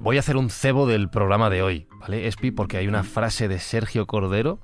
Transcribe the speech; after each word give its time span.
Voy 0.00 0.16
a 0.16 0.20
hacer 0.20 0.36
un 0.36 0.50
cebo 0.50 0.86
del 0.86 1.08
programa 1.10 1.50
de 1.50 1.62
hoy, 1.62 1.88
¿vale, 2.00 2.26
Espi? 2.26 2.50
Porque 2.50 2.76
hay 2.78 2.88
una 2.88 3.02
frase 3.02 3.48
de 3.48 3.58
Sergio 3.58 4.06
Cordero 4.06 4.60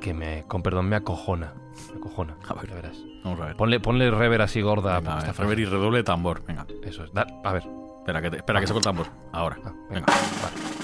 que 0.00 0.12
me, 0.14 0.44
con 0.48 0.62
perdón, 0.62 0.88
me 0.88 0.96
acojona. 0.96 1.54
Me 1.92 1.98
acojona. 1.98 2.36
A 2.48 2.54
ver, 2.54 2.70
verás. 2.72 2.96
Vamos 3.24 3.40
a 3.40 3.46
ver. 3.46 3.56
Ponle, 3.56 3.80
ponle 3.80 4.10
rever 4.10 4.42
así 4.42 4.60
gorda. 4.60 4.98
Venga, 5.00 5.14
a 5.16 5.18
esta 5.18 5.30
a 5.30 5.34
frase. 5.34 5.48
ver, 5.48 5.60
y 5.60 5.64
redoble 5.64 5.98
de 5.98 6.04
tambor. 6.04 6.42
Venga, 6.46 6.66
Eso 6.82 7.04
es. 7.04 7.12
Da- 7.12 7.26
a 7.42 7.52
ver. 7.52 7.62
espera 8.00 8.20
que, 8.20 8.30
te- 8.30 8.36
espera 8.38 8.60
que 8.60 8.66
saco 8.66 8.78
el 8.80 8.84
tambor. 8.84 9.06
Ahora. 9.32 9.56
Ah, 9.64 9.72
Venga. 9.90 10.06
vale. 10.06 10.74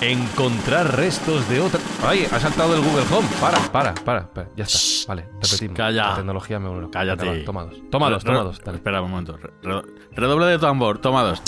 Encontrar 0.00 0.96
restos 0.96 1.48
de 1.48 1.60
otra. 1.60 1.78
¡Ay! 2.04 2.26
Ha 2.32 2.40
saltado 2.40 2.74
el 2.74 2.80
Google 2.82 3.04
Home. 3.14 3.28
Para, 3.40 3.58
para, 3.70 3.94
para. 3.94 4.28
Ya 4.56 4.64
está. 4.64 5.08
Vale, 5.14 5.28
repetimos. 5.40 5.76
calla. 5.76 6.08
La 6.08 6.14
tecnología 6.16 6.58
me 6.58 6.66
vuelve 6.66 6.82
loco. 6.82 6.92
Cállate. 6.92 7.44
Toma 7.44 7.62
dos. 7.64 7.76
Toma 7.90 8.10
dos, 8.10 8.24
toma 8.24 8.40
dos. 8.40 8.60
Espera 8.66 9.00
un 9.00 9.10
momento. 9.12 9.36
Re- 9.36 9.52
re- 9.62 9.82
redoble 10.16 10.46
de 10.46 10.58
tambor. 10.58 10.98
Toma 10.98 11.22
dos. 11.22 11.40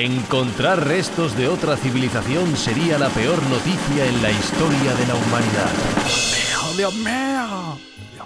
Encontrar 0.00 0.86
restos 0.86 1.36
de 1.36 1.48
otra 1.48 1.76
civilización 1.76 2.56
sería 2.56 3.00
la 3.00 3.08
peor 3.08 3.42
noticia 3.48 4.06
en 4.06 4.22
la 4.22 4.30
historia 4.30 4.94
de 4.94 5.06
la 5.08 5.14
humanidad. 5.16 5.72
¡Oh, 6.62 6.72
Dios 6.76 6.94
mío! 6.94 7.76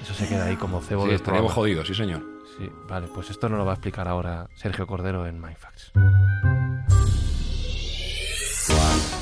Eso 0.02 0.12
se 0.12 0.28
queda 0.28 0.44
ahí 0.44 0.56
como 0.56 0.82
cebo 0.82 1.04
Sí, 1.04 1.06
del 1.08 1.16
estaríamos 1.16 1.54
programa. 1.54 1.54
jodidos, 1.54 1.86
sí, 1.88 1.94
señor. 1.94 2.22
Sí, 2.58 2.68
vale, 2.86 3.08
pues 3.08 3.30
esto 3.30 3.48
nos 3.48 3.56
lo 3.56 3.64
va 3.64 3.72
a 3.72 3.74
explicar 3.76 4.06
ahora 4.06 4.50
Sergio 4.54 4.86
Cordero 4.86 5.26
en 5.26 5.40
Mindfacts. 5.40 5.92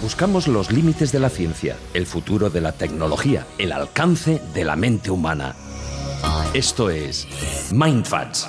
Buscamos 0.03 0.49
los 0.49 0.73
límites 0.73 1.13
de 1.13 1.21
la 1.21 1.29
ciencia, 1.29 1.77
el 1.95 2.05
futuro 2.07 2.51
de 2.51 2.63
la 2.63 2.73
tecnología, 2.73 3.47
el 3.59 3.71
alcance 3.71 4.43
de 4.55 4.65
la 4.65 4.75
mente 4.75 5.13
humana. 5.13 5.55
Esto 6.55 6.91
es 6.91 7.27
Mindfacts. 7.73 8.49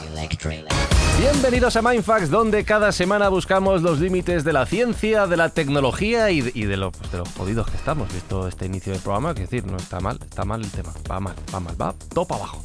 Bienvenidos 1.19 1.75
a 1.75 1.81
Mindfacts, 1.81 2.29
donde 2.29 2.63
cada 2.65 2.91
semana 2.91 3.29
buscamos 3.29 3.81
los 3.81 3.99
límites 3.99 4.43
de 4.43 4.53
la 4.53 4.65
ciencia, 4.65 5.27
de 5.27 5.37
la 5.37 5.49
tecnología 5.49 6.31
y 6.31 6.41
de, 6.41 6.77
los 6.77 6.93
jodidos 7.37 7.69
que 7.69 7.77
estamos. 7.77 8.11
Visto 8.13 8.47
este 8.47 8.65
inicio 8.65 8.93
del 8.93 9.01
programa, 9.01 9.33
que 9.33 9.41
decir, 9.41 9.65
no 9.65 9.77
está 9.77 9.99
mal, 9.99 10.17
está 10.23 10.45
mal 10.45 10.61
el 10.61 10.71
tema. 10.71 10.91
Va 11.09 11.19
mal, 11.19 11.35
va 11.53 11.59
mal, 11.59 11.81
va 11.81 11.95
todo 12.13 12.25
para 12.25 12.41
abajo. 12.41 12.61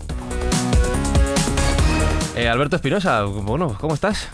Eh, 2.34 2.48
Alberto 2.48 2.76
Espinosa, 2.76 3.22
bueno, 3.24 3.76
¿cómo 3.80 3.94
estás? 3.94 4.28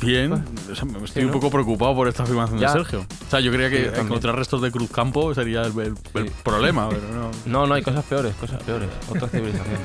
Bien. 0.00 0.32
O 0.32 0.74
sea, 0.74 0.84
me- 0.84 0.92
estoy 1.04 1.08
Sí, 1.08 1.20
un 1.20 1.26
¿no? 1.26 1.32
poco 1.32 1.50
preocupado 1.50 1.94
por 1.94 2.06
esta 2.08 2.22
afirmación 2.24 2.58
Ya. 2.60 2.68
de 2.68 2.72
Sergio. 2.80 3.00
O 3.00 3.30
sea, 3.30 3.40
yo 3.40 3.50
creía 3.52 3.70
que 3.70 3.98
encontrar 4.00 4.36
restos 4.36 4.60
de 4.62 4.70
Cruzcampo 4.70 5.34
sería 5.34 5.62
el, 5.62 5.72
el- 5.78 5.94
el 6.14 6.28
Sí. 6.28 6.34
problema, 6.42 6.88
pero 6.88 7.02
no. 7.12 7.30
No, 7.46 7.66
no, 7.66 7.74
hay 7.74 7.82
cosas 7.82 8.04
peores, 8.04 8.34
cosas 8.36 8.62
peores. 8.62 8.88
Otra 9.08 9.28
civilización. 9.28 9.78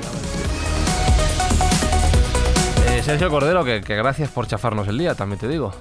Eh, 2.88 3.02
Sergio 3.04 3.30
Cordero, 3.30 3.64
que, 3.64 3.80
que 3.82 3.94
gracias 3.94 4.30
por 4.30 4.46
chafarnos 4.46 4.88
el 4.88 4.98
día, 4.98 5.14
también 5.14 5.38
te 5.38 5.46
digo. 5.48 5.72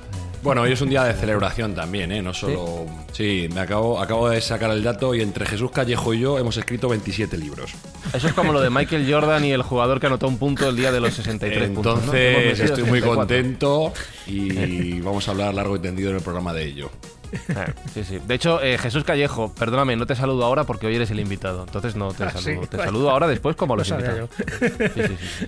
Bueno, 0.42 0.62
hoy 0.62 0.72
es 0.72 0.82
un 0.82 0.90
día 0.90 1.04
de 1.04 1.14
celebración 1.14 1.76
también, 1.76 2.12
¿eh? 2.14 2.22
No 2.22 2.34
solo... 2.34 2.86
Sí, 3.12 3.50
me 3.54 3.60
acabo, 3.60 4.00
acabo 4.00 4.30
de 4.30 4.40
sacar 4.40 4.72
el 4.72 4.82
dato 4.82 5.14
y 5.14 5.22
entre 5.22 5.46
Jesús 5.46 5.70
Callejo 5.72 6.14
y 6.14 6.20
yo 6.22 6.40
hemos 6.40 6.56
escrito 6.56 6.88
27 6.88 7.38
libros. 7.38 7.72
Eso 8.14 8.28
es 8.28 8.34
como 8.34 8.54
lo 8.54 8.62
de 8.62 8.70
Michael 8.70 9.06
Jordan 9.12 9.44
y 9.44 9.52
el 9.52 9.62
jugador 9.64 10.00
que 10.00 10.08
anotó 10.08 10.28
un 10.30 10.38
punto 10.38 10.70
el 10.70 10.78
día 10.78 10.92
de 10.94 11.02
los 11.02 11.14
63 11.14 11.70
puntos. 11.72 12.00
Entonces 12.00 12.60
estoy 12.62 12.84
muy 12.84 13.00
64. 13.02 13.16
contento 13.16 13.94
y 14.28 15.02
vamos 15.02 15.28
a 15.28 15.32
hablar 15.32 15.54
largo 15.54 15.76
y 15.76 15.80
tendido 15.80 16.10
en 16.12 16.16
el 16.18 16.22
programa 16.22 16.54
de 16.54 16.66
ello. 16.66 16.90
Eh, 17.32 17.74
Sí, 17.94 18.04
sí. 18.04 18.20
De 18.26 18.34
hecho, 18.36 18.60
eh, 18.64 18.78
Jesús 18.78 19.04
Callejo, 19.04 19.54
perdóname, 19.54 19.96
no 19.98 20.06
te 20.08 20.16
saludo 20.16 20.46
ahora 20.46 20.64
porque 20.64 20.88
hoy 20.88 20.96
eres 20.96 21.12
el 21.12 21.20
invitado. 21.20 21.64
Entonces 21.64 21.96
no 21.96 22.14
te 22.14 22.24
Ah, 22.24 22.32
saludo. 22.32 22.62
sí, 22.64 22.68
Te 22.70 22.78
saludo 22.78 23.10
ahora 23.12 23.28
después 23.28 23.56
como 23.56 23.74
a 23.74 23.76
Lo 23.76 23.82
los 23.82 23.88
sabía 23.90 24.08
invitados. 24.24 24.30
Sí, 24.60 24.70
sí, 24.96 25.02
sí, 25.10 25.18
sí. 25.40 25.46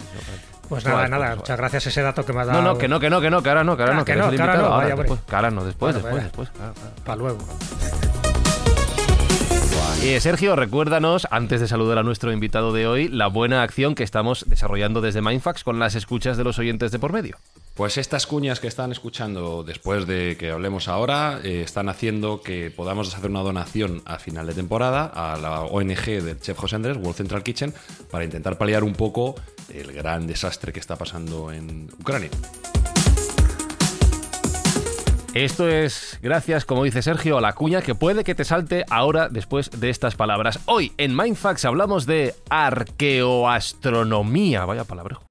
Pues 0.72 0.84
Suave, 0.84 0.96
nada, 1.00 1.10
nada, 1.10 1.26
suave. 1.26 1.36
muchas 1.36 1.58
gracias 1.58 1.86
a 1.86 1.90
ese 1.90 2.02
dato 2.02 2.26
que 2.26 2.32
me 2.32 2.40
has 2.40 2.48
dado. 2.48 2.62
No, 2.62 2.72
no, 2.74 2.78
que 2.78 2.88
no, 2.88 2.98
que 2.98 3.10
no, 3.10 3.20
que 3.20 3.30
no, 3.30 3.44
que 3.44 3.50
ahora 3.50 3.66
no, 3.66 3.76
que 3.76 3.84
ahora 3.84 3.94
Ah, 3.94 3.98
no, 3.98 4.06
que 4.06 4.16
no, 4.16 4.30
el 4.30 4.36
que 4.38 4.42
ahora 4.42 4.54
invitado 4.54 4.70
no, 4.70 4.74
ahora, 4.74 4.88
vaya, 4.88 4.96
después, 4.96 5.20
que 5.28 5.36
ahora 5.36 5.52
no, 5.52 5.66
después, 5.66 5.94
Bueno, 6.02 6.08
después, 6.08 6.24
después, 6.24 6.50
claro, 6.52 6.74
claro. 6.74 6.96
Para 7.04 7.16
luego. 7.18 7.40
Eh, 10.04 10.20
Sergio, 10.20 10.56
recuérdanos, 10.56 11.28
antes 11.30 11.60
de 11.62 11.68
saludar 11.68 11.98
a 12.00 12.04
nuestro 12.04 12.32
invitado 12.32 12.74
de 12.74 12.88
hoy, 12.88 13.08
la 13.08 13.28
buena 13.28 13.62
acción 13.62 13.94
que 13.94 14.04
estamos 14.04 14.46
desarrollando 14.48 15.00
desde 15.02 15.22
Mindfax 15.22 15.64
con 15.64 15.78
las 15.78 15.94
escuchas 15.94 16.38
de 16.38 16.44
los 16.44 16.58
oyentes 16.58 16.92
de 16.92 16.98
por 16.98 17.14
medio. 17.14 17.38
Pues 17.76 17.98
estas 17.98 18.26
cuñas 18.26 18.60
que 18.60 18.68
están 18.68 18.92
escuchando 18.92 19.64
después 19.64 20.08
de 20.08 20.38
que 20.40 20.50
hablemos 20.52 20.88
ahora 20.88 21.40
eh, 21.44 21.62
están 21.64 21.88
haciendo 21.88 22.42
que 22.42 22.72
podamos 22.72 23.14
hacer 23.16 23.30
una 23.30 23.42
donación 23.42 24.02
a 24.06 24.18
final 24.18 24.48
de 24.48 24.54
temporada 24.56 25.06
a 25.06 25.38
la 25.38 25.62
ONG 25.62 26.06
del 26.24 26.40
chef 26.40 26.58
José 26.58 26.78
Andrés, 26.78 26.98
World 26.98 27.16
Central 27.16 27.44
Kitchen, 27.44 27.74
para 28.10 28.24
intentar 28.24 28.58
paliar 28.58 28.84
un 28.84 28.94
poco 28.94 29.36
el 29.74 29.92
gran 29.92 30.28
desastre 30.28 30.74
que 30.74 30.80
está 30.80 30.96
pasando 30.96 31.52
en 31.52 31.90
Ucrania. 32.00 32.30
Esto 35.34 35.70
es 35.70 36.20
gracias, 36.22 36.66
como 36.66 36.84
dice 36.84 37.02
Sergio, 37.02 37.38
a 37.38 37.42
la 37.42 37.54
cuña 37.54 37.82
que 37.82 37.96
puede 37.96 38.26
que 38.26 38.36
te 38.36 38.44
salte 38.44 38.84
ahora 38.90 39.30
después 39.30 39.72
de 39.72 39.90
estas 39.90 40.16
palabras. 40.16 40.60
Hoy 40.66 40.92
en 40.98 41.16
Mindfax 41.16 41.64
hablamos 41.64 42.06
de 42.06 42.36
arqueoastronomía. 42.50 44.66
Vaya 44.66 44.84
palabrejo. 44.84 45.31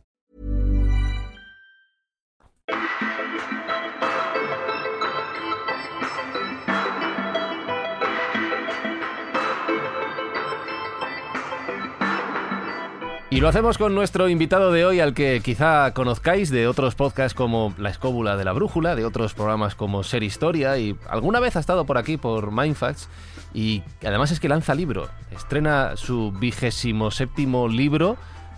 Y 13.33 13.39
lo 13.39 13.47
hacemos 13.47 13.77
con 13.77 13.95
nuestro 13.95 14.27
invitado 14.27 14.73
de 14.73 14.83
hoy, 14.85 14.99
al 14.99 15.13
que 15.13 15.39
quizá 15.41 15.93
conozcáis 15.93 16.49
de 16.51 16.67
otros 16.67 16.95
podcasts 16.95 17.33
como 17.33 17.73
La 17.77 17.89
Escóbula 17.89 18.35
de 18.35 18.43
la 18.43 18.51
Brújula, 18.51 18.93
de 18.93 19.05
otros 19.05 19.33
programas 19.33 19.73
como 19.73 20.03
Ser 20.03 20.21
Historia, 20.23 20.77
y 20.77 20.97
alguna 21.09 21.39
vez 21.39 21.55
ha 21.55 21.61
estado 21.61 21.85
por 21.85 21.97
aquí 21.97 22.17
por 22.17 22.51
Mindfacts, 22.51 23.07
y 23.53 23.83
además 24.05 24.31
es 24.31 24.41
que 24.41 24.49
lanza 24.49 24.75
libro. 24.75 25.07
Estrena 25.31 25.95
su 25.95 26.33
vigésimo 26.33 27.09
séptimo 27.09 27.69
libro, 27.69 28.17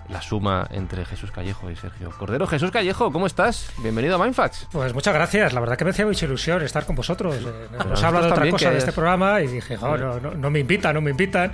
la 0.09 0.23
suma 0.23 0.67
entre 0.71 1.05
Jesús 1.05 1.29
Callejo 1.31 1.69
y 1.69 1.75
Sergio 1.75 2.09
Cordero. 2.17 2.47
Jesús 2.47 2.71
Callejo, 2.71 3.11
¿cómo 3.11 3.27
estás? 3.27 3.71
Bienvenido 3.77 4.15
a 4.15 4.23
Mindfacts. 4.23 4.69
Pues 4.71 4.91
muchas 4.95 5.13
gracias, 5.13 5.53
la 5.53 5.59
verdad 5.59 5.77
que 5.77 5.85
me 5.85 5.91
hacía 5.91 6.07
mucha 6.07 6.25
ilusión 6.25 6.63
estar 6.63 6.83
con 6.87 6.95
vosotros. 6.95 7.35
Eh, 7.35 7.67
Nos 7.87 8.01
habla 8.03 8.21
de 8.21 8.25
otra 8.25 8.35
también 8.37 8.53
cosa 8.53 8.71
de 8.71 8.79
este 8.79 8.89
es- 8.89 8.95
programa 8.95 9.39
y 9.41 9.47
dije, 9.49 9.77
"Jo, 9.77 9.97
no, 9.99 10.19
no, 10.19 10.31
no 10.31 10.49
me 10.49 10.59
invitan, 10.59 10.95
no 10.95 11.01
me 11.01 11.11
invitan. 11.11 11.53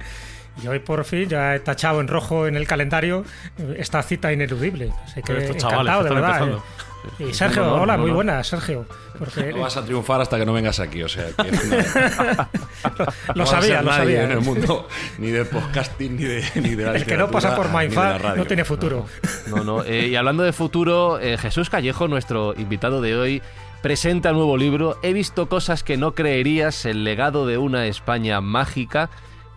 Y 0.63 0.67
hoy 0.67 0.79
por 0.79 1.03
fin 1.05 1.27
ya 1.29 1.55
he 1.55 1.59
tachado 1.59 2.01
en 2.01 2.07
rojo 2.07 2.47
en 2.47 2.55
el 2.55 2.67
calendario 2.67 3.23
eh, 3.57 3.75
esta 3.79 4.01
cita 4.03 4.31
ineludible. 4.33 4.91
Así 5.05 5.21
que 5.21 5.37
estos 5.37 5.63
encantado, 5.63 6.03
de 6.03 6.09
verdad. 6.09 6.29
empezando. 6.43 6.57
eh. 6.57 7.25
Y 7.29 7.33
Sergio, 7.33 7.63
No, 7.63 7.77
no, 7.77 7.83
hola, 7.83 7.95
no, 7.95 8.03
muy 8.03 8.11
buenas, 8.11 8.45
Sergio. 8.47 8.85
Porque 9.17 9.53
No 9.53 9.59
vas 9.61 9.77
a 9.77 9.85
triunfar 9.85 10.19
hasta 10.21 10.37
que 10.37 10.45
no 10.45 10.51
vengas 10.53 10.79
aquí, 10.81 11.01
o 11.01 11.07
sea, 11.07 11.27
que 11.27 11.49
lo 11.49 13.35
no 13.35 13.43
vas 13.43 13.53
a 13.53 13.61
sabía, 13.61 13.75
ser 13.77 13.83
lo 13.85 13.91
nadie 13.91 13.97
sabía. 13.99 14.23
en 14.23 14.31
el 14.31 14.41
mundo 14.41 14.87
ni 15.17 15.29
del 15.31 15.45
podcasting 15.45 16.15
ni 16.17 16.23
de, 16.23 16.43
ni 16.55 16.75
de 16.75 16.85
la 16.85 16.95
El 16.95 17.05
que 17.05 17.15
no 17.17 17.31
pasa 17.31 17.55
por 17.55 17.67
de 17.71 17.89
radio. 17.89 18.35
no 18.35 18.45
tiene 18.45 18.65
futuro. 18.65 19.05
No, 19.47 19.63
no. 19.63 19.83
eh, 19.83 20.07
y 20.07 20.15
hablando 20.15 20.43
de 20.43 20.51
futuro, 20.53 21.19
eh, 21.19 21.37
Jesús 21.37 21.69
Callejo, 21.69 22.07
nuestro 22.07 22.53
invitado 22.57 23.01
de 23.01 23.15
hoy, 23.15 23.41
presenta 23.81 24.31
nuevo 24.33 24.57
libro. 24.57 24.97
He 25.01 25.13
visto 25.13 25.47
cosas 25.47 25.83
que 25.83 25.97
no 25.97 26.13
creerías, 26.15 26.85
el 26.85 27.03
legado 27.05 27.45
de 27.47 27.57
una 27.57 27.85
España 27.87 28.41
mágica. 28.41 29.09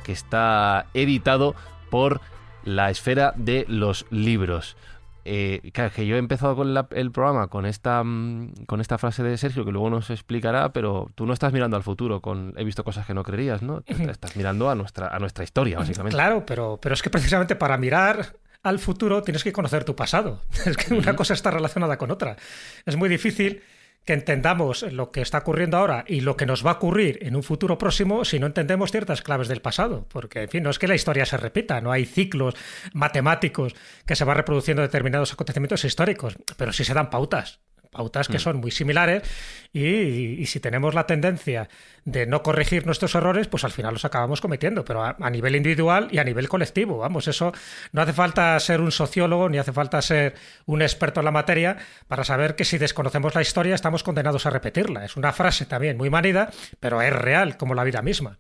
Que 0.03 0.13
está 0.13 0.87
editado 0.95 1.55
por 1.91 2.21
la 2.65 2.91
esfera 2.91 3.33
de 3.37 3.65
los 3.69 4.07
libros. 4.11 4.77
Eh, 5.25 5.71
claro, 5.73 5.93
que 5.95 6.05
yo 6.07 6.17
he 6.17 6.19
empezado 6.19 6.57
con 6.57 6.75
la- 6.75 6.89
el 6.91 7.13
programa 7.13 7.47
con 7.47 7.65
esta, 7.65 8.03
mm, 8.03 8.65
con 8.67 8.81
esta 8.81 8.99
frase 8.99 9.23
de 9.23 9.37
Sergio, 9.39 9.65
que 9.65 9.71
luego 9.71 9.89
nos 9.89 10.11
explicará, 10.11 10.73
pero 10.73 11.11
tú 11.15 11.27
no 11.27 11.33
estás 11.33 11.53
mirando 11.53 11.77
al 11.77 11.85
futuro, 11.85 12.21
con 12.21 12.55
he 12.57 12.65
visto 12.65 12.83
cosas 12.83 13.07
que 13.07 13.15
no 13.15 13.23
creerías, 13.23 13.63
¿no? 13.63 13.83
Estás 13.87 14.37
mirando 14.37 14.69
a 14.69 14.75
nuestra, 14.75 15.09
a 15.09 15.19
nuestra 15.21 15.45
historia, 15.45 15.79
básicamente. 15.79 16.17
Claro, 16.17 16.45
pero, 16.45 16.79
pero 16.83 16.95
es 16.95 17.03
que 17.03 17.11
precisamente 17.11 17.55
para 17.55 17.79
mirar 17.79 18.35
al 18.65 18.79
futuro 18.81 19.23
tienes 19.23 19.45
que 19.45 19.53
conocer 19.53 19.85
tu 19.85 19.95
pasado. 19.95 20.43
Es 20.67 20.77
que 20.77 20.93
una 20.95 21.15
cosa 21.15 21.35
está 21.35 21.51
relacionada 21.53 21.99
con 21.99 22.11
otra. 22.11 22.37
Es 22.85 22.97
muy 22.97 23.09
difícil 23.09 23.63
que 24.05 24.13
entendamos 24.15 24.83
lo 24.83 25.13
que 25.13 25.21
está 25.21 25.39
ocurriendo 25.39 25.77
ahora 25.77 26.05
y 26.07 26.21
lo 26.21 26.37
que 26.37 26.47
nos 26.47 26.67
va 26.67 26.73
a 26.73 26.75
ocurrir 26.75 27.19
en 27.23 27.37
un 27.37 27.43
futuro 27.43 27.79
próximo 27.79 28.25
si 28.25 28.39
no 28.39 28.47
entendemos 28.47 28.91
ciertas 28.91 29.23
claves 29.23 29.49
del 29.49 29.63
pasado. 29.63 30.07
Porque, 30.09 30.43
en 30.43 30.49
fin, 30.49 30.63
no 30.63 30.71
es 30.71 30.79
que 30.79 30.89
la 30.89 30.95
historia 30.95 31.27
se 31.27 31.37
repita, 31.37 31.81
no 31.81 31.93
hay 31.93 32.05
ciclos 32.05 32.55
matemáticos 32.93 33.75
que 34.07 34.17
se 34.17 34.25
van 34.25 34.37
reproduciendo 34.37 34.83
determinados 34.83 35.33
acontecimientos 35.33 35.85
históricos, 35.85 36.37
pero 36.57 36.73
sí 36.73 36.85
se 36.85 36.95
dan 36.95 37.11
pautas. 37.11 37.61
Pautas 37.93 38.27
que 38.27 38.39
son 38.39 38.57
muy 38.57 38.71
similares 38.71 39.23
y, 39.71 39.85
y 39.85 40.47
si 40.47 40.61
tenemos 40.61 40.95
la 40.95 41.07
tendencia 41.07 41.69
de 42.07 42.25
no 42.27 42.43
corregir 42.43 42.87
nuestros 42.87 43.15
errores, 43.15 43.49
pues 43.49 43.65
al 43.65 43.71
final 43.71 43.93
los 43.93 44.07
acabamos 44.07 44.41
cometiendo, 44.41 44.83
pero 44.83 45.05
a, 45.05 45.15
a 45.21 45.29
nivel 45.29 45.57
individual 45.57 46.09
y 46.11 46.17
a 46.17 46.25
nivel 46.25 46.49
colectivo. 46.49 46.97
Vamos, 46.97 47.29
eso 47.29 47.53
no 47.93 48.01
hace 48.01 48.15
falta 48.15 48.59
ser 48.61 48.81
un 48.81 48.93
sociólogo 48.93 49.51
ni 49.51 49.59
hace 49.59 49.75
falta 49.75 50.01
ser 50.01 50.35
un 50.65 50.81
experto 50.81 51.21
en 51.21 51.27
la 51.27 51.33
materia 51.33 51.77
para 52.09 52.25
saber 52.25 52.57
que 52.57 52.65
si 52.65 52.79
desconocemos 52.79 53.35
la 53.35 53.43
historia 53.43 53.75
estamos 53.75 54.03
condenados 54.03 54.47
a 54.47 54.51
repetirla. 54.51 55.05
Es 55.05 55.17
una 55.17 55.33
frase 55.35 55.67
también 55.67 55.99
muy 55.99 56.09
manida, 56.09 56.51
pero 56.81 57.03
es 57.03 57.13
real 57.13 57.59
como 57.59 57.75
la 57.75 57.85
vida 57.85 58.01
misma. 58.01 58.39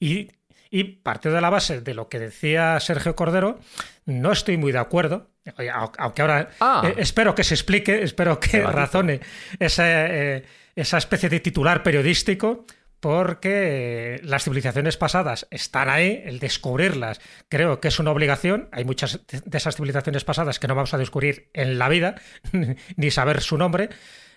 Y, 0.00 0.32
y 0.70 0.84
partiendo 0.84 1.36
de 1.36 1.42
la 1.42 1.50
base 1.50 1.80
de 1.80 1.94
lo 1.94 2.08
que 2.08 2.18
decía 2.18 2.78
Sergio 2.80 3.16
Cordero, 3.16 3.58
no 4.06 4.32
estoy 4.32 4.56
muy 4.56 4.72
de 4.72 4.78
acuerdo. 4.78 5.30
Aunque 5.98 6.22
ahora 6.22 6.50
Ah. 6.60 6.82
eh, 6.84 6.94
espero 6.98 7.34
que 7.34 7.44
se 7.44 7.54
explique, 7.54 8.02
espero 8.02 8.38
que 8.38 8.62
razone 8.62 9.20
esa, 9.58 9.84
eh, 9.86 10.44
esa 10.76 10.98
especie 10.98 11.28
de 11.28 11.40
titular 11.40 11.82
periodístico, 11.82 12.66
porque 13.00 14.20
las 14.24 14.44
civilizaciones 14.44 14.96
pasadas 14.96 15.46
están 15.50 15.88
ahí, 15.88 16.22
el 16.24 16.40
descubrirlas 16.40 17.20
creo 17.48 17.80
que 17.80 17.88
es 17.88 17.98
una 17.98 18.10
obligación. 18.10 18.68
Hay 18.72 18.84
muchas 18.84 19.20
de 19.28 19.58
esas 19.58 19.76
civilizaciones 19.76 20.24
pasadas 20.24 20.58
que 20.58 20.66
no 20.68 20.74
vamos 20.74 20.94
a 20.94 20.98
descubrir 20.98 21.48
en 21.54 21.78
la 21.78 21.88
vida, 21.88 22.16
ni 22.96 23.10
saber 23.10 23.40
su 23.40 23.56
nombre, 23.56 23.88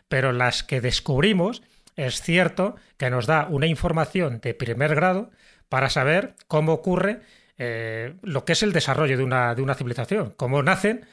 pero 0.08 0.32
las 0.32 0.64
que 0.64 0.80
descubrimos 0.80 1.64
es 1.96 2.22
cierto 2.22 2.76
que 2.98 3.10
nos 3.10 3.26
da 3.26 3.48
una 3.50 3.66
información 3.66 4.40
de 4.42 4.54
primer 4.54 4.96
grado 4.96 5.32
para 5.72 5.90
saber 5.90 6.36
cómo 6.50 6.74
ocurre 6.74 7.22
eh, 7.58 8.16
lo 8.24 8.44
que 8.44 8.52
es 8.52 8.62
el 8.62 8.74
desarrollo 8.74 9.16
de 9.16 9.24
una, 9.24 9.56
de 9.56 9.62
una 9.62 9.74
civilización, 9.74 10.34
cómo 10.36 10.62
nacen, 10.62 11.06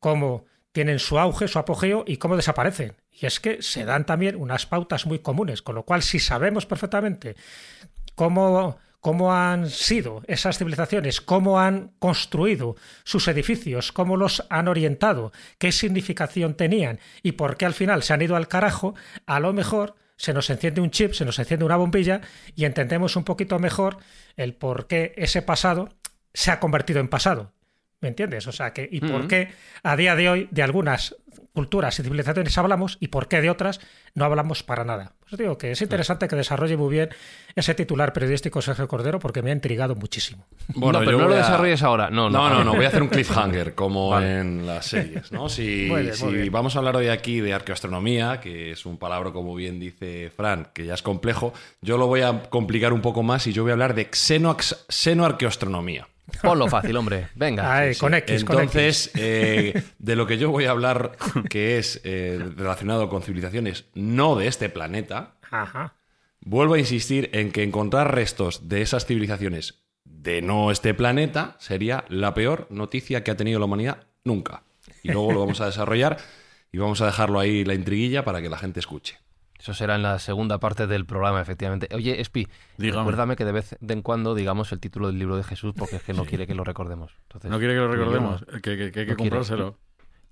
cómo 0.00 0.44
tienen 0.70 0.98
su 0.98 1.18
auge, 1.18 1.48
su 1.48 1.58
apogeo 1.58 2.04
y 2.06 2.18
cómo 2.18 2.36
desaparecen. 2.36 2.92
Y 3.10 3.24
es 3.24 3.40
que 3.40 3.62
se 3.62 3.86
dan 3.86 4.04
también 4.04 4.36
unas 4.36 4.66
pautas 4.66 5.06
muy 5.06 5.20
comunes, 5.20 5.62
con 5.62 5.76
lo 5.76 5.84
cual 5.84 6.02
si 6.02 6.18
sabemos 6.18 6.66
perfectamente 6.66 7.36
cómo, 8.14 8.76
cómo 9.00 9.32
han 9.32 9.70
sido 9.70 10.20
esas 10.26 10.58
civilizaciones, 10.58 11.22
cómo 11.22 11.58
han 11.58 11.92
construido 11.98 12.76
sus 13.04 13.28
edificios, 13.28 13.92
cómo 13.92 14.18
los 14.18 14.44
han 14.50 14.68
orientado, 14.68 15.32
qué 15.56 15.72
significación 15.72 16.52
tenían 16.52 17.00
y 17.22 17.32
por 17.32 17.56
qué 17.56 17.64
al 17.64 17.72
final 17.72 18.02
se 18.02 18.12
han 18.12 18.20
ido 18.20 18.36
al 18.36 18.48
carajo, 18.48 18.94
a 19.24 19.40
lo 19.40 19.54
mejor 19.54 19.94
se 20.22 20.32
nos 20.32 20.48
enciende 20.50 20.80
un 20.80 20.92
chip, 20.92 21.14
se 21.14 21.24
nos 21.24 21.36
enciende 21.40 21.64
una 21.64 21.74
bombilla 21.74 22.20
y 22.54 22.64
entendemos 22.64 23.16
un 23.16 23.24
poquito 23.24 23.58
mejor 23.58 23.96
el 24.36 24.54
por 24.54 24.86
qué 24.86 25.14
ese 25.16 25.42
pasado 25.42 25.88
se 26.32 26.52
ha 26.52 26.60
convertido 26.60 27.00
en 27.00 27.08
pasado. 27.08 27.52
¿Me 28.00 28.06
entiendes? 28.06 28.46
O 28.46 28.52
sea, 28.52 28.72
que, 28.72 28.88
y 28.88 29.00
por 29.00 29.26
qué 29.26 29.48
a 29.82 29.96
día 29.96 30.14
de 30.14 30.28
hoy 30.28 30.48
de 30.52 30.62
algunas 30.62 31.16
culturas 31.52 31.98
y 31.98 32.02
civilizaciones 32.02 32.56
hablamos 32.58 32.96
y 33.00 33.08
por 33.08 33.28
qué 33.28 33.40
de 33.40 33.50
otras 33.50 33.80
no 34.14 34.24
hablamos 34.24 34.62
para 34.62 34.84
nada. 34.84 35.12
Pues 35.28 35.38
digo 35.38 35.56
que 35.58 35.72
es 35.72 35.82
interesante 35.82 36.28
que 36.28 36.36
desarrolle 36.36 36.76
muy 36.76 36.90
bien 36.90 37.08
ese 37.54 37.74
titular 37.74 38.12
periodístico 38.12 38.60
Sergio 38.62 38.88
Cordero 38.88 39.18
porque 39.18 39.42
me 39.42 39.50
ha 39.50 39.52
intrigado 39.54 39.94
muchísimo. 39.94 40.46
no, 40.74 40.92
pero 40.98 41.18
no 41.18 41.28
lo 41.28 41.34
a- 41.34 41.38
desarrolles 41.38 41.82
ahora. 41.82 42.10
No, 42.10 42.28
no, 42.30 42.48
No, 42.48 42.54
no, 42.56 42.64
no, 42.64 42.74
voy 42.74 42.84
a 42.84 42.88
hacer 42.88 43.02
un 43.02 43.08
cliffhanger 43.10 43.74
como 43.74 44.10
Vale. 44.10 44.40
en 44.40 44.66
las 44.66 44.86
series, 44.86 45.30
¿no? 45.32 45.48
Si, 45.48 45.86
Muy 45.90 46.02
bien, 46.02 46.14
si 46.14 46.24
muy 46.24 46.34
bien. 46.34 46.52
vamos 46.52 46.74
a 46.76 46.78
hablar 46.80 46.96
hoy 46.96 47.08
aquí 47.08 47.40
de 47.40 47.52
arqueoastronomía, 47.54 48.40
que 48.40 48.70
es 48.72 48.84
un 48.86 48.96
palabra, 48.98 49.30
como 49.32 49.54
bien 49.54 49.78
dice 49.80 50.30
Fran, 50.34 50.68
que 50.74 50.84
ya 50.86 50.94
es 50.94 51.02
complejo, 51.02 51.52
yo 51.80 51.96
lo 51.98 52.06
voy 52.06 52.22
a 52.22 52.42
complicar 52.44 52.92
un 52.92 53.00
poco 53.02 53.22
más 53.22 53.46
y 53.46 53.52
yo 53.52 53.62
voy 53.62 53.70
a 53.70 53.74
hablar 53.74 53.94
de 53.94 54.08
xenoarqueoastronomía. 54.12 56.08
Ponlo 56.42 56.68
fácil, 56.68 56.96
hombre. 56.96 57.28
Venga. 57.34 57.74
Ay, 57.74 57.94
con 57.96 58.14
X, 58.14 58.44
con 58.44 58.56
X. 58.56 58.70
Entonces, 58.72 59.10
eh, 59.16 59.82
de 59.98 60.16
lo 60.16 60.26
que 60.26 60.38
yo 60.38 60.50
voy 60.50 60.64
a 60.64 60.70
hablar, 60.70 61.12
que 61.50 61.78
es 61.78 62.00
eh, 62.04 62.38
relacionado 62.56 63.08
con 63.08 63.22
civilizaciones 63.22 63.86
no 63.94 64.36
de 64.36 64.46
este 64.46 64.68
planeta, 64.68 65.34
Ajá. 65.50 65.94
Vuelvo 66.44 66.74
a 66.74 66.78
insistir 66.78 67.30
en 67.34 67.52
que 67.52 67.62
encontrar 67.62 68.12
restos 68.14 68.68
de 68.68 68.82
esas 68.82 69.06
civilizaciones 69.06 69.84
de 70.04 70.42
no 70.42 70.72
este 70.72 70.92
planeta 70.92 71.56
sería 71.60 72.04
la 72.08 72.34
peor 72.34 72.66
noticia 72.70 73.22
que 73.22 73.30
ha 73.30 73.36
tenido 73.36 73.60
la 73.60 73.66
humanidad 73.66 74.06
nunca. 74.24 74.64
Y 75.04 75.12
luego 75.12 75.32
lo 75.32 75.40
vamos 75.40 75.60
a 75.60 75.66
desarrollar 75.66 76.18
y 76.72 76.78
vamos 76.78 77.00
a 77.00 77.06
dejarlo 77.06 77.38
ahí 77.38 77.64
la 77.64 77.74
intriguilla 77.74 78.24
para 78.24 78.42
que 78.42 78.48
la 78.48 78.58
gente 78.58 78.80
escuche. 78.80 79.18
Eso 79.62 79.74
será 79.74 79.94
en 79.94 80.02
la 80.02 80.18
segunda 80.18 80.58
parte 80.58 80.88
del 80.88 81.06
programa, 81.06 81.40
efectivamente. 81.40 81.88
Oye, 81.94 82.20
Espi, 82.20 82.48
Dígame. 82.78 82.98
recuérdame 83.02 83.36
que 83.36 83.44
de 83.44 83.52
vez 83.52 83.76
en 83.80 84.02
cuando 84.02 84.34
digamos 84.34 84.72
el 84.72 84.80
título 84.80 85.06
del 85.06 85.20
libro 85.20 85.36
de 85.36 85.44
Jesús 85.44 85.72
porque 85.78 85.94
es 85.96 86.02
que 86.02 86.12
no 86.14 86.24
quiere 86.24 86.48
que 86.48 86.54
lo 86.56 86.64
recordemos. 86.64 87.12
Entonces, 87.22 87.48
No 87.48 87.58
quiere 87.60 87.74
que 87.74 87.78
lo 87.80 87.86
recordemos, 87.88 88.44
que, 88.60 88.76
que- 88.76 88.90
que 88.90 89.00
hay 89.00 89.06
que 89.06 89.12
no 89.12 89.16
quiere. 89.18 89.36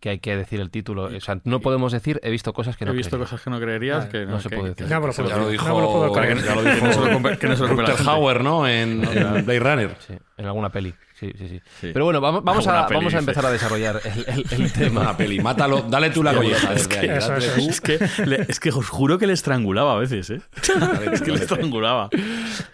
Que 0.00 0.08
hay 0.08 0.18
que 0.18 0.34
decir 0.34 0.60
el 0.60 0.70
título. 0.70 1.04
O 1.04 1.20
sea, 1.20 1.38
no 1.44 1.60
podemos 1.60 1.92
decir 1.92 2.20
he 2.22 2.30
visto 2.30 2.52
cosas 2.54 2.76
que 2.76 2.84
no 2.86 2.92
He 2.92 2.94
visto 2.96 3.10
creería. 3.10 3.26
cosas 3.30 3.42
que 3.44 3.50
no 3.50 3.60
creerías, 3.60 4.06
que 4.06 4.24
no 4.26 4.40
se 4.40 4.48
que- 4.48 4.56
puede 4.56 4.70
decir. 4.70 4.86
Ya 4.86 4.98
lo 4.98 5.06
que- 5.08 5.12
puedo 5.12 5.28
Ya 5.28 5.36
lo 5.36 5.42
creer. 5.42 5.52
dijo, 5.52 5.68
No 5.68 5.74
me 5.76 5.80
lo 5.82 5.92
puedo 5.92 6.12
creer. 6.12 6.42
ya 6.42 6.54
lo 6.54 6.62
Que 7.38 7.48
no 7.48 7.56
se 7.56 7.62
lo 7.62 7.68
dijo 7.68 7.76
que 7.76 7.82
no 7.92 7.96
se. 7.96 8.10
Hauer, 8.10 8.42
¿no? 8.42 8.66
En, 8.66 9.04
en 9.04 9.44
Blade 9.44 9.60
Runner. 9.60 9.96
Sí, 10.06 10.14
en 10.38 10.46
alguna 10.46 10.70
peli. 10.70 10.94
Sí, 11.14 11.30
sí, 11.36 11.48
sí. 11.48 11.60
Sí. 11.82 11.90
Pero 11.92 12.06
bueno, 12.06 12.18
vamos, 12.22 12.42
vamos, 12.42 12.66
a, 12.66 12.86
peli, 12.86 12.96
vamos 13.00 13.12
a 13.14 13.18
empezar 13.18 13.44
a 13.44 13.50
desarrollar 13.50 14.00
el, 14.02 14.24
el- 14.48 14.62
el 14.62 14.72
tema. 14.72 15.02
Una 15.02 15.16
peli. 15.18 15.38
Mátalo. 15.38 15.82
Dale 15.82 16.08
tú 16.08 16.22
la 16.22 16.32
colleja 16.32 16.72
desde 16.72 16.98
ahí. 16.98 17.08
Eso, 17.10 17.28
date 17.28 17.44
eso, 17.46 17.54
tú. 17.56 17.68
Es 17.68 17.80
que, 17.82 17.98
le- 18.24 18.46
es 18.48 18.58
que 18.58 18.70
os 18.70 18.88
juro 18.88 19.18
que 19.18 19.26
le 19.26 19.34
estrangulaba 19.34 19.92
a 19.92 19.98
veces, 19.98 20.30
¿eh? 20.30 20.40
es 21.12 21.20
que 21.20 21.30
le 21.30 21.36
estrangulaba. 21.40 22.08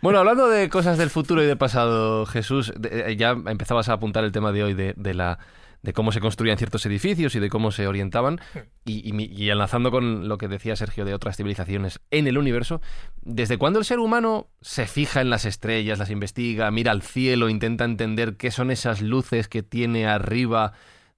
Bueno, 0.01 0.21
hablando 0.21 0.49
de 0.49 0.69
cosas 0.69 0.97
del 0.97 1.11
futuro 1.11 1.43
y 1.43 1.47
del 1.47 1.59
pasado, 1.59 2.25
Jesús, 2.27 2.73
de- 2.77 3.11
eh, 3.11 3.17
ya 3.17 3.31
empezabas 3.31 3.89
a 3.89 3.95
apuntar 3.95 4.23
el 4.23 4.31
tema 4.31 4.53
de 4.53 4.63
hoy 4.63 4.75
de, 4.75 4.95
de 4.97 5.15
la 5.15 5.41
de 5.87 5.93
cómo 5.93 6.11
se 6.11 6.21
construían 6.21 6.59
ciertos 6.59 6.85
edificios 6.85 7.37
y 7.37 7.39
de 7.39 7.49
cómo 7.49 7.71
se 7.71 7.87
orientaban 7.87 8.41
y, 8.85 9.09
y 9.09 9.45
y 9.47 9.51
enlazando 9.51 9.93
con 9.93 10.27
lo 10.27 10.37
que 10.37 10.49
decía 10.49 10.75
Sergio 10.75 11.05
de 11.05 11.15
otras 11.15 11.37
civilizaciones 11.37 12.01
en 12.11 12.27
el 12.27 12.39
universo, 12.39 12.81
¿desde 13.23 13.57
cuándo 13.57 13.79
el 13.79 13.85
ser 13.85 14.01
humano 14.01 14.49
se 14.61 14.87
fija 14.87 15.21
en 15.21 15.31
las 15.31 15.45
estrellas, 15.45 16.01
las 16.01 16.11
investiga, 16.11 16.69
mira 16.73 16.91
al 16.91 17.03
cielo, 17.03 17.49
intenta 17.49 17.85
entender 17.85 18.37
qué 18.37 18.51
son 18.51 18.73
esas 18.73 19.01
luces 19.01 19.47
que 19.47 19.63
tiene 19.63 20.07
arriba 20.07 20.73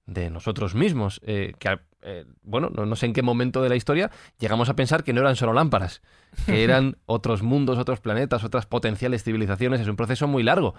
de 0.05 0.29
nosotros 0.29 0.75
mismos? 0.75 1.19
Eh, 1.23 1.53
que, 1.57 1.79
eh, 2.03 2.25
bueno, 2.43 2.69
no, 2.71 2.85
no 2.85 2.95
sé 2.95 3.07
en 3.07 3.13
qué 3.13 3.23
momento 3.23 3.63
de 3.63 3.69
la 3.69 3.75
historia 3.75 4.11
llegamos 4.37 4.69
a 4.69 4.75
pensar 4.75 5.03
que 5.03 5.13
no 5.13 5.21
eran 5.21 5.35
solo 5.35 5.53
lámparas, 5.53 6.03
que 6.45 6.63
eran 6.63 6.97
otros 7.07 7.41
mundos, 7.41 7.79
otros 7.79 8.01
planetas, 8.01 8.43
otras 8.43 8.67
potenciales 8.67 9.23
civilizaciones. 9.23 9.81
Es 9.81 9.87
un 9.87 9.95
proceso 9.95 10.27
muy 10.27 10.43
largo. 10.43 10.75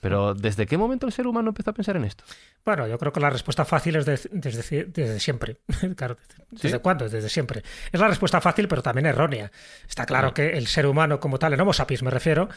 Pero 0.00 0.34
¿desde 0.34 0.66
qué 0.66 0.76
momento 0.76 1.06
el 1.06 1.12
ser 1.12 1.26
humano 1.26 1.48
empezó 1.48 1.70
a 1.70 1.72
pensar 1.74 1.96
en 1.96 2.04
esto? 2.04 2.24
Bueno, 2.64 2.86
yo 2.86 2.98
creo 2.98 3.12
que 3.12 3.20
la 3.20 3.30
respuesta 3.30 3.64
fácil 3.64 3.96
es 3.96 4.04
de- 4.04 4.20
desde, 4.32 4.84
desde 4.84 5.18
siempre. 5.20 5.56
claro, 5.96 6.16
¿desde 6.50 6.78
cuándo? 6.78 7.08
Desde 7.08 7.28
siempre. 7.28 7.62
Es 7.90 8.00
la 8.00 8.08
respuesta 8.08 8.40
fácil, 8.40 8.68
pero 8.68 8.82
también 8.82 9.06
errónea. 9.06 9.50
Está 9.88 10.04
claro 10.06 10.34
que 10.34 10.50
el 10.58 10.66
ser 10.66 10.86
humano 10.86 11.20
como 11.20 11.38
tal, 11.38 11.52
el 11.54 11.60
Homo 11.60 11.72
sapiens 11.72 12.02
me 12.02 12.10
refiero, 12.10 12.48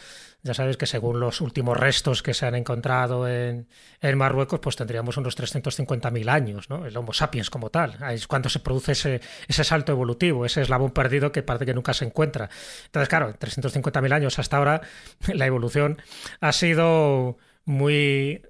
ya 0.44 0.54
sabes 0.54 0.78
que 0.78 0.86
según 0.86 1.20
los 1.20 1.42
últimos 1.42 1.78
restos 1.78 2.24
que 2.24 2.34
se 2.34 2.46
han 2.46 2.56
encontrado 2.56 3.28
en, 3.28 3.68
Marruecos, 4.16 4.60
pues 4.60 4.76
tendríamos 4.76 5.18
unos 5.18 5.38
350.000 5.38 6.30
años, 6.30 6.70
¿no? 6.70 6.86
El 6.86 6.96
Homo 6.96 7.14
sapiens 7.14 7.50
como 7.50 7.70
tal. 7.70 7.98
Es 8.12 8.28
cuando 8.28 8.50
se 8.50 8.60
produce 8.60 8.94
ese, 8.94 9.22
ese 9.48 9.64
salto 9.64 9.92
evolutivo, 9.92 10.46
ese 10.46 10.62
eslabón 10.62 10.92
perdido 10.92 11.32
que 11.32 11.44
parece 11.44 11.66
que 11.66 11.74
nunca 11.74 11.94
se 11.94 12.06
encuentra. 12.06 12.50
Entonces, 12.86 13.10
claro, 13.10 13.34
350.000 13.34 14.14
años 14.14 14.40
hasta 14.40 14.58
ahora, 14.58 14.82
la 15.28 15.46
evolución 15.46 16.02
ha 16.40 16.52
sido 16.52 17.38
muy 17.66 18.42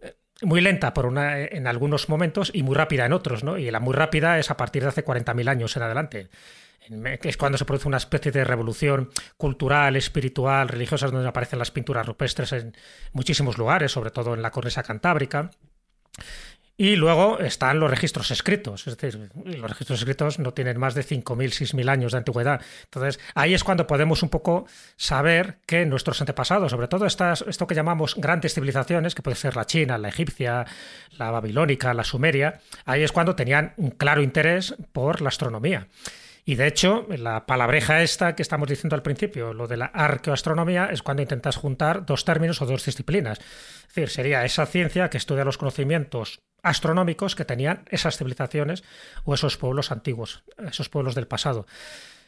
muy 0.44 0.62
lenta 0.62 0.94
por 0.94 1.06
una, 1.06 1.40
en 1.40 1.68
algunos 1.68 2.10
momentos 2.10 2.52
y 2.54 2.64
muy 2.64 2.76
rápida 2.76 3.06
en 3.06 3.14
otros, 3.14 3.44
¿no? 3.44 3.58
Y 3.58 3.72
la 3.72 3.80
muy 3.80 3.94
rápida 3.94 4.38
es 4.38 4.52
a 4.52 4.58
partir 4.58 4.84
de 4.84 4.90
hace 4.90 5.04
40.000 5.04 5.50
años 5.50 5.76
en 5.76 5.84
adelante. 5.84 6.30
Es 7.24 7.38
cuando 7.38 7.58
se 7.58 7.66
produce 7.66 7.88
una 7.88 7.98
especie 7.98 8.32
de 8.32 8.44
revolución 8.44 9.10
cultural, 9.38 9.96
espiritual, 9.96 10.68
religiosa, 10.68 11.08
donde 11.08 11.28
aparecen 11.28 11.60
las 11.60 11.72
pinturas 11.72 12.06
rupestres 12.06 12.54
en 12.54 12.76
muchísimos 13.14 13.58
lugares, 13.58 13.92
sobre 13.92 14.12
todo 14.12 14.34
en 14.34 14.42
la 14.42 14.52
cornisa 14.52 14.84
cantábrica. 14.84 15.52
Y 16.80 16.96
luego 16.96 17.40
están 17.40 17.80
los 17.80 17.90
registros 17.90 18.30
escritos, 18.30 18.86
es 18.86 18.96
decir, 18.96 19.32
los 19.34 19.68
registros 19.68 19.98
escritos 19.98 20.38
no 20.38 20.54
tienen 20.54 20.78
más 20.78 20.94
de 20.94 21.04
5.000, 21.04 21.24
6.000 21.26 21.90
años 21.90 22.12
de 22.12 22.20
antigüedad. 22.20 22.62
Entonces, 22.84 23.20
ahí 23.34 23.56
es 23.56 23.64
cuando 23.64 23.88
podemos 23.88 24.22
un 24.22 24.30
poco 24.30 24.68
saber 24.96 25.58
que 25.66 25.88
nuestros 25.88 26.22
antepasados, 26.22 26.70
sobre 26.70 26.88
todo 26.88 27.08
estas, 27.08 27.44
esto 27.48 27.66
que 27.66 27.74
llamamos 27.74 28.14
grandes 28.16 28.54
civilizaciones, 28.54 29.16
que 29.16 29.24
puede 29.24 29.36
ser 29.36 29.56
la 29.56 29.66
China, 29.66 29.98
la 29.98 30.10
egipcia, 30.10 30.68
la 31.18 31.32
babilónica, 31.32 31.96
la 31.96 32.04
sumeria, 32.04 32.62
ahí 32.86 33.02
es 33.02 33.12
cuando 33.12 33.36
tenían 33.36 33.74
un 33.78 33.90
claro 33.90 34.22
interés 34.22 34.76
por 34.94 35.22
la 35.22 35.30
astronomía. 35.30 35.88
Y 36.48 36.56
de 36.56 36.66
hecho, 36.66 37.06
la 37.10 37.46
palabreja 37.46 38.02
esta 38.02 38.34
que 38.34 38.42
estamos 38.42 38.70
diciendo 38.70 38.96
al 38.96 39.02
principio, 39.02 39.54
lo 39.54 39.68
de 39.68 39.76
la 39.76 39.88
arqueoastronomía, 39.88 40.88
es 40.90 41.04
cuando 41.04 41.22
intentas 41.22 41.58
juntar 41.58 42.06
dos 42.06 42.24
términos 42.24 42.62
o 42.62 42.66
dos 42.66 42.86
disciplinas. 42.86 43.38
Es 43.40 43.88
decir, 43.88 44.08
sería 44.08 44.46
esa 44.46 44.66
ciencia 44.66 45.10
que 45.10 45.18
estudia 45.18 45.44
los 45.44 45.58
conocimientos 45.58 46.40
astronómicos 46.64 47.36
que 47.36 47.44
tenían 47.44 47.84
esas 47.90 48.16
civilizaciones 48.16 48.86
o 49.26 49.34
esos 49.34 49.58
pueblos 49.58 49.92
antiguos, 49.92 50.46
esos 50.66 50.88
pueblos 50.88 51.16
del 51.16 51.28
pasado. 51.28 51.68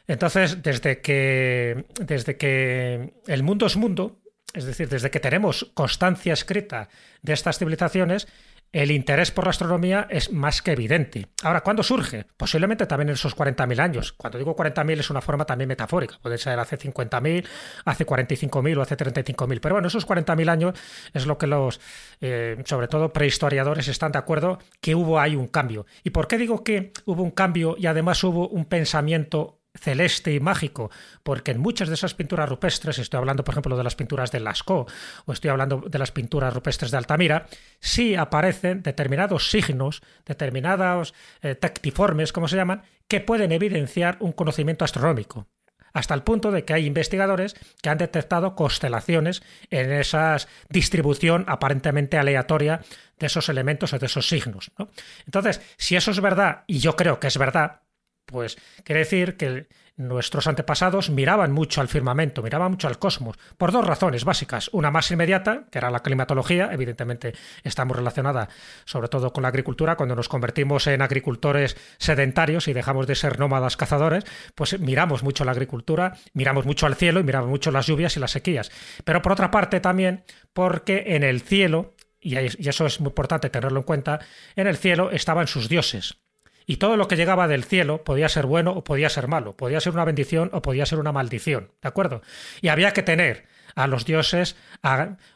Entonces, 0.06 0.62
desde 0.62 1.00
que, 1.00 1.86
desde 2.02 2.36
que 2.36 3.14
el 3.26 3.44
mundo 3.44 3.68
es 3.68 3.78
mundo, 3.78 4.20
es 4.54 4.66
decir, 4.66 4.90
desde 4.90 5.12
que 5.12 5.22
tenemos 5.22 5.72
constancia 5.74 6.34
escrita 6.34 6.90
de 7.22 7.32
estas 7.32 7.58
civilizaciones, 7.58 8.28
el 8.72 8.92
interés 8.92 9.32
por 9.32 9.46
la 9.46 9.50
astronomía 9.50 10.08
es 10.10 10.32
más 10.32 10.62
que 10.62 10.72
evidente. 10.72 11.28
Ahora, 11.44 11.62
¿cuándo 11.62 11.82
surge? 11.82 12.26
Posiblemente 12.38 12.86
también 12.86 13.10
en 13.10 13.16
esos 13.16 13.36
40.000 13.36 13.80
años. 13.80 14.14
Cuando 14.14 14.38
digo 14.38 14.56
40.000 14.56 15.00
es 15.00 15.10
una 15.10 15.22
forma 15.22 15.46
también 15.46 15.68
metafórica. 15.68 16.20
Puede 16.22 16.38
ser 16.38 16.60
hace 16.60 16.78
50.000, 16.78 17.46
hace 17.86 18.06
45.000 18.06 18.78
o 18.78 18.82
hace 18.82 18.98
35.000. 18.98 19.60
Pero 19.60 19.76
bueno, 19.76 19.88
esos 19.88 20.08
40.000 20.08 20.50
años 20.50 20.80
es 21.14 21.26
lo 21.26 21.38
que 21.38 21.48
los, 21.48 21.80
eh, 22.22 22.62
sobre 22.66 22.88
todo 22.88 23.12
prehistoriadores, 23.12 23.88
están 23.88 24.12
de 24.12 24.20
acuerdo 24.20 24.60
que 24.82 24.94
hubo 24.94 25.20
ahí 25.20 25.36
un 25.36 25.48
cambio. 25.48 25.86
¿Y 26.04 26.12
por 26.12 26.28
qué 26.28 26.38
digo 26.38 26.64
que 26.64 26.92
hubo 27.06 27.24
un 27.24 27.32
cambio 27.32 27.76
y 27.78 27.88
además 27.88 28.24
hubo 28.24 28.48
un 28.50 28.66
pensamiento 28.66 29.59
celeste 29.76 30.34
y 30.34 30.40
mágico, 30.40 30.90
porque 31.24 31.52
en 31.52 31.60
muchas 31.60 31.88
de 31.88 31.94
esas 31.94 32.14
pinturas 32.14 32.50
rupestres, 32.50 33.00
estoy 33.00 33.18
hablando 33.18 33.44
por 33.44 33.54
ejemplo 33.54 33.78
de 33.78 33.84
las 33.84 33.96
pinturas 33.96 34.32
de 34.32 34.40
Lascaux 34.40 34.92
o 35.26 35.34
estoy 35.34 35.50
hablando 35.50 35.84
de 35.88 36.00
las 36.00 36.12
pinturas 36.12 36.54
rupestres 36.54 36.92
de 36.92 36.98
Altamira, 36.98 37.48
sí 37.80 38.16
aparecen 38.16 38.82
determinados 38.82 39.50
signos, 39.52 40.02
determinados 40.26 41.14
eh, 41.42 41.56
tectiformes, 41.56 42.34
como 42.34 42.48
se 42.48 42.56
llaman, 42.56 42.84
que 43.08 43.22
pueden 43.22 43.52
evidenciar 43.52 44.18
un 44.20 44.32
conocimiento 44.32 44.86
astronómico 44.86 45.48
hasta 45.94 46.14
el 46.14 46.24
punto 46.24 46.52
de 46.52 46.66
que 46.66 46.74
hay 46.74 46.86
investigadores 46.86 47.56
que 47.82 47.90
han 47.90 47.98
detectado 47.98 48.56
constelaciones 48.56 49.42
en 49.70 49.92
esa 49.92 50.38
distribución 50.70 51.46
aparentemente 51.48 52.18
aleatoria 52.18 52.82
de 53.18 53.28
esos 53.28 53.50
elementos 53.50 53.94
o 53.94 54.00
de 54.00 54.06
esos 54.06 54.28
signos. 54.28 54.72
Entonces, 55.26 55.62
si 55.78 55.96
eso 55.96 56.12
es 56.12 56.22
verdad, 56.22 56.64
y 56.68 56.80
yo 56.80 56.96
creo 56.96 57.20
que 57.20 57.28
es 57.28 57.38
verdad, 57.38 57.82
pues 58.30 58.58
quiere 58.84 59.00
decir 59.00 59.38
que 59.38 59.68
nuestros 59.98 60.48
antepasados 60.48 61.10
miraban 61.10 61.52
mucho 61.52 61.82
al 61.82 61.90
firmamento, 61.90 62.42
miraban 62.42 62.72
mucho 62.72 62.88
al 62.88 63.00
cosmos, 63.00 63.38
por 63.58 63.74
dos 63.74 63.86
razones 63.86 64.24
básicas. 64.24 64.70
Una 64.72 64.92
más 64.92 65.12
inmediata, 65.12 65.66
que 65.70 65.78
era 65.78 65.92
la 65.92 66.02
climatología, 66.02 66.70
evidentemente 66.72 67.34
estamos 67.64 67.98
relacionada 67.98 68.48
sobre 68.86 69.10
todo 69.10 69.34
con 69.34 69.42
la 69.42 69.50
agricultura, 69.50 69.98
cuando 69.98 70.16
nos 70.16 70.30
convertimos 70.30 70.88
en 70.88 71.02
agricultores 71.02 71.76
sedentarios 71.98 72.70
y 72.70 72.74
dejamos 72.74 73.08
de 73.08 73.16
ser 73.16 73.40
nómadas 73.40 73.76
cazadores, 73.76 74.24
pues 74.56 74.80
miramos 74.80 75.22
mucho 75.22 75.44
la 75.44 75.52
agricultura, 75.52 76.14
miramos 76.34 76.66
mucho 76.66 76.86
al 76.86 76.96
cielo 76.96 77.20
y 77.20 77.24
miramos 77.24 77.50
mucho 77.50 77.70
las 77.72 77.86
lluvias 77.86 78.16
y 78.16 78.22
las 78.22 78.32
sequías. 78.32 78.72
Pero 79.04 79.22
por 79.22 79.34
otra 79.34 79.52
parte 79.52 79.82
también 79.82 80.24
porque 80.54 81.04
en 81.08 81.24
el 81.24 81.42
cielo, 81.42 81.94
y 82.22 82.38
eso 82.38 82.86
es 82.86 83.02
muy 83.02 83.10
importante 83.10 83.50
tenerlo 83.50 83.80
en 83.80 83.86
cuenta, 83.86 84.20
en 84.56 84.68
el 84.68 84.78
cielo 84.78 85.12
estaban 85.12 85.48
sus 85.48 85.68
dioses. 85.68 86.20
Y 86.70 86.78
todo 86.78 86.98
lo 86.98 87.08
que 87.08 87.16
llegaba 87.16 87.48
del 87.48 87.64
cielo 87.64 88.04
podía 88.04 88.30
ser 88.30 88.46
bueno 88.46 88.74
o 88.74 88.84
podía 88.84 89.10
ser 89.10 89.28
malo, 89.28 89.54
podía 89.54 89.80
ser 89.80 89.94
una 89.94 90.06
bendición 90.06 90.52
o 90.54 90.62
podía 90.62 90.86
ser 90.86 91.00
una 91.00 91.12
maldición, 91.12 91.72
¿de 91.82 91.88
acuerdo? 91.88 92.22
Y 92.62 92.68
había 92.68 92.92
que 92.92 93.02
tener 93.02 93.48
a 93.80 93.88
los 93.88 94.04
dioses 94.04 94.58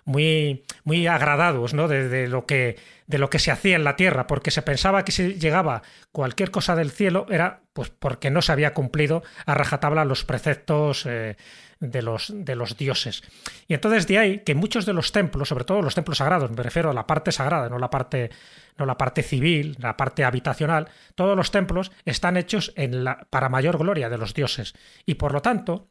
muy, 0.03 0.65
muy 0.83 1.07
agradados 1.07 1.73
¿no? 1.73 1.87
de, 1.87 2.27
lo 2.27 2.45
que, 2.45 2.75
de 3.07 3.17
lo 3.17 3.29
que 3.29 3.39
se 3.39 3.51
hacía 3.51 3.77
en 3.77 3.85
la 3.85 3.95
tierra, 3.95 4.27
porque 4.27 4.51
se 4.51 4.61
pensaba 4.61 5.05
que 5.05 5.13
si 5.13 5.35
llegaba 5.35 5.81
cualquier 6.11 6.51
cosa 6.51 6.75
del 6.75 6.91
cielo 6.91 7.25
era 7.29 7.61
pues 7.71 7.89
porque 7.89 8.31
no 8.31 8.41
se 8.41 8.51
había 8.51 8.73
cumplido 8.73 9.23
a 9.45 9.53
rajatabla 9.53 10.03
los 10.03 10.25
preceptos 10.25 11.05
eh, 11.05 11.37
de 11.79 12.01
los, 12.01 12.33
de 12.35 12.55
los 12.55 12.75
dioses. 12.75 13.23
Y 13.69 13.75
entonces 13.75 14.07
de 14.07 14.19
ahí 14.19 14.39
que 14.39 14.55
muchos 14.55 14.85
de 14.85 14.91
los 14.91 15.13
templos, 15.13 15.47
sobre 15.47 15.63
todo 15.63 15.81
los 15.81 15.95
templos 15.95 16.17
sagrados, 16.17 16.51
me 16.51 16.63
refiero 16.63 16.89
a 16.89 16.93
la 16.93 17.07
parte 17.07 17.31
sagrada, 17.31 17.69
no 17.69 17.79
la 17.79 17.89
parte, 17.89 18.29
no 18.77 18.85
la 18.85 18.97
parte 18.97 19.23
civil, 19.23 19.77
la 19.79 19.95
parte 19.95 20.25
habitacional, 20.25 20.89
todos 21.15 21.37
los 21.37 21.49
templos 21.49 21.93
están 22.03 22.35
hechos 22.35 22.73
en 22.75 23.05
la, 23.05 23.25
para 23.29 23.47
mayor 23.47 23.77
gloria 23.77 24.09
de 24.09 24.17
los 24.17 24.33
dioses. 24.33 24.75
Y 25.05 25.15
por 25.15 25.31
lo 25.31 25.41
tanto, 25.41 25.87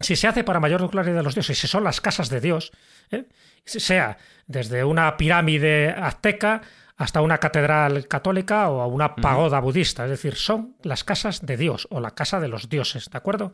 si 0.00 0.16
se 0.16 0.26
hace 0.26 0.44
para 0.44 0.60
mayor 0.60 0.88
gloria 0.88 1.14
de 1.14 1.22
los 1.22 1.34
dioses, 1.34 1.58
si 1.58 1.66
son 1.66 1.84
las 1.84 2.00
casas 2.00 2.28
de 2.28 2.40
Dios, 2.40 2.72
¿eh? 3.10 3.26
sea 3.64 4.18
desde 4.46 4.84
una 4.84 5.16
pirámide 5.16 5.90
azteca 5.90 6.62
hasta 6.96 7.20
una 7.20 7.38
catedral 7.38 8.06
católica 8.06 8.68
o 8.70 8.80
a 8.80 8.86
una 8.86 9.16
pagoda 9.16 9.60
budista, 9.60 10.04
es 10.04 10.10
decir, 10.10 10.36
son 10.36 10.76
las 10.82 11.02
casas 11.02 11.44
de 11.44 11.56
Dios 11.56 11.88
o 11.90 12.00
la 12.00 12.12
casa 12.12 12.40
de 12.40 12.48
los 12.48 12.68
dioses, 12.68 13.10
¿de 13.10 13.18
acuerdo? 13.18 13.52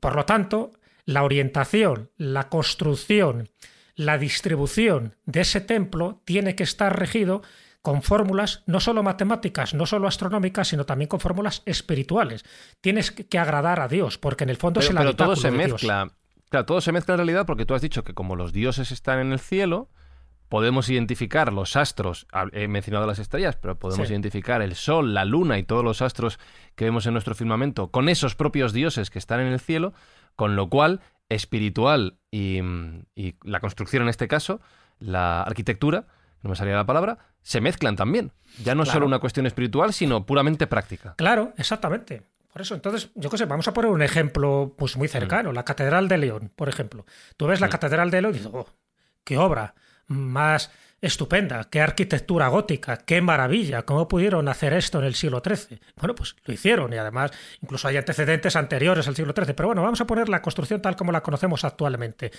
Por 0.00 0.16
lo 0.16 0.24
tanto, 0.24 0.72
la 1.04 1.22
orientación, 1.22 2.10
la 2.16 2.48
construcción, 2.48 3.50
la 3.94 4.18
distribución 4.18 5.14
de 5.24 5.42
ese 5.42 5.60
templo 5.60 6.20
tiene 6.24 6.56
que 6.56 6.64
estar 6.64 6.98
regido 6.98 7.42
con 7.84 8.00
fórmulas 8.00 8.62
no 8.64 8.80
solo 8.80 9.02
matemáticas, 9.02 9.74
no 9.74 9.84
solo 9.84 10.08
astronómicas, 10.08 10.68
sino 10.68 10.86
también 10.86 11.06
con 11.06 11.20
fórmulas 11.20 11.60
espirituales. 11.66 12.42
Tienes 12.80 13.10
que 13.10 13.38
agradar 13.38 13.78
a 13.78 13.88
Dios, 13.88 14.16
porque 14.16 14.44
en 14.44 14.48
el 14.48 14.56
fondo 14.56 14.80
es 14.80 14.88
el 14.88 14.96
Pero 14.96 15.14
todo 15.14 15.36
se 15.36 15.50
mezcla. 15.50 16.10
Claro, 16.48 16.64
todo 16.64 16.80
se 16.80 16.92
mezcla 16.92 17.12
en 17.12 17.18
realidad 17.18 17.44
porque 17.44 17.66
tú 17.66 17.74
has 17.74 17.82
dicho 17.82 18.02
que 18.02 18.14
como 18.14 18.36
los 18.36 18.54
dioses 18.54 18.90
están 18.90 19.18
en 19.18 19.32
el 19.32 19.38
cielo, 19.38 19.90
podemos 20.48 20.88
identificar 20.88 21.52
los 21.52 21.76
astros, 21.76 22.26
he 22.52 22.68
mencionado 22.68 23.06
las 23.06 23.18
estrellas, 23.18 23.56
pero 23.56 23.78
podemos 23.78 24.08
identificar 24.08 24.62
el 24.62 24.76
Sol, 24.76 25.12
la 25.12 25.26
Luna 25.26 25.58
y 25.58 25.62
todos 25.62 25.84
los 25.84 26.00
astros 26.00 26.38
que 26.76 26.86
vemos 26.86 27.04
en 27.04 27.12
nuestro 27.12 27.34
firmamento 27.34 27.88
con 27.88 28.08
esos 28.08 28.34
propios 28.34 28.72
dioses 28.72 29.10
que 29.10 29.18
están 29.18 29.40
en 29.40 29.52
el 29.52 29.60
cielo, 29.60 29.92
con 30.36 30.56
lo 30.56 30.70
cual, 30.70 31.02
espiritual 31.28 32.16
y, 32.30 32.62
la 33.42 33.60
construcción 33.60 34.04
en 34.04 34.08
este 34.08 34.26
caso, 34.26 34.62
la 34.98 35.42
arquitectura, 35.42 36.06
no 36.44 36.50
me 36.50 36.56
salía 36.56 36.76
la 36.76 36.86
palabra, 36.86 37.18
se 37.42 37.60
mezclan 37.60 37.96
también. 37.96 38.30
Ya 38.62 38.74
no 38.74 38.84
solo 38.84 39.06
una 39.06 39.18
cuestión 39.18 39.46
espiritual, 39.46 39.94
sino 39.94 40.26
puramente 40.26 40.66
práctica. 40.66 41.14
Claro, 41.16 41.54
exactamente. 41.56 42.22
Por 42.52 42.62
eso, 42.62 42.74
entonces, 42.74 43.10
yo 43.14 43.30
qué 43.30 43.38
sé, 43.38 43.46
vamos 43.46 43.66
a 43.66 43.72
poner 43.72 43.90
un 43.90 44.02
ejemplo 44.02 44.74
pues 44.76 44.96
muy 44.96 45.08
cercano, 45.08 45.50
mm. 45.50 45.54
la 45.54 45.64
Catedral 45.64 46.06
de 46.06 46.18
León, 46.18 46.52
por 46.54 46.68
ejemplo. 46.68 47.06
Tú 47.36 47.46
ves 47.46 47.60
la 47.60 47.66
mm. 47.66 47.70
Catedral 47.70 48.10
de 48.10 48.22
León 48.22 48.34
y 48.34 48.38
dices, 48.38 48.52
oh, 48.54 48.68
qué 49.24 49.38
obra 49.38 49.74
más 50.06 50.70
estupenda, 51.00 51.64
qué 51.64 51.80
arquitectura 51.80 52.48
gótica, 52.48 52.98
qué 52.98 53.20
maravilla, 53.20 53.82
cómo 53.82 54.06
pudieron 54.06 54.48
hacer 54.48 54.72
esto 54.74 54.98
en 54.98 55.06
el 55.06 55.14
siglo 55.14 55.42
XIII. 55.44 55.80
Bueno, 55.96 56.14
pues 56.14 56.36
lo 56.44 56.52
hicieron 56.54 56.92
y 56.92 56.96
además 56.96 57.30
incluso 57.62 57.88
hay 57.88 57.96
antecedentes 57.96 58.54
anteriores 58.54 59.08
al 59.08 59.16
siglo 59.16 59.32
XIII, 59.34 59.54
pero 59.54 59.68
bueno, 59.68 59.82
vamos 59.82 60.00
a 60.00 60.06
poner 60.06 60.28
la 60.28 60.42
construcción 60.42 60.80
tal 60.80 60.94
como 60.94 61.10
la 61.10 61.22
conocemos 61.22 61.64
actualmente. 61.64 62.30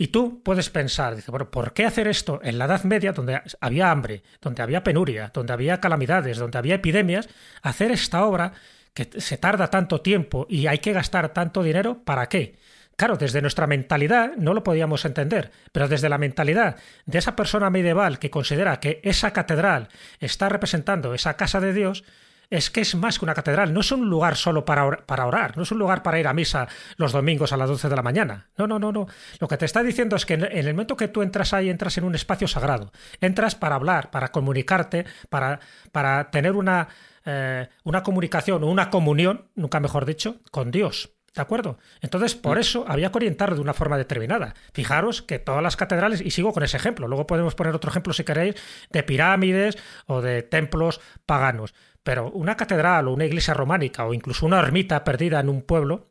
Y 0.00 0.08
tú 0.08 0.42
puedes 0.44 0.70
pensar, 0.70 1.16
dice, 1.16 1.32
bueno, 1.32 1.50
¿por 1.50 1.72
qué 1.72 1.84
hacer 1.84 2.06
esto 2.06 2.38
en 2.44 2.56
la 2.56 2.66
Edad 2.66 2.84
Media, 2.84 3.12
donde 3.12 3.42
había 3.60 3.90
hambre, 3.90 4.22
donde 4.40 4.62
había 4.62 4.84
penuria, 4.84 5.32
donde 5.34 5.52
había 5.52 5.80
calamidades, 5.80 6.38
donde 6.38 6.56
había 6.56 6.76
epidemias, 6.76 7.28
hacer 7.62 7.90
esta 7.90 8.24
obra 8.24 8.52
que 8.94 9.08
se 9.20 9.38
tarda 9.38 9.70
tanto 9.70 10.00
tiempo 10.00 10.46
y 10.48 10.68
hay 10.68 10.78
que 10.78 10.92
gastar 10.92 11.32
tanto 11.32 11.64
dinero, 11.64 12.04
¿para 12.04 12.28
qué? 12.28 12.56
Claro, 12.96 13.16
desde 13.16 13.42
nuestra 13.42 13.66
mentalidad 13.66 14.36
no 14.36 14.54
lo 14.54 14.62
podíamos 14.62 15.04
entender, 15.04 15.50
pero 15.72 15.88
desde 15.88 16.08
la 16.08 16.18
mentalidad 16.18 16.76
de 17.06 17.18
esa 17.18 17.34
persona 17.34 17.68
medieval 17.68 18.20
que 18.20 18.30
considera 18.30 18.78
que 18.78 19.00
esa 19.02 19.32
catedral 19.32 19.88
está 20.20 20.48
representando 20.48 21.12
esa 21.12 21.36
casa 21.36 21.60
de 21.60 21.72
Dios, 21.72 22.04
es 22.50 22.70
que 22.70 22.80
es 22.80 22.94
más 22.94 23.18
que 23.18 23.24
una 23.24 23.34
catedral, 23.34 23.72
no 23.72 23.80
es 23.80 23.92
un 23.92 24.08
lugar 24.08 24.36
solo 24.36 24.64
para, 24.64 24.86
orar, 24.86 25.56
no 25.56 25.62
es 25.62 25.70
un 25.70 25.78
lugar 25.78 26.02
para 26.02 26.18
ir 26.18 26.26
a 26.26 26.32
misa 26.32 26.66
los 26.96 27.12
domingos 27.12 27.52
a 27.52 27.56
las 27.56 27.68
12 27.68 27.88
de 27.88 27.96
la 27.96 28.02
mañana. 28.02 28.48
No, 28.56 28.66
no, 28.66 28.78
no, 28.78 28.92
no. 28.92 29.06
Lo 29.38 29.48
que 29.48 29.56
te 29.56 29.66
está 29.66 29.82
diciendo 29.82 30.16
es 30.16 30.24
que 30.24 30.34
en 30.34 30.44
el 30.44 30.74
momento 30.74 30.96
que 30.96 31.08
tú 31.08 31.22
entras 31.22 31.52
ahí, 31.52 31.68
entras 31.68 31.98
en 31.98 32.04
un 32.04 32.14
espacio 32.14 32.48
sagrado. 32.48 32.92
Entras 33.20 33.54
para 33.54 33.74
hablar, 33.74 34.10
para 34.10 34.28
comunicarte, 34.28 35.04
para, 35.28 35.60
para 35.92 36.30
tener 36.30 36.52
una, 36.52 36.88
eh, 37.24 37.68
una 37.84 38.02
comunicación 38.02 38.64
o 38.64 38.66
una 38.68 38.90
comunión, 38.90 39.48
nunca 39.54 39.80
mejor 39.80 40.06
dicho, 40.06 40.40
con 40.50 40.70
Dios. 40.70 41.10
¿De 41.34 41.42
acuerdo? 41.42 41.78
Entonces, 42.00 42.34
por 42.34 42.56
mm. 42.56 42.60
eso 42.60 42.84
había 42.88 43.12
que 43.12 43.18
orientarlo 43.18 43.54
de 43.54 43.62
una 43.62 43.74
forma 43.74 43.96
determinada. 43.96 44.54
Fijaros 44.72 45.22
que 45.22 45.38
todas 45.38 45.62
las 45.62 45.76
catedrales, 45.76 46.20
y 46.20 46.32
sigo 46.32 46.52
con 46.52 46.64
ese 46.64 46.76
ejemplo, 46.76 47.06
luego 47.06 47.28
podemos 47.28 47.54
poner 47.54 47.74
otro 47.76 47.90
ejemplo 47.90 48.12
si 48.12 48.24
queréis, 48.24 48.56
de 48.90 49.02
pirámides 49.04 49.78
o 50.06 50.20
de 50.20 50.42
templos 50.42 51.00
paganos. 51.26 51.74
Pero 52.02 52.30
una 52.30 52.56
catedral 52.56 53.08
o 53.08 53.12
una 53.12 53.26
iglesia 53.26 53.54
románica 53.54 54.06
o 54.06 54.14
incluso 54.14 54.46
una 54.46 54.60
ermita 54.60 55.04
perdida 55.04 55.40
en 55.40 55.48
un 55.48 55.62
pueblo 55.62 56.10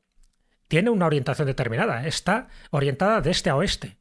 tiene 0.68 0.90
una 0.90 1.06
orientación 1.06 1.48
determinada. 1.48 2.06
Está 2.06 2.50
orientada 2.72 3.22
de 3.22 3.32
este 3.32 3.50
a 3.50 3.56
oeste. 3.56 3.98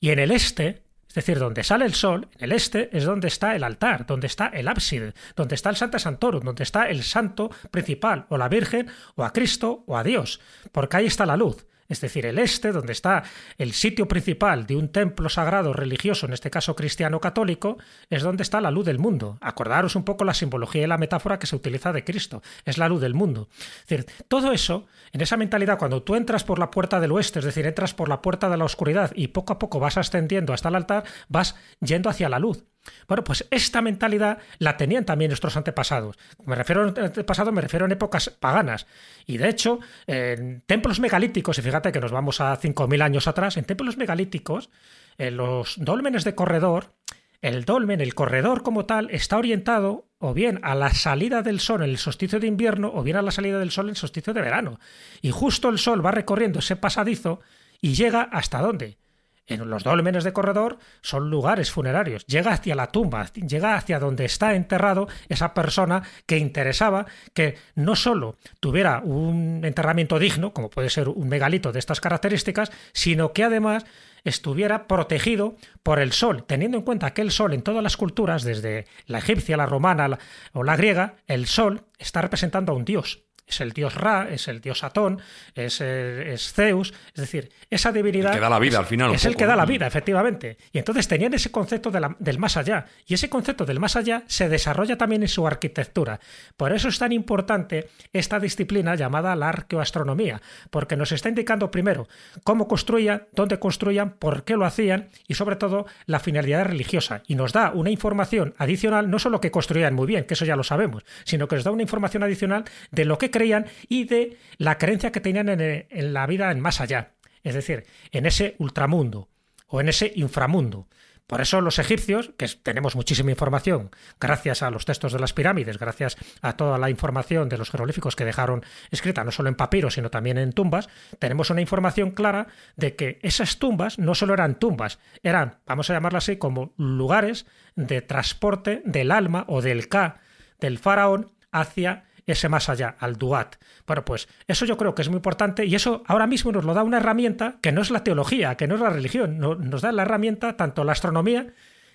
Y 0.00 0.10
en 0.10 0.18
el 0.18 0.30
este, 0.30 0.82
Es 1.08 1.14
decir, 1.14 1.38
donde 1.38 1.62
sale 1.62 1.84
el 1.84 1.92
sol, 1.92 2.28
en 2.38 2.44
el 2.44 2.52
este, 2.52 2.88
es 2.96 3.04
donde 3.04 3.28
está 3.28 3.54
el 3.54 3.64
altar, 3.64 4.06
donde 4.06 4.26
está 4.26 4.46
el 4.46 4.66
ábside, 4.66 5.12
donde 5.36 5.54
está 5.54 5.68
el 5.68 5.76
Santa 5.76 5.98
Santorum, 5.98 6.42
donde 6.42 6.62
está 6.62 6.88
el 6.88 7.02
santo 7.02 7.50
principal, 7.70 8.24
o 8.30 8.38
la 8.38 8.48
Virgen, 8.48 8.88
o 9.14 9.22
a 9.22 9.32
Cristo, 9.32 9.84
o 9.86 9.96
a 9.96 10.02
Dios, 10.02 10.40
porque 10.72 10.96
ahí 10.96 11.06
está 11.06 11.26
la 11.26 11.36
luz 11.36 11.66
es 11.92 12.00
decir, 12.00 12.24
el 12.24 12.38
este, 12.38 12.72
donde 12.72 12.92
está 12.92 13.22
el 13.58 13.72
sitio 13.72 14.08
principal 14.08 14.66
de 14.66 14.76
un 14.76 14.88
templo 14.88 15.28
sagrado 15.28 15.72
religioso, 15.74 16.26
en 16.26 16.32
este 16.32 16.50
caso 16.50 16.74
cristiano 16.74 17.20
católico, 17.20 17.76
es 18.08 18.22
donde 18.22 18.42
está 18.42 18.60
la 18.60 18.70
luz 18.70 18.86
del 18.86 18.98
mundo. 18.98 19.36
Acordaros 19.40 19.94
un 19.94 20.04
poco 20.04 20.24
la 20.24 20.32
simbología 20.32 20.82
y 20.82 20.86
la 20.86 20.96
metáfora 20.96 21.38
que 21.38 21.46
se 21.46 21.54
utiliza 21.54 21.92
de 21.92 22.02
Cristo, 22.02 22.42
es 22.64 22.78
la 22.78 22.88
luz 22.88 23.02
del 23.02 23.14
mundo. 23.14 23.48
Es 23.82 23.88
decir, 23.88 24.06
todo 24.26 24.52
eso, 24.52 24.86
en 25.12 25.20
esa 25.20 25.36
mentalidad, 25.36 25.78
cuando 25.78 26.02
tú 26.02 26.16
entras 26.16 26.44
por 26.44 26.58
la 26.58 26.70
puerta 26.70 26.98
del 26.98 27.12
oeste, 27.12 27.40
es 27.40 27.44
decir, 27.44 27.66
entras 27.66 27.92
por 27.92 28.08
la 28.08 28.22
puerta 28.22 28.48
de 28.48 28.56
la 28.56 28.64
oscuridad 28.64 29.12
y 29.14 29.28
poco 29.28 29.52
a 29.52 29.58
poco 29.58 29.78
vas 29.78 29.98
ascendiendo 29.98 30.54
hasta 30.54 30.70
el 30.70 30.76
altar, 30.76 31.04
vas 31.28 31.56
yendo 31.80 32.08
hacia 32.08 32.30
la 32.30 32.38
luz. 32.38 32.64
Bueno, 33.06 33.24
pues 33.24 33.46
esta 33.50 33.82
mentalidad 33.82 34.38
la 34.58 34.76
tenían 34.76 35.04
también 35.04 35.28
nuestros 35.30 35.56
antepasados. 35.56 36.18
Me 36.44 36.54
refiero 36.54 36.82
a 36.82 36.86
antepasados, 36.86 37.52
me 37.52 37.60
refiero 37.60 37.86
en 37.86 37.92
épocas 37.92 38.30
paganas. 38.30 38.86
Y 39.26 39.38
de 39.38 39.48
hecho, 39.48 39.80
en 40.06 40.62
templos 40.66 41.00
megalíticos, 41.00 41.58
y 41.58 41.62
fíjate 41.62 41.92
que 41.92 42.00
nos 42.00 42.12
vamos 42.12 42.40
a 42.40 42.58
5.000 42.58 43.02
años 43.02 43.28
atrás, 43.28 43.56
en 43.56 43.64
templos 43.64 43.96
megalíticos, 43.96 44.70
en 45.18 45.36
los 45.36 45.76
dólmenes 45.78 46.24
de 46.24 46.34
corredor, 46.34 46.94
el 47.40 47.64
dolmen, 47.64 48.00
el 48.00 48.14
corredor 48.14 48.62
como 48.62 48.86
tal, 48.86 49.10
está 49.10 49.36
orientado 49.36 50.06
o 50.18 50.32
bien 50.32 50.60
a 50.62 50.76
la 50.76 50.90
salida 50.94 51.42
del 51.42 51.58
sol 51.58 51.82
en 51.82 51.90
el 51.90 51.98
solsticio 51.98 52.38
de 52.38 52.46
invierno 52.46 52.92
o 52.94 53.02
bien 53.02 53.16
a 53.16 53.22
la 53.22 53.32
salida 53.32 53.58
del 53.58 53.72
sol 53.72 53.86
en 53.86 53.90
el 53.90 53.96
solsticio 53.96 54.32
de 54.32 54.40
verano. 54.40 54.78
Y 55.20 55.32
justo 55.32 55.68
el 55.68 55.78
sol 55.78 56.04
va 56.06 56.12
recorriendo 56.12 56.60
ese 56.60 56.76
pasadizo 56.76 57.40
y 57.80 57.94
llega 57.94 58.22
hasta 58.22 58.60
dónde? 58.60 58.96
En 59.46 59.68
los 59.68 59.82
dólmenes 59.82 60.22
de 60.22 60.32
corredor 60.32 60.78
son 61.00 61.28
lugares 61.28 61.70
funerarios. 61.72 62.24
Llega 62.26 62.52
hacia 62.52 62.76
la 62.76 62.92
tumba, 62.92 63.26
llega 63.32 63.74
hacia 63.74 63.98
donde 63.98 64.24
está 64.24 64.54
enterrado 64.54 65.08
esa 65.28 65.52
persona 65.52 66.02
que 66.26 66.38
interesaba 66.38 67.06
que 67.34 67.56
no 67.74 67.96
solo 67.96 68.36
tuviera 68.60 69.00
un 69.00 69.62
enterramiento 69.64 70.18
digno, 70.20 70.52
como 70.52 70.70
puede 70.70 70.90
ser 70.90 71.08
un 71.08 71.28
megalito 71.28 71.72
de 71.72 71.80
estas 71.80 72.00
características, 72.00 72.70
sino 72.92 73.32
que 73.32 73.42
además 73.42 73.84
estuviera 74.24 74.86
protegido 74.86 75.56
por 75.82 75.98
el 75.98 76.12
sol, 76.12 76.44
teniendo 76.46 76.78
en 76.78 76.84
cuenta 76.84 77.12
que 77.12 77.22
el 77.22 77.32
sol 77.32 77.52
en 77.52 77.62
todas 77.62 77.82
las 77.82 77.96
culturas, 77.96 78.44
desde 78.44 78.86
la 79.06 79.18
egipcia, 79.18 79.56
la 79.56 79.66
romana 79.66 80.18
o 80.52 80.62
la 80.62 80.76
griega, 80.76 81.16
el 81.26 81.46
sol 81.46 81.82
está 81.98 82.22
representando 82.22 82.72
a 82.72 82.76
un 82.76 82.84
dios 82.84 83.24
es 83.46 83.60
el 83.60 83.72
dios 83.72 83.94
Ra, 83.94 84.28
es 84.30 84.48
el 84.48 84.60
dios 84.60 84.84
Atón, 84.84 85.20
es, 85.54 85.80
eh, 85.80 86.34
Zeus, 86.38 86.94
es 87.14 87.20
decir, 87.20 87.50
esa 87.70 87.92
divinidad... 87.92 88.32
El 88.32 88.36
que 88.36 88.40
da 88.40 88.50
la 88.50 88.58
vida 88.58 88.78
al 88.78 88.86
final. 88.86 89.14
Es 89.14 89.24
el 89.24 89.36
que 89.36 89.46
da 89.46 89.56
la 89.56 89.66
vida, 89.66 89.86
efectivamente. 89.86 90.56
Y 90.72 90.78
entonces 90.78 91.08
tenían 91.08 91.34
ese 91.34 91.50
concepto 91.50 91.90
del 91.90 92.38
más 92.38 92.56
allá. 92.56 92.86
Y 93.06 93.14
ese 93.14 93.28
concepto 93.28 93.64
del 93.64 93.80
más 93.80 93.96
allá 93.96 94.22
se 94.26 94.48
desarrolla 94.48 94.96
también 94.96 95.22
en 95.22 95.28
su 95.28 95.46
arquitectura. 95.46 96.20
Por 96.56 96.72
eso 96.72 96.88
es 96.88 96.98
tan 96.98 97.12
importante 97.12 97.90
esta 98.12 98.40
disciplina 98.40 98.94
llamada 98.94 99.36
la 99.36 99.48
arqueoastronomía, 99.48 100.40
porque 100.70 100.96
nos 100.96 101.12
está 101.12 101.28
indicando 101.28 101.70
primero 101.70 102.08
cómo 102.44 102.68
construían, 102.68 103.26
dónde 103.32 103.58
construían, 103.58 104.12
por 104.14 104.44
qué 104.44 104.56
lo 104.56 104.64
hacían 104.64 105.10
y 105.28 105.34
sobre 105.34 105.56
todo 105.56 105.86
la 106.06 106.20
finalidad 106.20 106.64
religiosa. 106.64 107.22
Y 107.26 107.34
nos 107.34 107.52
da 107.52 107.72
una 107.72 107.90
información 107.90 108.54
adicional, 108.58 109.10
no 109.10 109.18
solo 109.18 109.40
que 109.40 109.50
construían 109.50 109.94
muy 109.94 110.06
bien, 110.06 110.24
que 110.24 110.34
eso 110.34 110.44
ya 110.44 110.56
lo 110.56 110.64
sabemos, 110.64 111.04
sino 111.24 111.48
que 111.48 111.56
nos 111.56 111.64
da 111.64 111.70
una 111.70 111.82
información 111.82 112.22
adicional 112.22 112.64
de 112.90 113.04
lo 113.04 113.18
que 113.18 113.30
creían 113.32 113.66
y 113.88 114.04
de 114.04 114.38
la 114.58 114.78
creencia 114.78 115.10
que 115.10 115.20
tenían 115.20 115.48
en, 115.48 116.12
la 116.12 116.26
vida 116.28 116.52
en 116.52 116.60
más 116.60 116.80
allá, 116.80 117.14
es 117.42 117.54
decir, 117.54 117.84
en 118.12 118.26
ese 118.26 118.54
ultramundo 118.58 119.28
o 119.66 119.80
en 119.80 119.88
ese 119.88 120.12
inframundo. 120.14 120.86
Por 121.26 121.40
eso 121.40 121.60
los 121.60 121.78
egipcios, 121.78 122.32
que 122.36 122.46
tenemos 122.46 122.94
muchísima 122.94 123.30
información, 123.30 123.90
gracias 124.20 124.62
a 124.62 124.70
los 124.70 124.84
textos 124.84 125.12
de 125.12 125.18
las 125.18 125.32
pirámides, 125.32 125.78
gracias 125.78 126.16
a 126.42 126.56
toda 126.56 126.78
la 126.78 126.90
información 126.90 127.48
de 127.48 127.56
los 127.56 127.70
jeroglíficos 127.70 128.16
que 128.16 128.24
dejaron 128.24 128.64
escrita, 128.90 129.24
no 129.24 129.30
solo 129.30 129.48
en 129.48 129.54
papiro, 129.54 129.90
sino 129.90 130.10
también 130.10 130.36
en 130.36 130.52
tumbas, 130.52 130.88
tenemos 131.18 131.48
una 131.48 131.62
información 131.62 132.10
clara 132.10 132.48
de 132.76 132.96
que 132.96 133.18
esas 133.22 133.58
tumbas 133.58 133.98
no 133.98 134.14
solo 134.14 134.34
eran 134.34 134.58
tumbas, 134.58 134.98
eran, 135.22 135.58
vamos 135.66 135.88
a 135.88 135.94
llamarlas 135.94 136.24
así, 136.24 136.36
como 136.36 136.74
lugares 136.76 137.46
de 137.76 138.02
transporte 138.02 138.82
del 138.84 139.10
alma 139.10 139.46
o 139.48 139.62
del 139.62 139.88
Ka 139.88 140.20
del 140.62 140.78
faraón 140.78 141.32
hacia 141.50 142.04
ese 142.26 142.48
más 142.48 142.68
allá, 142.68 142.96
al 142.98 143.16
duat. 143.16 143.56
Bueno, 143.86 144.04
pues 144.04 144.28
eso 144.46 144.64
yo 144.64 144.76
creo 144.76 144.94
que 144.94 145.02
es 145.02 145.08
muy 145.08 145.16
importante 145.16 145.64
y 145.64 145.74
eso 145.74 146.02
ahora 146.06 146.26
mismo 146.26 146.52
nos 146.52 146.64
lo 146.64 146.74
da 146.74 146.82
una 146.82 146.98
herramienta 146.98 147.56
que 147.60 147.72
no 147.72 147.82
es 147.82 147.90
la 147.90 148.04
teología, 148.04 148.56
que 148.56 148.66
no 148.66 148.74
es 148.74 148.80
la 148.80 148.90
religión, 148.90 149.38
nos 149.38 149.82
da 149.82 149.92
la 149.92 150.02
herramienta 150.02 150.56
tanto 150.56 150.84
la 150.84 150.92
astronomía 150.92 151.46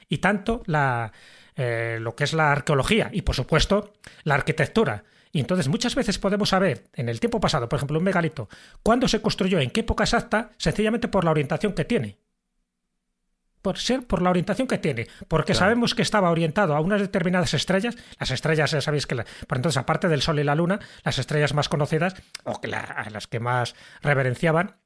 y 0.09 0.17
tanto 0.17 0.63
la, 0.65 1.11
eh, 1.55 1.97
lo 2.01 2.15
que 2.15 2.23
es 2.23 2.33
la 2.33 2.51
arqueología 2.51 3.09
y 3.11 3.21
por 3.21 3.35
supuesto 3.35 3.93
la 4.23 4.35
arquitectura. 4.35 5.03
Y 5.31 5.39
entonces 5.39 5.67
muchas 5.67 5.95
veces 5.95 6.19
podemos 6.19 6.49
saber 6.49 6.85
en 6.93 7.09
el 7.09 7.19
tiempo 7.19 7.39
pasado, 7.39 7.67
por 7.69 7.77
ejemplo, 7.77 7.97
un 7.97 8.03
megalito, 8.03 8.49
cuándo 8.81 9.07
se 9.07 9.21
construyó, 9.21 9.59
en 9.59 9.69
qué 9.69 9.81
época 9.81 10.03
exacta, 10.03 10.51
sencillamente 10.57 11.09
por 11.09 11.25
la 11.25 11.31
orientación 11.31 11.73
que 11.73 11.85
tiene 11.85 12.17
por 13.67 13.79
ser 13.79 14.07
por 14.07 14.21
la 14.21 14.29
orientación 14.29 14.65
que 14.65 14.77
tiene, 14.77 15.09
porque 15.27 15.53
sabemos 15.53 15.93
que 15.93 16.01
estaba 16.01 16.31
orientado 16.31 16.73
a 16.73 16.79
unas 16.79 17.01
determinadas 17.01 17.53
estrellas, 17.53 17.97
las 18.17 18.31
estrellas 18.31 18.71
ya 18.71 18.79
sabéis 18.79 19.05
que 19.05 19.17
por 19.45 19.57
entonces 19.57 19.75
aparte 19.75 20.07
del 20.07 20.21
Sol 20.21 20.39
y 20.39 20.45
la 20.45 20.55
Luna, 20.55 20.79
las 21.03 21.19
estrellas 21.19 21.53
más 21.53 21.67
conocidas 21.67 22.15
o 22.45 22.61
que 22.61 22.73
a 22.73 23.09
las 23.09 23.27
que 23.27 23.41
más 23.41 23.75
reverenciaban 24.01 24.77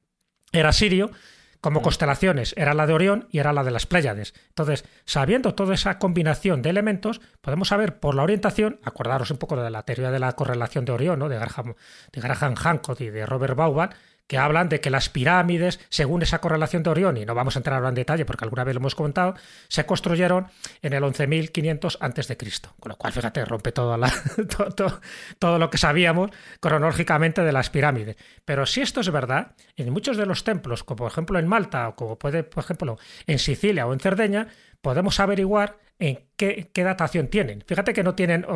era 0.50 0.72
Sirio, 0.72 1.12
como 1.60 1.78
mm. 1.78 1.82
constelaciones, 1.84 2.54
era 2.56 2.74
la 2.74 2.88
de 2.88 2.92
Orión 2.92 3.28
y 3.30 3.38
era 3.38 3.52
la 3.52 3.62
de 3.62 3.70
las 3.70 3.86
Pléyades. 3.86 4.34
Entonces, 4.48 4.84
sabiendo 5.04 5.54
toda 5.54 5.74
esa 5.74 6.00
combinación 6.00 6.60
de 6.60 6.70
elementos, 6.70 7.20
podemos 7.40 7.68
saber 7.68 8.00
por 8.00 8.16
la 8.16 8.24
orientación, 8.24 8.80
acordaros 8.82 9.30
un 9.30 9.38
poco 9.38 9.56
de 9.56 9.70
la 9.70 9.84
teoría 9.84 10.10
de 10.10 10.18
la 10.18 10.32
correlación 10.32 10.84
de 10.84 10.90
Orión, 10.90 11.20
¿no? 11.20 11.28
de, 11.28 11.38
Graham, 11.38 11.74
de 12.10 12.20
Graham 12.20 12.56
Hancock 12.56 13.00
y 13.00 13.10
de 13.10 13.26
Robert 13.26 13.54
Bauman, 13.54 13.90
que 14.32 14.38
hablan 14.38 14.70
de 14.70 14.80
que 14.80 14.88
las 14.88 15.10
pirámides, 15.10 15.78
según 15.90 16.22
esa 16.22 16.40
correlación 16.40 16.82
de 16.82 16.88
Orión, 16.88 17.18
y 17.18 17.26
no 17.26 17.34
vamos 17.34 17.54
a 17.54 17.58
entrar 17.58 17.76
ahora 17.76 17.90
en 17.90 17.94
detalle 17.94 18.24
porque 18.24 18.46
alguna 18.46 18.64
vez 18.64 18.74
lo 18.74 18.80
hemos 18.80 18.94
comentado, 18.94 19.34
se 19.68 19.84
construyeron 19.84 20.46
en 20.80 20.94
el 20.94 21.02
11.500 21.02 21.98
a.C. 22.00 22.38
Con 22.80 22.88
lo 22.88 22.96
cual, 22.96 23.12
fíjate, 23.12 23.44
rompe 23.44 23.72
todo, 23.72 23.94
todo, 25.38 25.58
lo 25.58 25.68
que 25.68 25.76
sabíamos 25.76 26.30
cronológicamente 26.60 27.42
de 27.42 27.52
las 27.52 27.68
pirámides. 27.68 28.16
Pero 28.46 28.64
si 28.64 28.80
esto 28.80 29.02
es 29.02 29.10
verdad, 29.10 29.54
en 29.76 29.92
muchos 29.92 30.16
de 30.16 30.24
los 30.24 30.44
templos, 30.44 30.82
como 30.82 30.96
por 30.96 31.12
ejemplo 31.12 31.38
en 31.38 31.46
Malta 31.46 31.90
o 31.90 31.94
como 31.94 32.18
puede, 32.18 32.42
por 32.42 32.64
ejemplo, 32.64 32.96
en 33.26 33.38
Sicilia 33.38 33.86
o 33.86 33.92
en 33.92 34.00
Cerdeña, 34.00 34.48
podemos 34.80 35.20
averiguar 35.20 35.76
en 35.98 36.20
qué, 36.38 36.70
qué 36.72 36.84
datación 36.84 37.28
tienen. 37.28 37.62
Fíjate 37.66 37.92
que 37.92 38.02
no 38.02 38.14
tienen 38.14 38.46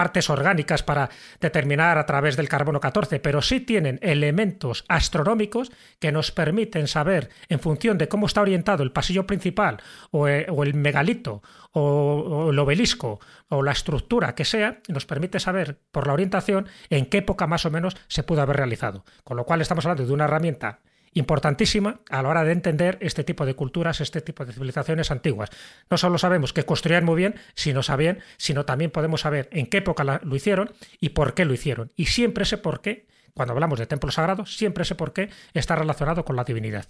partes 0.00 0.30
orgánicas 0.30 0.82
para 0.82 1.10
determinar 1.42 1.98
a 1.98 2.06
través 2.06 2.34
del 2.34 2.48
carbono 2.48 2.80
14, 2.80 3.20
pero 3.20 3.42
sí 3.42 3.60
tienen 3.60 3.98
elementos 4.00 4.86
astronómicos 4.88 5.70
que 5.98 6.10
nos 6.10 6.30
permiten 6.30 6.88
saber, 6.88 7.28
en 7.50 7.60
función 7.60 7.98
de 7.98 8.08
cómo 8.08 8.24
está 8.24 8.40
orientado 8.40 8.82
el 8.82 8.92
pasillo 8.92 9.26
principal 9.26 9.76
o 10.10 10.26
eh, 10.26 10.46
el, 10.48 10.72
megalito 10.72 11.42
o, 11.72 12.48
el 12.50 12.58
obelisco 12.58 13.20
o 13.50 13.62
la 13.62 13.72
estructura 13.72 14.34
que 14.34 14.46
sea, 14.46 14.80
nos 14.88 15.04
permite 15.04 15.38
saber 15.38 15.78
por 15.92 16.06
la 16.06 16.14
orientación 16.14 16.66
en 16.88 17.04
qué 17.04 17.18
época 17.18 17.46
más 17.46 17.66
o 17.66 17.70
menos 17.70 17.94
se 18.08 18.22
pudo 18.22 18.40
haber 18.40 18.56
realizado. 18.56 19.04
Con 19.22 19.36
lo 19.36 19.44
cual 19.44 19.60
estamos 19.60 19.84
hablando 19.84 20.06
de 20.06 20.14
una 20.14 20.24
herramienta 20.24 20.80
importantísima 21.12 22.00
a 22.08 22.22
la 22.22 22.28
hora 22.28 22.44
de 22.44 22.52
entender 22.52 22.98
este 23.00 23.24
tipo 23.24 23.44
de 23.44 23.54
culturas, 23.54 24.00
este 24.00 24.20
tipo 24.20 24.44
de 24.44 24.52
civilizaciones 24.52 25.10
antiguas. 25.10 25.50
No 25.90 25.96
solo 25.96 26.18
sabemos 26.18 26.52
que 26.52 26.64
construían 26.64 27.04
muy 27.04 27.16
bien, 27.16 27.34
sino, 27.54 27.82
sabían, 27.82 28.20
sino 28.36 28.64
también 28.64 28.90
podemos 28.90 29.22
saber 29.22 29.48
en 29.52 29.66
qué 29.66 29.78
época 29.78 30.04
lo 30.04 30.36
hicieron 30.36 30.72
y 31.00 31.10
por 31.10 31.34
qué 31.34 31.44
lo 31.44 31.54
hicieron. 31.54 31.92
Y 31.96 32.06
siempre 32.06 32.44
ese 32.44 32.58
por 32.58 32.80
qué, 32.80 33.08
cuando 33.34 33.52
hablamos 33.52 33.78
de 33.78 33.86
templos 33.86 34.14
sagrados, 34.14 34.56
siempre 34.56 34.82
ese 34.82 34.94
por 34.94 35.12
qué 35.12 35.30
está 35.52 35.74
relacionado 35.74 36.24
con 36.24 36.36
la 36.36 36.44
divinidad. 36.44 36.86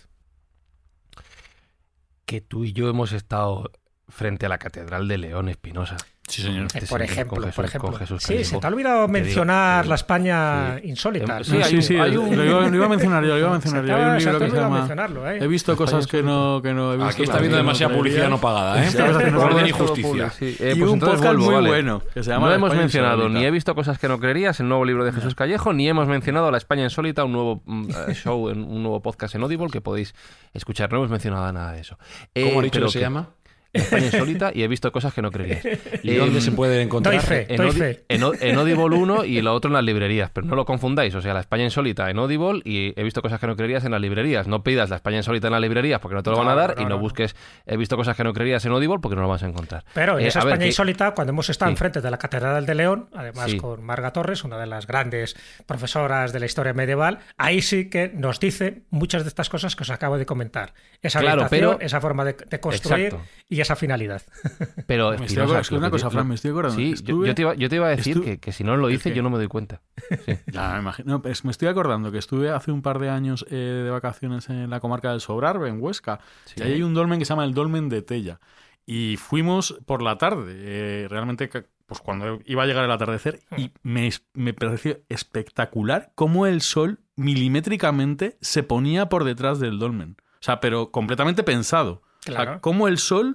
Que 2.27 2.41
tú 2.41 2.65
y 2.65 2.73
yo 2.73 2.89
hemos 2.89 3.13
estado 3.13 3.71
frente 4.11 4.47
a 4.47 4.49
la 4.49 4.59
Catedral 4.59 5.09
de 5.09 5.19
León 5.19 5.49
Espinosa. 5.49 5.97
Sí, 6.31 6.43
señor. 6.43 6.69
Eh, 6.75 6.83
por 6.89 7.03
ejemplo, 7.03 7.51
por 7.51 7.65
ejemplo. 7.65 7.99
sí, 8.21 8.45
se 8.45 8.59
te 8.59 8.67
ha 8.67 8.71
olvidado 8.71 9.09
mencionar 9.09 9.85
la 9.87 9.97
España 9.97 10.79
insólita. 10.85 11.43
Sí, 11.43 11.61
sí, 11.65 11.83
sí, 11.83 11.95
lo, 11.95 12.45
iba, 12.45 12.87
a 12.87 12.89
mencionar 12.89 13.25
yo, 13.25 13.31
lo 13.31 13.39
iba 13.39 13.49
a 13.49 13.53
mencionar 13.59 13.85
yo. 13.85 13.97
Hay 13.97 14.03
un 14.03 14.19
libro 14.19 14.39
que 14.39 14.51
se 14.51 14.57
llama... 14.57 15.35
¿eh? 15.35 15.39
He 15.41 15.49
visto 15.49 15.77
cosas 15.77 16.07
que 16.07 16.23
no, 16.23 16.61
que 16.63 16.73
no 16.73 16.93
he 16.93 16.97
visto. 16.97 17.11
Aquí 17.11 17.23
está 17.25 17.39
viendo 17.39 17.57
demasiada 17.57 17.95
publicidad 17.95 18.31
no 18.31 18.41
pagada, 18.41 18.85
¿eh? 18.85 19.35
Orden 19.35 19.67
y 19.67 19.71
justicia. 19.73 20.33
Eh, 20.41 20.75
y 20.77 20.83
un 20.83 21.01
podcast 21.01 21.37
muy 21.37 21.67
bueno 21.67 22.01
que 22.15 22.23
se 22.23 22.31
llama 22.31 22.49
No 22.49 22.55
hemos 22.55 22.75
mencionado 22.77 23.29
ni 23.29 23.45
he 23.45 23.51
visto 23.51 23.75
cosas 23.75 23.99
que 23.99 24.07
no 24.07 24.21
creerías, 24.21 24.61
el 24.61 24.69
nuevo 24.69 24.85
libro 24.85 25.05
de 25.05 25.13
Jesús 25.13 25.35
Callejo, 25.35 25.73
ni 25.73 25.89
hemos 25.89 26.07
mencionado 26.07 26.51
la 26.51 26.59
España 26.59 26.85
insólita, 26.85 27.25
un 27.25 27.33
nuevo 27.33 27.63
mm, 27.65 27.91
show, 28.13 28.47
un 28.47 28.83
nuevo 28.83 29.03
podcast 29.03 29.35
en 29.35 29.43
Audible 29.43 29.69
que 29.73 29.81
podéis 29.81 30.15
escuchar. 30.55 30.93
No 30.93 30.99
hemos 30.99 31.11
mencionado 31.11 31.53
nada 31.53 31.73
de 31.73 31.81
eso. 31.81 31.99
¿Cómo 32.35 32.61
ha 32.61 32.63
dicho 32.63 32.81
que 32.81 32.89
se 32.89 33.01
llama? 33.01 33.31
España 33.73 34.07
insólita 34.07 34.51
y 34.55 34.63
he 34.63 34.69
visto 34.69 34.91
cosas 34.91 35.15
que 35.15 35.23
no 35.23 35.31
creerías. 35.31 35.65
¿Y 36.03 36.15
dónde 36.15 36.41
se 36.41 36.53
puede 36.53 36.83
encontrar? 36.83 37.23
en, 37.49 37.61
En, 38.09 38.59
Audible 38.59 38.85
1 38.97 39.25
y 39.25 39.41
lo 39.43 39.55
otro 39.55 39.69
en 39.69 39.75
las 39.75 39.85
librerías, 39.85 40.31
pero 40.31 40.47
no 40.47 40.57
lo 40.57 40.65
confundáis. 40.65 41.15
O 41.15 41.21
sea, 41.21 41.35
la 41.35 41.41
España 41.41 41.65
insólita 41.65 42.11
en 42.11 42.19
Audible 42.19 42.63
y 42.65 42.99
he 42.99 43.05
visto 43.05 43.23
cosas 43.23 43.41
que 43.41 43.47
no 43.47 43.57
creerías 43.57 43.85
en 43.85 43.93
las 43.93 44.01
librerías. 44.01 44.47
No 44.47 44.63
pidas 44.63 44.91
la 44.91 44.97
España 44.97 45.19
insólita 45.19 45.49
en 45.49 45.53
las 45.53 45.61
librerías 45.61 46.01
porque 46.01 46.15
no 46.15 46.23
te 46.23 46.31
lo 46.31 46.39
van 46.39 46.49
a 46.49 46.55
dar 46.55 46.77
y 46.79 46.85
no, 46.85 46.99
busques 46.99 47.37
he 47.67 47.77
visto 47.77 47.97
cosas 47.97 48.17
que 48.17 48.25
no 48.25 48.33
creerías 48.33 48.65
en 48.65 48.73
Audible 48.73 48.99
porque 49.01 49.17
no 49.17 49.23
lo 49.23 49.29
vas 49.29 49.43
a 49.43 49.47
encontrar. 49.47 49.85
Pero 49.95 50.19
en 50.19 50.25
eh, 50.25 50.29
esa 50.29 50.41
España 50.41 50.67
insólita, 50.67 51.13
cuando 51.13 51.33
hemos 51.33 51.49
estado 51.51 51.71
enfrente 51.71 52.01
de 52.01 52.11
la 52.11 52.19
Catedral 52.19 52.67
de 52.67 52.75
León, 52.75 53.09
además 53.15 53.55
con 53.55 53.83
Marga 53.85 54.13
Torres, 54.13 54.45
una 54.45 54.59
de 54.59 54.67
las 54.67 54.87
grandes 54.87 55.37
profesoras 55.67 56.33
de 56.33 56.41
la 56.41 56.47
historia 56.47 56.73
medieval, 56.73 57.21
ahí 57.37 57.63
sí 57.63 57.89
que 57.89 58.09
nos 58.09 58.41
dice 58.41 58.83
muchas 58.91 59.23
de 59.23 59.29
estas 59.29 59.49
cosas 59.49 59.77
que 59.77 59.83
os 59.83 59.91
acabo 59.91 60.19
de 60.19 60.27
comentar. 60.27 60.75
Esa 61.03 61.21
claro, 61.21 61.49
esa 61.81 62.01
forma 62.01 62.25
de, 62.25 62.61
construir 62.61 63.17
y 63.49 63.60
esa 63.63 63.77
finalidad. 63.77 64.23
Pero 64.87 65.17
me 65.19 65.27
estoy 65.27 65.45
una 65.77 65.91
cosa, 65.91 66.11
Fran, 66.11 66.29
me 66.29 66.35
estoy 66.35 66.51
acordando. 66.51 66.77
Sí, 66.77 66.95
yo, 67.03 67.35
te 67.35 67.77
iba, 67.77 67.87
a 67.87 67.91
decir 67.91 68.39
que, 68.39 68.53
si 68.53 68.65
no 68.65 68.77
lo 68.77 68.89
dice, 68.89 69.15
yo 69.15 69.23
no 69.23 69.31
me 69.31 69.39
doy 69.39 69.49
cuenta. 69.49 69.83
me, 70.27 70.79
imagino, 70.79 71.23
me 71.23 71.51
estoy 71.51 71.69
acordando 71.69 72.13
que 72.13 72.19
estuve 72.19 72.51
hace 72.51 72.73
un 72.73 72.83
par 72.83 72.99
de 72.99 73.09
años 73.09 73.47
eh, 73.51 73.83
de 73.85 73.91
vacaciones 73.91 74.49
en 74.49 74.71
la 74.71 74.81
comarca 74.81 75.11
del 75.11 75.21
Sobrarbe, 75.21 75.69
en 75.69 75.83
Huesca, 75.83 76.21
y 76.57 76.63
ahí 76.63 76.73
hay 76.75 76.83
un 76.83 76.95
dolmen 76.95 77.19
que 77.19 77.25
se 77.25 77.31
llama 77.31 77.45
el 77.45 77.55
Dolmen 77.55 77.89
de 77.89 78.03
Tella. 78.03 78.41
Y 78.87 79.17
fuimos 79.19 79.79
por 79.87 80.03
la 80.03 80.19
tarde, 80.19 80.55
eh, 80.57 81.07
realmente 81.09 81.49
pues 81.87 82.01
cuando 82.01 82.41
iba 82.45 82.63
a 82.63 82.67
llegar 82.67 82.85
el 82.85 82.91
atardecer, 82.91 83.41
y 83.57 83.73
me, 83.83 84.11
me 84.35 84.55
pareció 84.55 85.01
espectacular 85.09 86.13
cómo 86.15 86.47
el 86.47 86.61
sol 86.61 87.01
milimétricamente 87.17 88.39
se 88.41 88.63
ponía 88.63 89.09
por 89.09 89.25
detrás 89.25 89.61
del 89.61 89.79
dolmen. 89.79 90.17
O 90.41 90.43
sea, 90.43 90.61
pero 90.61 90.91
completamente 90.91 91.43
pensado. 91.43 92.03
Claro. 92.25 92.43
O 92.43 92.55
sea, 92.55 92.61
cómo 92.61 92.89
el 92.89 92.99
sol 92.99 93.35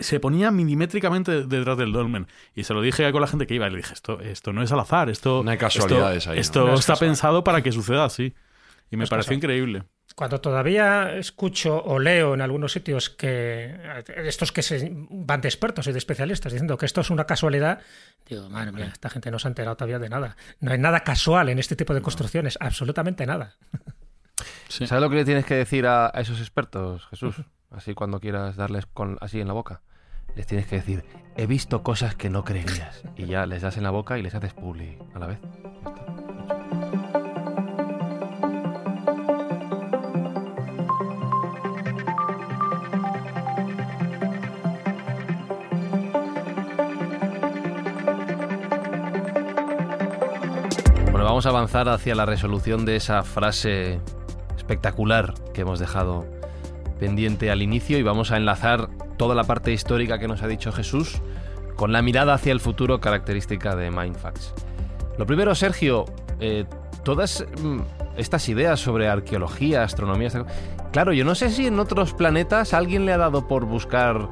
se 0.00 0.20
ponía 0.20 0.50
milimétricamente 0.50 1.44
detrás 1.44 1.78
del 1.78 1.92
dolmen. 1.92 2.26
Y 2.54 2.64
se 2.64 2.74
lo 2.74 2.82
dije 2.82 3.10
con 3.12 3.20
la 3.20 3.26
gente 3.26 3.46
que 3.46 3.54
iba 3.54 3.66
y 3.66 3.70
le 3.70 3.76
dije, 3.78 3.94
esto, 3.94 4.20
esto 4.20 4.52
no 4.52 4.62
es 4.62 4.72
al 4.72 4.80
azar, 4.80 5.08
esto... 5.08 5.42
No 5.44 5.50
hay 5.50 5.58
casualidades 5.58 6.18
esto, 6.18 6.30
ahí. 6.30 6.38
Esto 6.38 6.74
está 6.74 6.96
pensado 6.96 7.44
para 7.44 7.62
que 7.62 7.72
suceda 7.72 8.04
así. 8.04 8.34
Y 8.90 8.96
me 8.96 9.06
pareció 9.06 9.34
increíble. 9.34 9.84
Cuando 10.14 10.40
todavía 10.40 11.14
escucho 11.16 11.80
o 11.84 11.98
leo 11.98 12.34
en 12.34 12.40
algunos 12.40 12.72
sitios 12.72 13.10
que 13.10 13.76
estos 14.16 14.50
que 14.50 14.62
se 14.62 14.90
van 14.92 15.40
de 15.40 15.48
expertos 15.48 15.86
y 15.86 15.92
de 15.92 15.98
especialistas 15.98 16.52
diciendo 16.52 16.78
que 16.78 16.86
esto 16.86 17.02
es 17.02 17.10
una 17.10 17.24
casualidad, 17.24 17.80
digo, 18.26 18.48
madre 18.48 18.72
mía, 18.72 18.90
esta 18.92 19.10
gente 19.10 19.30
no 19.30 19.38
se 19.38 19.46
ha 19.46 19.50
enterado 19.50 19.76
todavía 19.76 19.98
de 19.98 20.08
nada. 20.08 20.36
No 20.60 20.72
hay 20.72 20.78
nada 20.78 21.00
casual 21.00 21.50
en 21.50 21.58
este 21.58 21.76
tipo 21.76 21.94
de 21.94 22.00
construcciones, 22.00 22.56
absolutamente 22.60 23.26
nada. 23.26 23.56
¿Sabes 24.68 25.02
lo 25.02 25.10
que 25.10 25.16
le 25.16 25.24
tienes 25.24 25.44
que 25.44 25.54
decir 25.54 25.86
a, 25.86 26.10
esos 26.14 26.40
expertos, 26.40 27.06
Jesús? 27.10 27.36
Así 27.70 27.94
cuando 27.94 28.18
quieras 28.18 28.56
darles 28.56 28.86
con, 28.86 29.18
así 29.20 29.40
en 29.40 29.48
la 29.48 29.52
boca. 29.52 29.82
Les 30.34 30.46
tienes 30.46 30.66
que 30.66 30.76
decir, 30.76 31.04
he 31.36 31.46
visto 31.46 31.82
cosas 31.82 32.14
que 32.14 32.30
no 32.30 32.44
creerías. 32.44 33.02
Y 33.16 33.26
ya 33.26 33.44
les 33.46 33.62
das 33.62 33.76
en 33.76 33.82
la 33.82 33.90
boca 33.90 34.18
y 34.18 34.22
les 34.22 34.34
haces 34.34 34.54
publi 34.54 34.98
a 35.14 35.18
la 35.18 35.26
vez. 35.26 35.38
Bueno, 51.10 51.24
vamos 51.24 51.44
a 51.44 51.50
avanzar 51.50 51.88
hacia 51.90 52.14
la 52.14 52.24
resolución 52.24 52.86
de 52.86 52.96
esa 52.96 53.22
frase 53.24 54.00
espectacular 54.56 55.34
que 55.52 55.62
hemos 55.62 55.78
dejado 55.78 56.37
pendiente 56.98 57.50
al 57.50 57.62
inicio 57.62 57.98
y 57.98 58.02
vamos 58.02 58.30
a 58.30 58.36
enlazar 58.36 58.88
toda 59.16 59.34
la 59.34 59.44
parte 59.44 59.72
histórica 59.72 60.18
que 60.18 60.28
nos 60.28 60.42
ha 60.42 60.46
dicho 60.46 60.72
Jesús 60.72 61.20
con 61.76 61.92
la 61.92 62.02
mirada 62.02 62.34
hacia 62.34 62.52
el 62.52 62.60
futuro 62.60 63.00
característica 63.00 63.76
de 63.76 63.90
Mindfax. 63.90 64.54
Lo 65.16 65.26
primero, 65.26 65.54
Sergio, 65.54 66.06
eh, 66.40 66.64
todas 67.04 67.46
mm, 67.62 67.80
estas 68.16 68.48
ideas 68.48 68.80
sobre 68.80 69.08
arqueología, 69.08 69.84
astronomía, 69.84 70.28
claro, 70.92 71.12
yo 71.12 71.24
no 71.24 71.34
sé 71.34 71.50
si 71.50 71.66
en 71.66 71.78
otros 71.78 72.14
planetas 72.14 72.74
alguien 72.74 73.06
le 73.06 73.12
ha 73.12 73.18
dado 73.18 73.46
por 73.46 73.64
buscar 73.64 74.28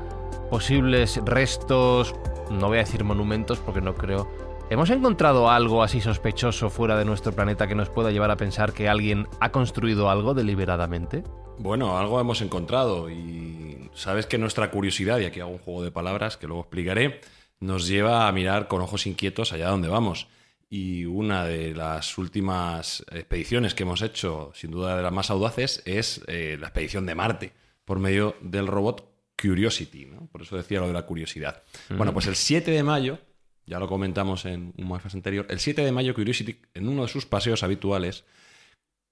posibles 0.51 1.21
restos, 1.25 2.15
no 2.51 2.69
voy 2.69 2.79
a 2.79 2.81
decir 2.81 3.05
monumentos 3.05 3.59
porque 3.59 3.81
no 3.81 3.95
creo, 3.95 4.29
¿Hemos 4.69 4.91
encontrado 4.91 5.49
algo 5.49 5.85
así 5.85 6.01
sospechoso 6.01 6.71
fuera 6.71 6.99
de 6.99 7.05
nuestro 7.05 7.31
planeta 7.31 7.69
que 7.69 7.77
nos 7.77 7.89
pueda 7.89 8.11
llevar 8.11 8.33
a 8.33 8.37
pensar 8.37 8.73
que 8.73 8.89
alguien 8.89 9.29
ha 9.39 9.53
construido 9.53 10.11
algo 10.11 10.35
deliberadamente? 10.35 11.23
Bueno, 11.59 11.99
algo 11.99 12.21
hemos 12.21 12.43
encontrado 12.43 13.11
y 13.11 13.91
sabes 13.95 14.27
que 14.27 14.39
nuestra 14.39 14.71
curiosidad, 14.71 15.19
y 15.19 15.25
aquí 15.25 15.41
hago 15.41 15.51
un 15.51 15.59
juego 15.59 15.83
de 15.83 15.91
palabras 15.91 16.37
que 16.37 16.47
luego 16.47 16.63
explicaré, 16.63 17.21
nos 17.61 17.89
lleva 17.89 18.29
a 18.29 18.33
mirar 18.33 18.69
con 18.69 18.83
ojos 18.83 19.07
inquietos 19.07 19.53
allá 19.53 19.69
donde 19.69 19.89
vamos. 19.89 20.29
Y 20.69 21.05
una 21.05 21.45
de 21.45 21.75
las 21.75 22.19
últimas 22.19 23.05
expediciones 23.13 23.75
que 23.75 23.85
hemos 23.85 24.03
hecho, 24.03 24.53
sin 24.55 24.71
duda 24.71 24.97
de 24.97 25.03
las 25.03 25.13
más 25.13 25.31
audaces, 25.31 25.83
es 25.87 26.23
eh, 26.27 26.57
la 26.61 26.69
expedición 26.69 27.07
de 27.07 27.15
Marte, 27.15 27.53
por 27.85 27.99
medio 28.01 28.37
del 28.41 28.67
robot 28.67 29.09
Curiosity. 29.41 30.07
Por 30.33 30.43
eso 30.43 30.57
decía 30.57 30.81
lo 30.81 30.89
de 30.89 30.93
la 30.93 31.07
curiosidad. 31.07 31.63
Bueno, 31.89 32.13
pues 32.13 32.27
el 32.27 32.37
7 32.37 32.71
de 32.71 32.83
mayo 32.83 33.19
ya 33.67 33.79
lo 33.79 33.89
comentamos 33.89 34.45
en 34.45 34.73
un 34.77 34.89
más 34.89 35.15
anterior, 35.15 35.47
el 35.51 35.59
7 35.59 35.85
de 35.85 35.93
mayo 35.93 36.15
Curiosity, 36.15 36.61
en 36.75 36.89
uno 36.89 37.03
de 37.03 37.09
sus 37.09 37.27
paseos 37.27 37.63
habituales, 37.63 38.25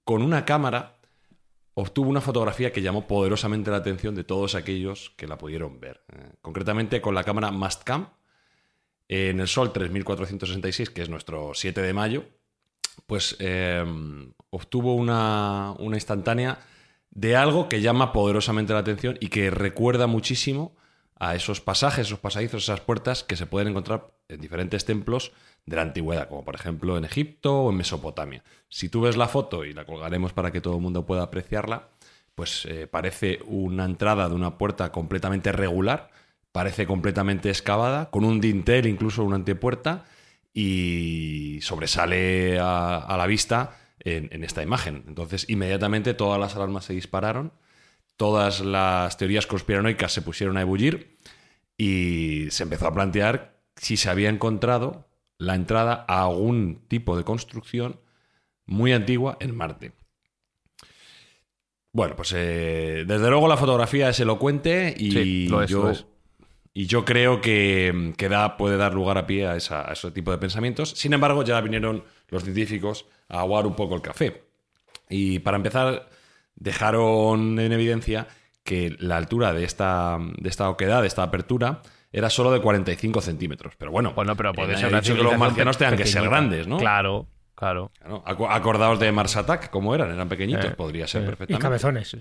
con 0.05 0.23
una 0.23 0.45
cámara, 0.45 0.97
obtuvo 1.75 2.09
una 2.09 2.21
fotografía 2.21 2.73
que 2.73 2.83
llamó 2.83 3.07
poderosamente 3.07 3.71
la 3.71 3.79
atención 3.79 4.15
de 4.15 4.25
todos 4.25 4.55
aquellos 4.55 5.13
que 5.17 5.27
la 5.27 5.39
pudieron 5.39 5.81
ver. 5.81 6.03
Eh, 6.13 6.33
concretamente 6.41 7.01
con 7.01 7.15
la 7.15 7.25
cámara 7.25 7.51
Mastcam, 7.51 8.09
en 9.09 9.41
el 9.41 9.49
Sol 9.49 9.73
3466, 9.73 10.91
que 10.91 11.03
es 11.03 11.09
nuestro 11.09 11.53
7 11.55 11.83
de 11.83 11.93
mayo, 11.93 12.25
pues 13.07 13.37
eh, 13.39 13.85
obtuvo 14.51 14.95
una 14.95 15.75
instantánea 15.93 16.59
de 17.11 17.37
algo 17.37 17.69
que 17.69 17.81
llama 17.81 18.13
poderosamente 18.13 18.73
la 18.73 18.81
atención 18.81 19.17
y 19.21 19.29
que 19.29 19.51
recuerda 19.51 20.07
muchísimo 20.07 20.77
a 21.25 21.35
esos 21.35 21.61
pasajes, 21.61 22.07
esos 22.07 22.19
pasadizos, 22.19 22.65
esas 22.65 22.81
puertas 22.81 23.25
que 23.25 23.37
se 23.37 23.47
pueden 23.47 23.69
encontrar 23.69 24.13
en 24.29 24.41
diferentes 24.41 24.85
templos 24.85 25.33
de 25.65 25.77
la 25.77 25.83
antigüedad, 25.83 26.29
como 26.29 26.45
por 26.45 26.55
ejemplo 26.55 26.99
en 26.99 27.05
Egipto 27.05 27.63
o 27.63 27.71
en 27.71 27.77
Mesopotamia. 27.77 28.45
Si 28.69 28.91
tú 28.91 29.01
ves 29.03 29.17
la 29.17 29.27
foto, 29.27 29.65
y 29.65 29.73
la 29.73 29.87
colgaremos 29.87 30.35
para 30.35 30.51
que 30.51 30.61
todo 30.61 30.77
el 30.77 30.83
mundo 30.83 31.07
pueda 31.07 31.23
apreciarla, 31.23 31.89
pues 32.35 32.67
eh, 32.67 32.87
parece 32.87 33.39
una 33.47 33.87
entrada 33.87 34.29
de 34.29 34.35
una 34.35 34.59
puerta 34.59 34.93
completamente 34.93 35.51
regular, 35.51 36.11
parece 36.53 36.87
completamente 36.87 37.49
excavada, 37.49 38.11
con 38.11 38.25
un 38.25 38.41
dintel, 38.41 38.87
incluso 38.87 39.25
una 39.25 39.37
antepuerta, 39.37 40.05
y 40.53 41.59
sobresale 41.63 42.59
a, 42.61 43.15
la 43.17 43.27
vista 43.27 43.79
en, 43.99 44.29
en 44.31 44.45
esta 44.45 44.63
imagen. 44.63 45.05
Entonces, 45.09 45.47
inmediatamente 45.49 46.13
todas 46.13 46.39
las 46.39 46.55
alarmas 46.55 46.85
se 46.85 46.93
dispararon 46.93 47.53
todas 48.17 48.61
las 48.61 49.17
teorías 49.17 49.47
conspiranoicas 49.47 50.13
se 50.13 50.23
pusieron 50.23 50.57
a 50.57 50.61
ebullir 50.61 51.14
y 51.77 52.47
se 52.51 52.63
empezó 52.63 52.87
a 52.87 52.95
plantear 52.95 53.61
si 53.77 53.97
se 53.97 54.11
había 54.11 54.29
encontrado 54.29 55.09
la 55.39 55.55
entrada 55.55 56.05
a 56.09 56.23
algún 56.23 56.83
tipo 56.89 57.17
de 57.17 57.25
construcción 57.25 58.01
muy 58.67 58.93
antigua 58.93 59.37
en 59.41 59.57
Marte. 59.57 59.93
Bueno, 61.93 62.17
pues 62.17 62.33
eh, 62.35 63.05
desde 63.07 63.31
luego 63.31 63.47
la 63.47 63.57
fotografía 63.57 64.09
es 64.09 64.19
elocuente 64.19 64.95
y, 64.97 65.49
yo, 65.69 65.93
y 66.73 66.87
yo 66.87 67.05
creo 67.05 67.41
que, 67.41 68.15
puede 68.59 68.77
dar 68.77 68.95
lugar 68.95 69.19
a 69.19 69.27
pie 69.27 69.47
a, 69.47 69.53
a, 69.53 69.93
ese 69.93 70.11
tipo 70.11 70.33
de 70.33 70.39
pensamientos. 70.39 70.91
Sin 70.91 71.13
embargo, 71.13 71.45
ya 71.45 71.61
vinieron 71.61 72.03
los 72.29 72.43
científicos 72.43 73.07
a 73.29 73.41
aguar 73.41 73.67
un 73.67 73.77
poco 73.77 73.95
el 73.95 74.03
café. 74.03 74.43
Y 75.09 75.39
para 75.39 75.57
empezar, 75.57 76.09
dejaron 76.57 77.61
en 77.61 77.73
evidencia 77.73 78.27
que 78.65 78.97
la 78.99 79.17
altura 79.17 79.53
de 79.53 79.65
esta, 79.65 80.19
de 80.39 80.49
esta 80.49 80.69
oquedad, 80.71 81.03
de 81.03 81.09
esta 81.09 81.23
apertura, 81.23 81.83
era 82.11 82.31
solo 82.31 82.51
de 82.51 82.61
45 82.61 83.21
centímetros. 83.21 83.75
Pero 83.77 83.93
bueno, 83.93 84.13
bueno 84.15 84.37
pero 84.37 84.53
puede 84.53 84.77
ser 84.77 85.01
que 85.01 85.15
los 85.15 85.39
marcianos 85.39 85.77
tengan 85.79 85.97
que 85.97 86.07
ser 86.07 86.25
grandes, 86.25 86.67
¿no? 86.67 86.79
Claro, 86.79 87.29
claro. 87.55 87.93
acordaos 88.49 88.99
de 88.99 89.13
Mars 89.13 89.37
Attack, 89.37 89.71
como 89.71 89.95
eran, 89.95 90.11
eran 90.11 90.29
pequeñitos, 90.29 90.65
eh, 90.65 90.71
podría 90.71 91.07
ser 91.07 91.25
perfectamente. 91.25 91.61
Y 91.61 91.63
cabezones. 91.63 92.17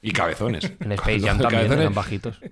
Y 0.00 0.12
cabezones. 0.12 0.72
En 0.80 0.92
Space 0.92 1.20
Jam 1.20 1.38
también 1.38 1.72
eran 1.72 1.94
bajitos. 1.94 2.40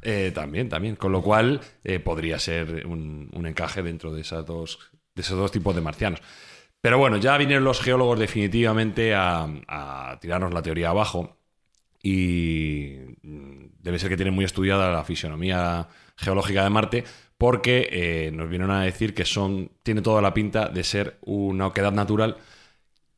Eh, 0.00 0.30
también, 0.32 0.68
también. 0.68 0.94
Con 0.94 1.10
lo 1.10 1.20
cual 1.20 1.60
eh, 1.82 1.98
podría 1.98 2.38
ser 2.38 2.86
un, 2.86 3.28
un, 3.32 3.46
encaje 3.48 3.82
dentro 3.82 4.14
de, 4.14 4.20
esas 4.20 4.46
dos, 4.46 4.78
de 5.12 5.22
esos 5.22 5.36
dos 5.36 5.50
tipos 5.50 5.74
de 5.74 5.80
marcianos. 5.80 6.22
Pero 6.80 6.98
bueno, 6.98 7.16
ya 7.16 7.36
vinieron 7.36 7.64
los 7.64 7.80
geólogos 7.80 8.18
definitivamente 8.18 9.14
a, 9.14 10.16
tirarnos 10.20 10.54
la 10.54 10.62
teoría 10.62 10.90
abajo 10.90 11.37
y 12.12 13.16
debe 13.82 13.98
ser 13.98 14.08
que 14.08 14.16
tienen 14.16 14.34
muy 14.34 14.44
estudiada 14.44 14.90
la 14.92 15.04
fisionomía 15.04 15.88
geológica 16.16 16.64
de 16.64 16.70
Marte 16.70 17.04
porque 17.36 17.88
eh, 17.90 18.30
nos 18.32 18.48
vinieron 18.48 18.74
a 18.74 18.82
decir 18.82 19.14
que 19.14 19.24
son 19.24 19.70
tiene 19.82 20.02
toda 20.02 20.20
la 20.22 20.34
pinta 20.34 20.68
de 20.68 20.82
ser 20.84 21.18
una 21.22 21.66
oquedad 21.66 21.92
natural 21.92 22.36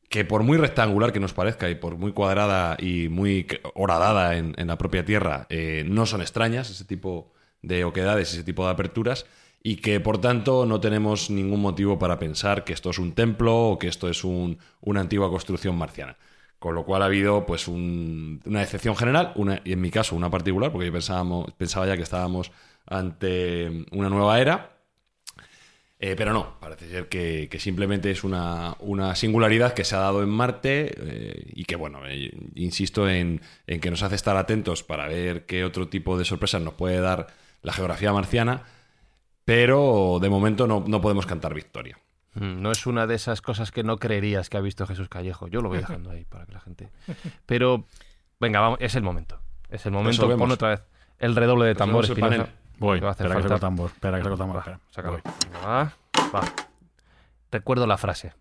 que 0.08 0.24
por 0.24 0.42
muy 0.42 0.58
rectangular 0.58 1.12
que 1.12 1.20
nos 1.20 1.32
parezca 1.32 1.70
y 1.70 1.76
por 1.76 1.96
muy 1.96 2.12
cuadrada 2.12 2.76
y 2.80 3.08
muy 3.08 3.46
horadada 3.74 4.36
en, 4.36 4.54
en 4.58 4.66
la 4.66 4.76
propia 4.76 5.04
Tierra, 5.04 5.46
eh, 5.50 5.84
no 5.86 6.04
son 6.04 6.20
extrañas 6.20 6.68
ese 6.68 6.84
tipo 6.84 7.32
de 7.62 7.84
oquedades, 7.84 8.32
ese 8.32 8.42
tipo 8.42 8.64
de 8.64 8.72
aperturas, 8.72 9.24
y 9.62 9.76
que 9.76 10.00
por 10.00 10.18
tanto 10.20 10.66
no 10.66 10.80
tenemos 10.80 11.30
ningún 11.30 11.60
motivo 11.60 11.96
para 11.98 12.18
pensar 12.18 12.64
que 12.64 12.72
esto 12.72 12.90
es 12.90 12.98
un 12.98 13.12
templo 13.12 13.56
o 13.56 13.78
que 13.78 13.86
esto 13.86 14.08
es 14.08 14.24
un- 14.24 14.58
una 14.80 15.00
antigua 15.00 15.30
construcción 15.30 15.76
marciana. 15.78 16.16
Con 16.60 16.74
lo 16.76 16.84
cual 16.84 17.02
ha 17.02 17.06
habido 17.06 17.46
pues 17.46 17.68
un- 17.68 18.40
una 18.46 18.62
excepción 18.62 18.96
general, 18.96 19.32
una, 19.36 19.62
y 19.64 19.72
en 19.74 19.82
mi 19.82 19.90
caso 19.90 20.16
una 20.16 20.30
particular, 20.30 20.72
porque 20.72 20.86
yo 20.88 20.92
pensábamos, 20.92 21.52
pensaba 21.54 21.86
ya 21.88 21.96
que 21.96 22.04
estábamos 22.04 22.52
ante 22.86 23.86
una 23.92 24.10
nueva 24.10 24.40
era. 24.40 24.76
Eh, 26.02 26.14
pero 26.16 26.32
no, 26.32 26.58
parece 26.60 26.88
ser 26.88 27.08
que, 27.08 27.48
simplemente 27.60 28.10
es 28.10 28.24
una, 28.24 28.74
una 28.80 29.14
singularidad 29.14 29.74
que 29.74 29.84
se 29.84 29.94
ha 29.96 29.98
dado 29.98 30.22
en 30.22 30.30
Marte 30.30 30.94
eh, 30.96 31.50
y 31.54 31.64
que, 31.64 31.76
bueno, 31.76 32.00
eh, 32.08 32.30
insisto 32.54 33.08
en, 33.08 33.42
en 33.66 33.80
que 33.80 33.90
nos 33.90 34.02
hace 34.02 34.14
estar 34.14 34.36
atentos 34.38 34.82
para 34.82 35.08
ver 35.08 35.44
qué 35.44 35.62
otro 35.62 35.88
tipo 35.88 36.16
de 36.16 36.24
sorpresas 36.24 36.62
nos 36.62 36.72
puede 36.74 37.00
dar 37.00 37.26
la 37.62 37.74
geografía 37.74 38.12
marciana, 38.14 38.64
pero 39.44 40.18
de 40.22 40.30
momento 40.30 40.66
no, 40.66 40.84
no 40.86 41.00
podemos 41.00 41.26
cantar 41.26 41.54
victoria. 41.54 41.98
Mm, 42.34 42.62
No 42.62 42.70
es 42.70 42.86
una 42.86 43.06
de 43.06 43.14
esas 43.16 43.42
cosas 43.42 43.70
que 43.72 43.82
no 43.82 43.96
creerías 43.98 44.48
que 44.48 44.56
ha 44.56 44.60
visto 44.60 44.86
Jesús 44.86 45.08
Callejo. 45.08 45.48
Yo 45.48 45.60
lo 45.62 45.68
voy 45.68 45.78
dejando 45.78 46.10
ahí 46.10 46.24
para 46.24 46.46
que 46.46 46.52
la 46.52 46.60
gente. 46.60 46.90
Pero, 47.46 47.86
venga, 48.38 48.60
vamos, 48.60 48.78
es 48.80 48.94
el 48.94 49.02
momento. 49.02 49.40
Es 49.68 49.86
el 49.86 49.92
momento. 49.92 50.10
Resolvemos. 50.22 50.40
Pon 50.40 50.50
otra 50.52 50.68
vez 50.70 50.82
el 51.18 51.36
redoble 51.36 51.66
de 51.66 51.72
el 51.72 52.04
Espinosa. 52.04 52.48
Voy, 52.78 52.98
va 53.00 53.08
a 53.08 53.12
hacer 53.12 53.26
espera 53.26 53.42
que 53.42 53.48
saco 53.48 53.60
tambor. 53.60 53.90
Espera 53.90 54.18
que 54.18 54.24
saco 54.24 54.36
tambor. 54.36 54.56
Va, 54.56 54.60
espera. 54.60 54.80
sácalo. 54.90 55.20
Venga, 55.44 55.58
va, 55.66 55.92
va. 56.34 56.40
Recuerdo 57.52 57.86
la 57.86 57.98
frase. 57.98 58.32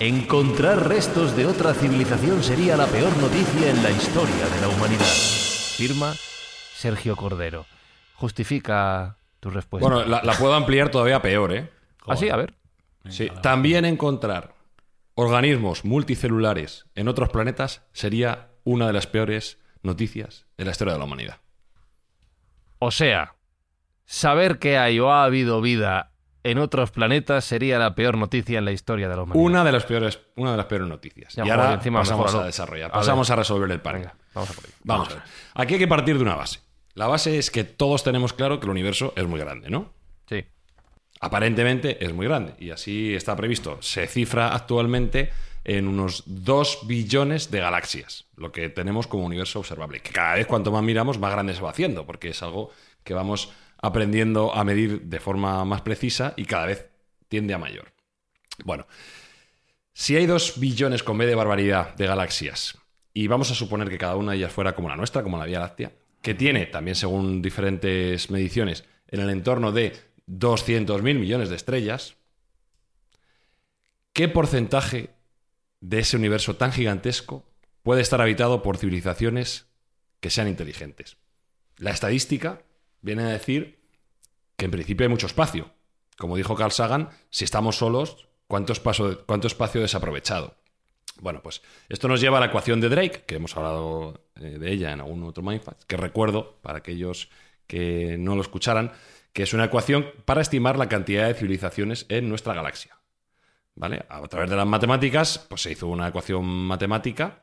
Encontrar 0.00 0.88
restos 0.88 1.36
de 1.36 1.46
otra 1.46 1.74
civilización 1.74 2.42
sería 2.42 2.76
la 2.76 2.86
peor 2.86 3.16
noticia 3.18 3.70
en 3.70 3.82
la 3.82 3.90
historia 3.90 4.48
de 4.48 4.60
la 4.60 4.68
humanidad. 4.68 5.04
Firma 5.04 6.14
Sergio 6.74 7.16
Cordero. 7.16 7.66
Justifica 8.14 9.16
tu 9.40 9.50
respuesta. 9.50 9.88
Bueno, 9.88 10.04
la, 10.08 10.22
la 10.22 10.32
puedo 10.34 10.54
ampliar 10.54 10.90
todavía 10.90 11.20
peor, 11.22 11.52
¿eh? 11.52 11.70
¿Ah, 12.06 12.16
sí? 12.16 12.28
A 12.30 12.36
ver. 12.36 12.54
Sí. 13.08 13.30
También 13.42 13.84
encontrar 13.84 14.54
organismos 15.14 15.84
multicelulares 15.84 16.86
en 16.94 17.08
otros 17.08 17.30
planetas 17.30 17.82
sería 17.92 18.50
una 18.64 18.86
de 18.86 18.92
las 18.92 19.06
peores 19.06 19.58
noticias 19.82 20.46
de 20.56 20.64
la 20.64 20.70
historia 20.70 20.92
de 20.92 20.98
la 20.98 21.04
humanidad. 21.04 21.40
O 22.78 22.90
sea, 22.90 23.34
saber 24.04 24.58
que 24.58 24.78
hay 24.78 25.00
o 25.00 25.10
ha 25.10 25.24
habido 25.24 25.60
vida 25.60 26.12
en 26.44 26.58
otros 26.58 26.90
planetas 26.90 27.44
sería 27.44 27.78
la 27.78 27.94
peor 27.94 28.16
noticia 28.16 28.58
en 28.58 28.64
la 28.64 28.72
historia 28.72 29.08
de 29.08 29.16
la 29.16 29.22
humanidad. 29.22 29.44
Una 29.44 29.64
de 29.64 29.72
las 29.72 29.84
peores, 29.84 30.20
una 30.36 30.52
de 30.52 30.56
las 30.56 30.66
peores 30.66 30.88
noticias. 30.88 31.34
Ya, 31.34 31.44
y 31.44 31.50
ahora 31.50 31.74
encima 31.74 32.00
pasamos 32.00 32.34
a 32.34 32.44
desarrollar, 32.44 32.90
A 32.90 32.94
pasamos 32.94 33.28
a 33.30 33.36
resolver 33.36 33.70
el 33.70 33.80
panel. 33.80 34.02
Venga, 34.02 34.14
vamos 34.34 34.50
a 34.50 34.52
por 34.54 34.64
ello. 34.64 34.74
Vamos 34.84 35.08
a 35.10 35.14
ver. 35.14 35.22
Aquí 35.54 35.74
hay 35.74 35.80
que 35.80 35.88
partir 35.88 36.16
de 36.16 36.22
una 36.22 36.36
base. 36.36 36.60
La 36.94 37.06
base 37.06 37.38
es 37.38 37.50
que 37.50 37.64
todos 37.64 38.02
tenemos 38.02 38.32
claro 38.32 38.60
que 38.60 38.66
el 38.66 38.70
universo 38.70 39.12
es 39.16 39.26
muy 39.26 39.40
grande, 39.40 39.68
¿no? 39.68 39.92
Aparentemente 41.20 42.04
es 42.04 42.12
muy 42.12 42.26
grande 42.26 42.54
y 42.58 42.70
así 42.70 43.14
está 43.14 43.34
previsto. 43.34 43.78
Se 43.82 44.06
cifra 44.06 44.54
actualmente 44.54 45.30
en 45.64 45.88
unos 45.88 46.22
2 46.26 46.86
billones 46.86 47.50
de 47.50 47.60
galaxias, 47.60 48.26
lo 48.36 48.52
que 48.52 48.68
tenemos 48.68 49.06
como 49.06 49.24
universo 49.24 49.58
observable. 49.58 50.00
Que 50.00 50.12
cada 50.12 50.34
vez 50.34 50.46
cuanto 50.46 50.70
más 50.70 50.82
miramos, 50.82 51.18
más 51.18 51.32
grande 51.32 51.54
se 51.54 51.60
va 51.60 51.70
haciendo, 51.70 52.06
porque 52.06 52.30
es 52.30 52.42
algo 52.42 52.70
que 53.04 53.14
vamos 53.14 53.52
aprendiendo 53.80 54.54
a 54.54 54.64
medir 54.64 55.02
de 55.02 55.20
forma 55.20 55.64
más 55.64 55.82
precisa 55.82 56.34
y 56.36 56.44
cada 56.44 56.66
vez 56.66 56.88
tiende 57.28 57.54
a 57.54 57.58
mayor. 57.58 57.92
Bueno, 58.64 58.86
si 59.92 60.16
hay 60.16 60.26
2 60.26 60.58
billones 60.58 61.02
con 61.02 61.18
B 61.18 61.26
de 61.26 61.34
barbaridad 61.34 61.94
de 61.96 62.06
galaxias 62.06 62.78
y 63.12 63.26
vamos 63.26 63.50
a 63.50 63.54
suponer 63.54 63.88
que 63.88 63.98
cada 63.98 64.16
una 64.16 64.32
de 64.32 64.38
ellas 64.38 64.52
fuera 64.52 64.74
como 64.74 64.88
la 64.88 64.96
nuestra, 64.96 65.22
como 65.22 65.38
la 65.38 65.44
Vía 65.44 65.60
Láctea, 65.60 65.92
que 66.22 66.34
tiene 66.34 66.66
también 66.66 66.94
según 66.94 67.42
diferentes 67.42 68.30
mediciones 68.30 68.84
en 69.08 69.20
el 69.20 69.30
entorno 69.30 69.72
de 69.72 70.07
200.000 70.28 71.02
millones 71.18 71.48
de 71.48 71.56
estrellas, 71.56 72.16
¿qué 74.12 74.28
porcentaje 74.28 75.10
de 75.80 76.00
ese 76.00 76.16
universo 76.16 76.56
tan 76.56 76.72
gigantesco 76.72 77.44
puede 77.82 78.02
estar 78.02 78.20
habitado 78.20 78.62
por 78.62 78.76
civilizaciones 78.76 79.66
que 80.20 80.30
sean 80.30 80.48
inteligentes? 80.48 81.16
La 81.76 81.90
estadística 81.90 82.62
viene 83.00 83.22
a 83.22 83.28
decir 83.28 83.78
que 84.56 84.66
en 84.66 84.70
principio 84.70 85.04
hay 85.04 85.10
mucho 85.10 85.26
espacio. 85.26 85.70
Como 86.16 86.36
dijo 86.36 86.56
Carl 86.56 86.72
Sagan, 86.72 87.10
si 87.30 87.44
estamos 87.44 87.76
solos, 87.76 88.28
¿cuánto 88.48 88.72
espacio, 88.72 89.24
cuánto 89.24 89.46
espacio 89.46 89.80
desaprovechado? 89.80 90.56
Bueno, 91.20 91.42
pues 91.42 91.62
esto 91.88 92.08
nos 92.08 92.20
lleva 92.20 92.38
a 92.38 92.40
la 92.40 92.46
ecuación 92.46 92.80
de 92.80 92.88
Drake, 92.88 93.24
que 93.26 93.36
hemos 93.36 93.56
hablado 93.56 94.24
eh, 94.36 94.58
de 94.58 94.72
ella 94.72 94.92
en 94.92 95.00
algún 95.00 95.22
otro 95.24 95.42
Mindfact, 95.42 95.84
que 95.84 95.96
recuerdo 95.96 96.58
para 96.60 96.78
aquellos 96.78 97.30
que 97.66 98.16
no 98.18 98.34
lo 98.34 98.42
escucharan, 98.42 98.92
que 99.32 99.42
es 99.42 99.52
una 99.52 99.64
ecuación 99.64 100.06
para 100.24 100.40
estimar 100.40 100.78
la 100.78 100.88
cantidad 100.88 101.26
de 101.26 101.34
civilizaciones 101.34 102.06
en 102.08 102.28
nuestra 102.28 102.54
galaxia. 102.54 102.96
¿Vale? 103.74 104.04
A 104.08 104.26
través 104.26 104.50
de 104.50 104.56
las 104.56 104.66
matemáticas, 104.66 105.46
pues 105.48 105.62
se 105.62 105.72
hizo 105.72 105.86
una 105.86 106.08
ecuación 106.08 106.44
matemática 106.44 107.42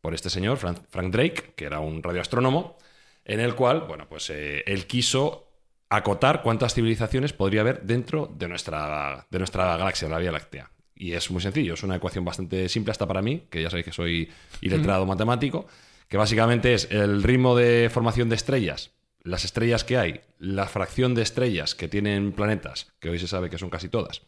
por 0.00 0.14
este 0.14 0.30
señor, 0.30 0.58
Frank, 0.58 1.10
Drake, 1.10 1.52
que 1.56 1.66
era 1.66 1.80
un 1.80 2.02
radioastrónomo, 2.02 2.76
en 3.24 3.40
el 3.40 3.54
cual, 3.54 3.82
bueno, 3.82 4.06
pues 4.08 4.30
eh, 4.30 4.62
él 4.66 4.86
quiso 4.86 5.48
acotar 5.88 6.42
cuántas 6.42 6.74
civilizaciones 6.74 7.32
podría 7.32 7.60
haber 7.60 7.82
dentro 7.82 8.30
de 8.34 8.48
nuestra, 8.48 9.26
de 9.30 9.38
nuestra 9.38 9.76
galaxia, 9.76 10.08
la 10.08 10.18
Vía 10.18 10.32
Láctea. 10.32 10.70
Y 10.94 11.12
es 11.12 11.30
muy 11.30 11.40
sencillo, 11.40 11.74
es 11.74 11.82
una 11.82 11.96
ecuación 11.96 12.24
bastante 12.24 12.68
simple 12.68 12.92
hasta 12.92 13.06
para 13.06 13.22
mí, 13.22 13.46
que 13.50 13.62
ya 13.62 13.70
sabéis 13.70 13.86
que 13.86 13.92
soy 13.92 14.30
iletrado 14.60 15.06
matemático, 15.06 15.66
que 16.08 16.16
básicamente 16.16 16.74
es 16.74 16.90
el 16.90 17.22
ritmo 17.22 17.56
de 17.56 17.90
formación 17.92 18.28
de 18.28 18.36
estrellas, 18.36 18.92
las 19.24 19.44
estrellas 19.44 19.84
que 19.84 19.96
hay, 19.96 20.20
la 20.38 20.66
fracción 20.68 21.14
de 21.14 21.22
estrellas 21.22 21.74
que 21.74 21.88
tienen 21.88 22.32
planetas, 22.32 22.92
que 23.00 23.08
hoy 23.08 23.18
se 23.18 23.26
sabe 23.26 23.50
que 23.50 23.58
son 23.58 23.70
casi 23.70 23.88
todas, 23.88 24.22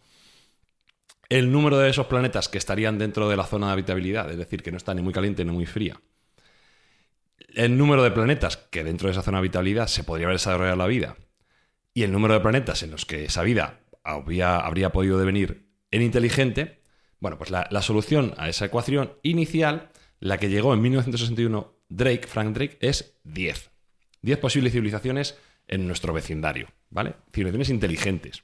el 1.29 1.53
número 1.53 1.79
de 1.79 1.91
esos 1.91 2.07
planetas 2.07 2.49
que 2.49 2.59
estarían 2.59 2.99
dentro 2.99 3.29
de 3.29 3.37
la 3.37 3.45
zona 3.45 3.67
de 3.67 3.73
habitabilidad, 3.75 4.31
es 4.31 4.39
decir, 4.39 4.63
que 4.63 4.71
no 4.71 4.79
está 4.79 4.95
ni 4.95 5.03
muy 5.03 5.13
caliente 5.13 5.45
ni 5.45 5.53
muy 5.53 5.67
fría, 5.67 6.01
el 7.55 7.77
número 7.77 8.03
de 8.03 8.11
planetas 8.11 8.57
que 8.57 8.85
dentro 8.85 9.09
de 9.09 9.13
esa 9.13 9.23
zona 9.23 9.39
de 9.39 9.41
habitabilidad 9.41 9.87
se 9.87 10.03
podría 10.03 10.27
haber 10.27 10.39
desarrollado 10.39 10.77
la 10.77 10.87
vida, 10.87 11.17
y 11.93 12.03
el 12.03 12.13
número 12.13 12.35
de 12.35 12.41
planetas 12.41 12.83
en 12.83 12.91
los 12.91 13.05
que 13.05 13.27
esa 13.27 13.43
vida 13.43 13.81
habría, 14.03 14.93
podido 14.93 15.19
devenir 15.19 15.69
en 15.91 16.03
inteligente, 16.03 16.81
bueno, 17.21 17.37
pues 17.37 17.51
la, 17.51 17.69
la 17.71 17.83
solución 17.83 18.35
a 18.39 18.49
esa 18.49 18.65
ecuación 18.65 19.13
inicial, 19.23 19.91
la 20.21 20.39
que 20.39 20.49
llegó 20.49 20.73
en 20.73 20.81
1961 20.81 21.75
Drake, 21.89 22.27
Frank 22.27 22.55
Drake, 22.55 22.79
es 22.81 23.19
10. 23.25 23.76
10 24.27 24.39
posibles 24.41 24.73
civilizaciones 24.73 25.39
en 25.69 25.87
nuestro 25.87 26.13
vecindario, 26.13 26.69
¿vale? 26.91 27.15
Civilizaciones 27.33 27.71
inteligentes. 27.71 28.43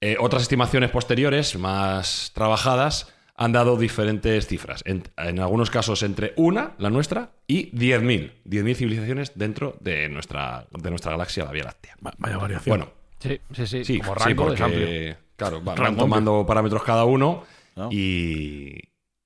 Eh, 0.00 0.16
otras 0.18 0.42
estimaciones 0.42 0.90
posteriores, 0.90 1.56
más 1.58 2.30
trabajadas, 2.34 3.12
han 3.36 3.52
dado 3.52 3.76
diferentes 3.76 4.46
cifras. 4.46 4.82
En, 4.84 5.04
en 5.16 5.38
algunos 5.40 5.70
casos 5.70 6.02
entre 6.02 6.34
una, 6.36 6.74
la 6.78 6.90
nuestra, 6.90 7.32
y 7.46 7.70
10.000. 7.72 8.32
10.000 8.44 8.74
civilizaciones 8.74 9.32
dentro 9.36 9.76
de 9.80 10.08
nuestra, 10.08 10.66
de 10.70 10.90
nuestra 10.90 11.12
galaxia, 11.12 11.44
la 11.44 11.52
Vía 11.52 11.64
Láctea. 11.64 11.96
Va- 12.04 12.14
Vaya 12.18 12.36
variación. 12.36 12.78
Bueno, 12.78 12.92
Sí, 13.18 13.40
sí, 13.54 13.66
sí. 13.68 13.84
sí, 13.84 13.98
Como 14.00 14.14
sí, 14.16 14.24
rango 14.24 14.52
es 14.52 14.60
amplio. 14.60 14.80
porque, 14.80 15.16
claro, 15.36 15.56
Rango 15.64 15.76
van 15.76 15.96
tomando 15.96 16.44
parámetros 16.44 16.82
cada 16.82 17.04
uno 17.04 17.44
¿No? 17.76 17.88
y, 17.92 18.76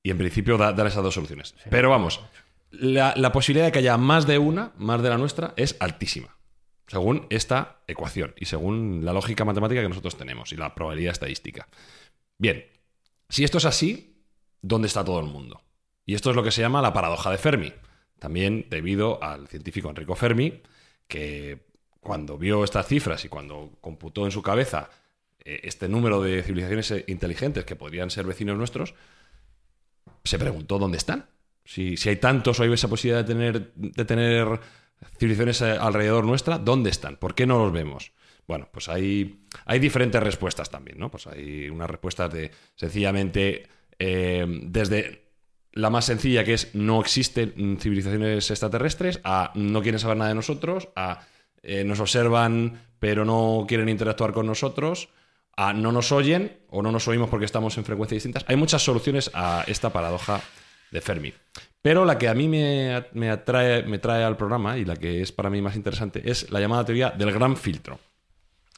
y 0.03 0.11
en 0.11 0.19
principio 0.19 0.59
da- 0.59 0.73
dan 0.75 0.87
esas 0.87 1.03
dos 1.03 1.15
soluciones. 1.15 1.55
Pero 1.71 1.89
vamos, 1.91 2.21
la, 2.71 3.33
posibilidad 3.33 3.67
de 3.67 3.73
que 3.73 3.79
haya 3.81 3.97
más 3.97 4.27
de 4.27 4.39
una, 4.39 4.73
más 4.77 5.03
de 5.03 5.09
la 5.09 5.19
nuestra, 5.19 5.55
es 5.57 5.77
altísima. 5.81 6.37
Según 6.87 7.27
esta 7.31 7.83
ecuación 7.89 8.35
y 8.37 8.45
según 8.45 9.05
la 9.05 9.13
lógica 9.13 9.45
matemática 9.45 9.83
que 9.83 9.89
nosotros 9.89 10.17
tenemos 10.17 10.53
y 10.53 10.57
la 10.57 10.75
probabilidad 10.75 11.13
estadística. 11.13 11.69
Bien, 12.39 12.67
si 13.29 13.45
esto 13.45 13.59
es 13.59 13.65
así, 13.65 14.23
¿dónde 14.63 14.87
está 14.87 15.05
todo 15.05 15.19
el 15.21 15.27
mundo? 15.27 15.63
Y 16.05 16.15
esto 16.15 16.31
es 16.31 16.37
lo 16.37 16.45
que 16.45 16.53
se 16.53 16.61
llama 16.61 16.83
la 16.83 16.93
paradoja 16.93 17.31
de 17.31 17.39
Fermi. 17.39 17.73
También 18.19 18.67
debido 18.71 19.23
al 19.23 19.49
científico 19.49 19.91
Enrico 19.91 20.15
Fermi, 20.15 20.63
que 21.09 21.67
cuando 22.01 22.39
vio 22.39 22.63
estas 22.63 22.87
cifras 22.87 23.25
y 23.25 23.29
cuando 23.29 23.73
computó 23.81 24.25
en 24.25 24.31
su 24.31 24.43
cabeza 24.43 24.91
eh, 25.45 25.61
este 25.65 25.89
número 25.89 26.23
de 26.23 26.43
civilizaciones 26.43 27.05
inteligentes 27.09 27.65
que 27.65 27.77
podrían 27.77 28.11
ser 28.11 28.27
vecinos 28.27 28.57
nuestros, 28.57 28.95
se 30.25 30.39
preguntó 30.39 30.79
dónde 30.79 30.99
están. 30.99 31.29
Si, 31.67 31.97
si 31.97 32.09
hay 32.09 32.17
tantos 32.17 32.59
o 32.59 32.63
hay 32.63 32.73
esa 32.73 32.89
posibilidad 32.89 33.25
de 33.25 33.35
tener, 33.35 33.73
de 33.75 34.05
tener 34.05 34.61
civilizaciones 35.19 35.63
alrededor 35.63 36.25
nuestra, 36.25 36.59
¿dónde 36.59 36.91
están? 36.91 37.17
¿Por 37.17 37.35
qué 37.35 37.47
no 37.47 37.59
los 37.59 37.73
vemos? 37.73 38.13
Bueno, 38.47 38.69
pues 38.73 38.89
hay, 38.89 39.45
hay 39.65 39.79
diferentes 39.79 40.23
respuestas 40.23 40.71
también, 40.71 40.99
¿no? 40.99 41.11
Pues 41.11 41.27
hay 41.27 41.69
unas 41.69 41.91
respuestas 41.91 42.33
de 42.33 42.51
sencillamente 42.77 43.69
eh, 43.99 44.47
desde 44.63 45.27
la 45.73 45.91
más 45.91 46.07
sencilla, 46.07 46.45
que 46.45 46.55
es 46.55 46.75
no 46.75 47.01
existen 47.01 47.53
mm, 47.57 47.77
civilizaciones 47.79 48.51
extraterrestres, 48.51 49.21
a 49.25 49.53
no 49.55 49.83
quieren 49.83 49.99
saber 49.99 50.17
nada 50.17 50.31
de 50.31 50.37
nosotros, 50.37 50.89
a 50.97 51.27
eh, 51.63 51.85
nos 51.85 52.01
observan 52.01 52.81
pero 52.99 53.25
no 53.25 53.67
quieren 53.69 53.89
interactuar 53.89 54.33
con 54.33 54.47
nosotros, 54.47 55.11
a 55.57 55.73
no 55.73 55.93
nos 55.93 56.13
oyen 56.13 56.59
o 56.71 56.83
no 56.83 56.93
nos 56.93 57.09
oímos 57.09 57.29
porque 57.29 57.45
estamos 57.45 57.77
en 57.77 57.85
frecuencias 57.85 58.17
distintas. 58.17 58.45
Hay 58.49 58.57
muchas 58.57 58.83
soluciones 58.83 59.31
a 59.35 59.65
esta 59.67 59.91
paradoja 59.91 60.41
de 60.91 61.01
Fermi. 61.01 61.33
Pero 61.83 62.05
la 62.05 62.19
que 62.19 62.29
a 62.29 62.35
mí 62.35 62.49
me, 62.49 63.07
me, 63.13 63.31
atrae, 63.31 63.85
me 63.85 63.99
trae 63.99 64.25
al 64.25 64.37
programa 64.37 64.77
y 64.77 64.85
la 64.85 64.97
que 64.97 65.23
es 65.23 65.33
para 65.33 65.51
mí 65.51 65.63
más 65.63 65.77
interesante 65.77 66.23
es 66.29 66.51
la 66.51 66.61
llamada 66.61 66.85
teoría 66.85 67.11
del 67.11 67.33
gran 67.33 67.57
filtro. 67.57 68.01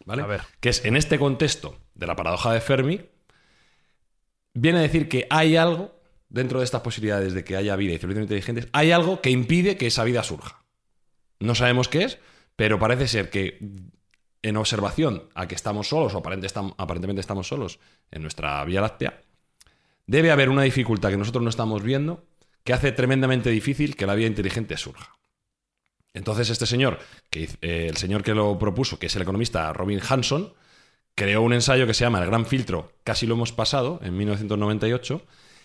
¿Vale? 0.05 0.23
A 0.23 0.27
ver. 0.27 0.42
Que 0.61 0.68
es 0.68 0.85
en 0.85 0.97
este 0.97 1.18
contexto 1.18 1.79
de 1.94 2.07
la 2.07 2.16
paradoja 2.16 2.53
de 2.53 2.61
Fermi, 2.61 3.01
viene 4.55 4.79
a 4.79 4.83
decir 4.83 5.09
que 5.09 5.27
hay 5.31 5.57
algo 5.57 5.99
dentro 6.29 6.59
de 6.59 6.64
estas 6.64 6.83
posibilidades 6.83 7.33
de 7.33 7.44
que 7.44 7.57
haya 7.57 7.77
vida 7.77 7.94
y 7.94 7.99
civilizaciones 7.99 8.31
inteligentes, 8.31 8.68
hay 8.73 8.90
algo 8.92 9.21
que 9.21 9.31
impide 9.31 9.77
que 9.77 9.87
esa 9.87 10.05
vida 10.05 10.23
surja. 10.23 10.62
No 11.40 11.55
sabemos 11.55 11.88
qué 11.88 12.05
es, 12.05 12.18
pero 12.57 12.79
parece 12.79 13.09
ser 13.09 13.31
que 13.31 13.59
en 14.42 14.57
observación 14.57 15.29
a 15.35 15.49
que 15.49 15.55
estamos 15.55 15.88
solos, 15.88 16.14
o 16.14 16.18
aparentemente 16.18 17.21
estamos 17.21 17.49
solos 17.49 17.79
en 18.11 18.23
nuestra 18.23 18.64
Vía 18.64 18.81
Láctea, 18.81 19.23
debe 20.09 20.33
haber 20.33 20.49
una 20.49 20.62
dificultad 20.62 21.11
que 21.11 21.16
nosotros 21.16 21.44
no 21.44 21.51
estamos 21.51 21.85
viendo 21.85 22.27
que 22.64 22.73
hace 22.73 22.90
tremendamente 22.90 23.51
difícil 23.51 23.94
que 23.94 24.07
la 24.07 24.16
vida 24.16 24.27
inteligente 24.27 24.77
surja. 24.77 25.16
Entonces 26.12 26.51
este 26.51 26.66
señor, 26.66 26.99
eh, 27.31 27.87
el 27.88 27.97
señor 27.97 28.25
que 28.25 28.35
lo 28.35 28.59
propuso, 28.59 28.99
que 28.99 29.07
es 29.07 29.16
el 29.16 29.23
economista 29.23 29.73
Robin 29.73 30.01
Hanson, 30.07 30.53
creó 31.14 31.42
un 31.42 31.53
ensayo 31.53 31.87
que 31.87 31.94
se 31.94 32.05
llama 32.05 32.21
El 32.21 32.27
Gran 32.27 32.47
Filtro, 32.47 32.92
casi 33.05 33.27
lo 33.27 33.35
hemos 33.35 33.53
pasado, 33.53 34.01
en 34.03 34.16
1998, 34.16 35.23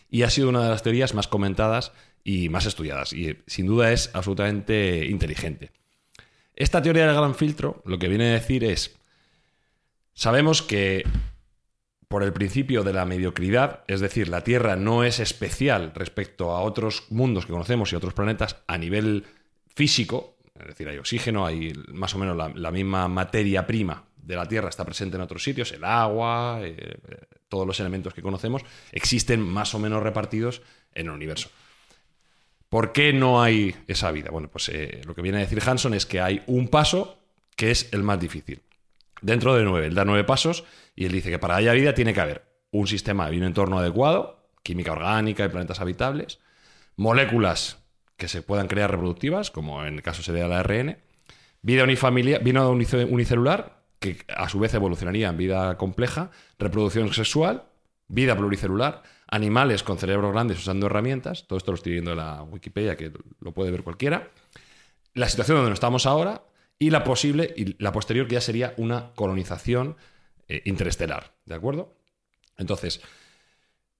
y 0.10 0.24
ha 0.24 0.30
sido 0.30 0.50
una 0.50 0.64
de 0.64 0.70
las 0.70 0.84
teorías 0.84 1.14
más 1.14 1.28
comentadas 1.28 1.94
y 2.24 2.50
más 2.50 2.66
estudiadas, 2.66 3.14
y 3.14 3.38
sin 3.48 3.66
duda 3.66 3.92
es 3.92 4.10
absolutamente 4.14 5.06
inteligente. 5.06 5.72
Esta 6.56 6.82
teoría 6.82 7.08
del 7.08 7.16
gran 7.16 7.36
filtro 7.36 7.82
lo 7.86 7.98
que 7.98 8.10
viene 8.10 8.30
a 8.30 8.34
decir 8.34 8.64
es, 8.64 8.96
sabemos 10.14 10.62
que 10.62 11.04
por 12.14 12.22
el 12.22 12.32
principio 12.32 12.84
de 12.84 12.94
la 12.94 13.06
mediocridad, 13.06 13.80
es 13.88 14.00
decir, 14.00 14.28
la 14.28 14.44
Tierra 14.44 14.76
no 14.76 15.04
es 15.04 15.20
especial 15.20 15.94
respecto 15.96 16.52
a 16.52 16.62
otros 16.62 17.06
mundos 17.10 17.48
que 17.48 17.52
conocemos 17.52 17.92
y 17.92 17.96
otros 17.96 18.14
planetas 18.14 18.58
a 18.68 18.78
nivel 18.78 19.26
físico, 19.66 20.38
es 20.54 20.68
decir, 20.68 20.88
hay 20.88 21.00
oxígeno, 21.00 21.44
hay 21.44 21.74
más 21.88 22.14
o 22.14 22.20
menos 22.20 22.38
la, 22.38 22.70
misma 22.70 23.08
materia 23.08 23.66
prima 23.66 24.04
de 24.16 24.36
la 24.36 24.48
Tierra 24.48 24.70
está 24.70 24.86
presente 24.86 25.16
en 25.16 25.24
otros 25.24 25.44
sitios, 25.44 25.72
el 25.72 25.84
agua, 25.84 26.60
eh, 26.62 27.00
todos 27.50 27.66
los 27.66 27.80
elementos 27.80 28.14
que 28.14 28.22
conocemos, 28.22 28.62
existen 28.92 29.42
más 29.42 29.74
o 29.74 29.80
menos 29.80 30.04
repartidos 30.04 30.62
en 30.94 31.08
el 31.08 31.14
universo. 31.14 31.50
¿Por 32.70 32.92
qué 32.92 33.12
no 33.12 33.42
hay 33.42 33.76
esa 33.88 34.12
vida? 34.12 34.30
Bueno, 34.30 34.50
pues 34.50 34.70
eh, 34.70 35.02
lo 35.08 35.16
que 35.16 35.24
viene 35.24 35.40
a 35.40 35.42
decir 35.42 35.64
Hanson 35.66 35.96
es 35.96 36.06
que 36.06 36.22
hay 36.22 36.44
un 36.46 36.68
paso 36.68 37.18
que 37.56 37.72
es 37.72 37.92
el 37.92 38.04
más 38.04 38.20
difícil. 38.20 38.62
Dentro 39.20 39.56
de 39.56 39.64
nueve, 39.64 39.88
él 39.88 39.96
da 39.96 40.06
nueve 40.06 40.26
pasos 40.26 40.64
y 40.96 41.06
él 41.06 41.12
dice 41.12 41.30
que 41.30 41.40
para 41.40 41.56
haya 41.56 41.74
vida 41.74 41.94
tiene 41.94 42.14
que 42.14 42.22
haber 42.22 42.46
un 42.72 42.88
sistema 42.88 43.32
y 43.32 43.38
un 43.38 43.44
entorno 43.44 43.80
adecuado, 43.80 44.50
química 44.64 44.92
orgánica 44.92 45.46
y 45.46 45.50
planetas 45.50 45.80
habitables, 45.80 46.40
moléculas 46.96 47.84
que 48.18 48.28
se 48.28 48.42
puedan 48.42 48.68
crear 48.68 48.92
reproductivas, 48.92 49.52
como 49.52 49.86
en 49.86 49.96
el 49.96 50.02
caso 50.02 50.24
sería 50.24 50.46
el 50.46 50.54
ARN, 50.54 50.98
vida 51.62 51.84
unicelular, 51.86 53.84
que 54.00 54.18
a 54.36 54.50
su 54.50 54.60
vez 54.60 54.74
evolucionaría 54.74 55.30
en 55.30 55.38
vida 55.38 55.78
compleja, 55.78 56.32
reproducción 56.60 57.12
sexual, 57.14 57.64
vida 58.08 58.36
pluricelular, 58.36 59.04
animales 59.28 59.82
con 59.84 59.98
cerebros 59.98 60.32
grandes 60.32 60.60
usando 60.60 60.86
herramientas, 60.86 61.48
todo 61.48 61.58
esto 61.58 61.72
lo 61.72 61.76
estoy 61.76 61.94
viendo 61.94 62.12
en 62.12 62.18
la 62.18 62.44
Wikipedia, 62.44 62.96
que 62.96 63.12
lo 63.40 63.54
puede 63.54 63.72
ver 63.72 63.84
cualquiera, 63.84 64.30
la 65.14 65.30
situación 65.30 65.58
donde 65.58 65.74
estamos 65.74 66.06
ahora 66.06 66.44
y 66.78 66.90
la 66.90 67.04
posible, 67.04 67.54
y 67.56 67.82
la 67.82 67.92
posterior 67.92 68.28
que 68.28 68.36
ya 68.36 68.42
sería 68.42 68.74
una 68.78 69.12
colonización 69.16 69.96
eh, 70.54 70.62
interestelar, 70.66 71.36
¿de 71.46 71.56
acuerdo? 71.56 71.96
Entonces, 72.58 73.02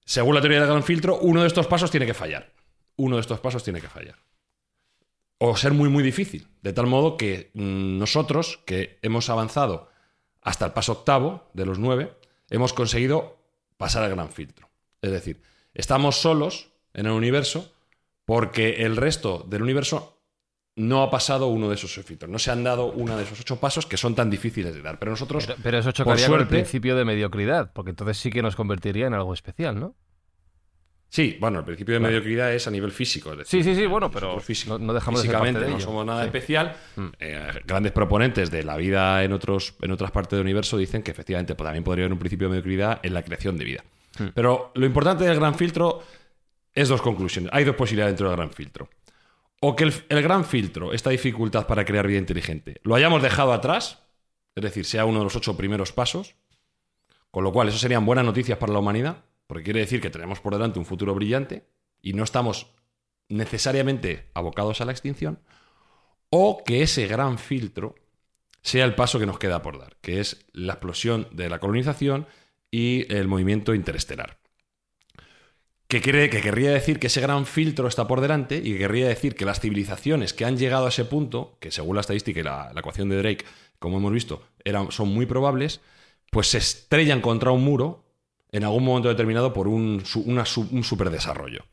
según 0.04 0.36
la 0.36 0.40
teoría 0.40 0.60
del 0.60 0.68
gran 0.68 0.84
filtro, 0.84 1.18
uno 1.18 1.40
de 1.40 1.48
estos 1.48 1.66
pasos 1.66 1.90
tiene 1.90 2.06
que 2.06 2.14
fallar. 2.14 2.52
Uno 2.94 3.16
de 3.16 3.22
estos 3.22 3.40
pasos 3.40 3.64
tiene 3.64 3.80
que 3.80 3.88
fallar. 3.88 4.16
O 5.38 5.56
ser 5.56 5.72
muy, 5.72 5.88
muy 5.88 6.04
difícil. 6.04 6.46
De 6.62 6.72
tal 6.72 6.86
modo 6.86 7.16
que 7.16 7.50
mm, 7.54 7.98
nosotros, 7.98 8.60
que 8.66 9.00
hemos 9.02 9.30
avanzado 9.30 9.90
hasta 10.42 10.66
el 10.66 10.72
paso 10.72 10.92
octavo 10.92 11.50
de 11.54 11.66
los 11.66 11.80
nueve, 11.80 12.16
hemos 12.50 12.72
conseguido 12.72 13.36
pasar 13.76 14.04
al 14.04 14.10
gran 14.10 14.30
filtro. 14.30 14.70
Es 15.02 15.10
decir, 15.10 15.42
estamos 15.74 16.20
solos 16.20 16.70
en 16.92 17.06
el 17.06 17.12
universo 17.12 17.74
porque 18.24 18.84
el 18.84 18.96
resto 18.96 19.44
del 19.48 19.62
universo 19.62 20.13
no 20.76 21.02
ha 21.02 21.10
pasado 21.10 21.46
uno 21.46 21.68
de 21.68 21.76
esos 21.76 21.92
filtros. 22.04 22.30
No 22.30 22.38
se 22.38 22.50
han 22.50 22.64
dado 22.64 22.86
uno 22.86 23.16
de 23.16 23.22
esos 23.22 23.40
ocho 23.40 23.60
pasos 23.60 23.86
que 23.86 23.96
son 23.96 24.14
tan 24.14 24.30
difíciles 24.30 24.74
de 24.74 24.82
dar. 24.82 24.98
Pero 24.98 25.12
nosotros. 25.12 25.48
Pero, 25.62 25.78
eso 25.78 25.92
chocaría 25.92 26.28
con 26.28 26.40
el 26.40 26.48
principio 26.48 26.96
de 26.96 27.04
mediocridad, 27.04 27.72
porque 27.72 27.90
entonces 27.90 28.18
sí 28.18 28.30
que 28.30 28.42
nos 28.42 28.56
convertiría 28.56 29.06
en 29.06 29.14
algo 29.14 29.34
especial, 29.34 29.78
¿no? 29.78 29.94
Sí, 31.14 31.36
bueno, 31.38 31.60
el 31.60 31.64
principio 31.64 31.94
de 31.94 32.00
mediocridad 32.00 32.52
es 32.52 32.66
a 32.66 32.72
nivel 32.72 32.90
físico. 32.90 33.32
sí, 33.44 33.62
sí, 33.62 33.76
sí, 33.76 33.86
bueno, 33.86 34.10
pero 34.10 34.42
no, 34.80 34.92
dejamos 34.92 35.20
físicamente 35.20 35.60
de 35.60 35.70
no 35.70 35.78
somos 35.78 36.04
nada 36.04 36.24
especial. 36.24 36.74
Mm. 36.96 37.06
Eh, 37.20 37.52
grandes 37.64 37.92
proponentes 37.92 38.50
de 38.50 38.64
la 38.64 38.76
vida 38.76 39.22
en, 39.22 39.32
otros, 39.32 39.76
en 39.80 39.92
otras 39.92 40.10
partes 40.10 40.32
del 40.32 40.40
universo 40.40 40.76
dicen 40.76 41.04
que 41.04 41.12
efectivamente 41.12 41.54
pues, 41.54 41.68
también 41.68 41.84
podría 41.84 42.06
haber 42.06 42.14
un 42.14 42.18
principio 42.18 42.48
de 42.48 42.54
mediocridad 42.54 42.98
en 43.04 43.14
la 43.14 43.22
creación 43.22 43.56
de 43.56 43.64
vida. 43.64 43.84
Hmm. 44.18 44.30
Pero 44.34 44.72
lo 44.74 44.86
importante 44.86 45.22
del 45.22 45.36
gran 45.36 45.54
filtro 45.54 46.02
es 46.72 46.88
dos 46.88 47.00
conclusiones. 47.00 47.48
Hay 47.54 47.62
dos 47.62 47.76
posibilidades 47.76 48.14
dentro 48.14 48.28
del 48.30 48.36
gran 48.36 48.50
filtro. 48.50 48.88
O 49.66 49.76
que 49.76 49.84
el, 49.84 50.22
gran 50.22 50.44
filtro, 50.44 50.92
esta 50.92 51.08
dificultad 51.08 51.66
para 51.66 51.86
crear 51.86 52.06
vida 52.06 52.18
inteligente, 52.18 52.82
lo 52.82 52.94
hayamos 52.94 53.22
dejado 53.22 53.54
atrás, 53.54 54.02
es 54.54 54.62
decir, 54.62 54.84
sea 54.84 55.06
uno 55.06 55.20
de 55.20 55.24
los 55.24 55.36
ocho 55.36 55.56
primeros 55.56 55.90
pasos, 55.90 56.34
con 57.30 57.44
lo 57.44 57.50
cual 57.50 57.68
eso 57.68 57.78
serían 57.78 58.04
buenas 58.04 58.26
noticias 58.26 58.58
para 58.58 58.74
la 58.74 58.80
humanidad, 58.80 59.24
porque 59.46 59.64
quiere 59.64 59.80
decir 59.80 60.02
que 60.02 60.10
tenemos 60.10 60.38
por 60.40 60.52
delante 60.52 60.78
un 60.78 60.84
futuro 60.84 61.14
brillante 61.14 61.66
y 62.02 62.12
no 62.12 62.24
estamos 62.24 62.74
necesariamente 63.30 64.28
abocados 64.34 64.82
a 64.82 64.84
la 64.84 64.92
extinción, 64.92 65.40
o 66.28 66.62
que 66.62 66.82
ese 66.82 67.06
gran 67.06 67.38
filtro 67.38 67.94
sea 68.60 68.84
el 68.84 68.94
paso 68.94 69.18
que 69.18 69.24
nos 69.24 69.38
queda 69.38 69.62
por 69.62 69.78
dar, 69.78 69.96
que 70.02 70.20
es 70.20 70.44
la 70.52 70.74
explosión 70.74 71.26
de 71.32 71.48
la 71.48 71.58
colonización 71.58 72.26
y 72.70 73.10
el 73.10 73.28
movimiento 73.28 73.74
interestelar. 73.74 74.43
Que, 75.94 76.00
quiere, 76.00 76.28
que 76.28 76.40
querría 76.40 76.72
decir 76.72 76.98
que 76.98 77.06
ese 77.06 77.20
gran 77.20 77.46
filtro 77.46 77.86
está 77.86 78.08
por 78.08 78.20
delante 78.20 78.56
y 78.56 78.72
que 78.72 78.78
querría 78.78 79.06
decir 79.06 79.36
que 79.36 79.44
las 79.44 79.60
civilizaciones 79.60 80.34
que 80.34 80.44
han 80.44 80.58
llegado 80.58 80.86
a 80.86 80.88
ese 80.88 81.04
punto, 81.04 81.56
que 81.60 81.70
según 81.70 81.94
la 81.94 82.00
estadística 82.00 82.40
y 82.40 82.42
la, 82.42 82.72
ecuación 82.76 83.08
de 83.08 83.18
Drake, 83.18 83.44
como 83.78 83.98
hemos 83.98 84.12
visto, 84.12 84.42
eran, 84.64 84.90
son 84.90 85.14
muy 85.14 85.24
probables, 85.24 85.80
pues 86.32 86.48
se 86.48 86.58
estrellan 86.58 87.20
contra 87.20 87.52
un 87.52 87.62
muro 87.62 88.06
en 88.50 88.64
algún 88.64 88.82
momento 88.82 89.08
determinado 89.08 89.52
por 89.52 89.68
un, 89.68 90.02
un 90.16 90.82
superdesarrollo. 90.82 91.64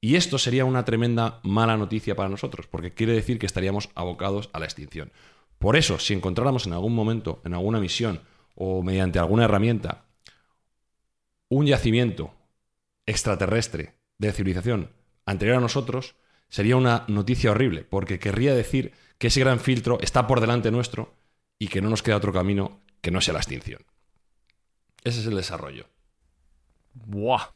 Y 0.00 0.16
esto 0.16 0.38
sería 0.38 0.64
una 0.64 0.84
tremenda 0.84 1.38
mala 1.44 1.76
noticia 1.76 2.16
para 2.16 2.28
nosotros, 2.28 2.66
porque 2.66 2.94
quiere 2.94 3.12
decir 3.12 3.38
que 3.38 3.46
estaríamos 3.46 3.90
abocados 3.94 4.50
a 4.54 4.58
la 4.58 4.64
extinción. 4.64 5.12
Por 5.60 5.76
eso, 5.76 6.00
si 6.00 6.14
encontráramos 6.14 6.66
en 6.66 6.72
algún 6.72 6.96
momento, 6.96 7.42
en 7.44 7.54
alguna 7.54 7.78
misión 7.78 8.22
o 8.56 8.82
mediante 8.82 9.20
alguna 9.20 9.44
herramienta, 9.44 10.02
un 11.48 11.66
yacimiento 11.66 12.32
extraterrestre 13.06 13.94
de 14.18 14.32
civilización 14.32 14.92
anterior 15.24 15.56
a 15.56 15.60
nosotros, 15.60 16.16
sería 16.48 16.76
una 16.76 17.04
noticia 17.08 17.50
horrible, 17.50 17.84
porque 17.84 18.18
querría 18.18 18.54
decir 18.54 18.92
que 19.18 19.28
ese 19.28 19.40
gran 19.40 19.60
filtro 19.60 19.98
está 20.00 20.26
por 20.26 20.40
delante 20.40 20.70
nuestro 20.70 21.14
y 21.58 21.68
que 21.68 21.80
no 21.80 21.90
nos 21.90 22.02
queda 22.02 22.16
otro 22.16 22.32
camino 22.32 22.80
que 23.00 23.10
no 23.10 23.20
sea 23.20 23.34
la 23.34 23.40
extinción. 23.40 23.82
Ese 25.04 25.20
es 25.20 25.26
el 25.26 25.36
desarrollo. 25.36 25.86
Buah. 26.94 27.50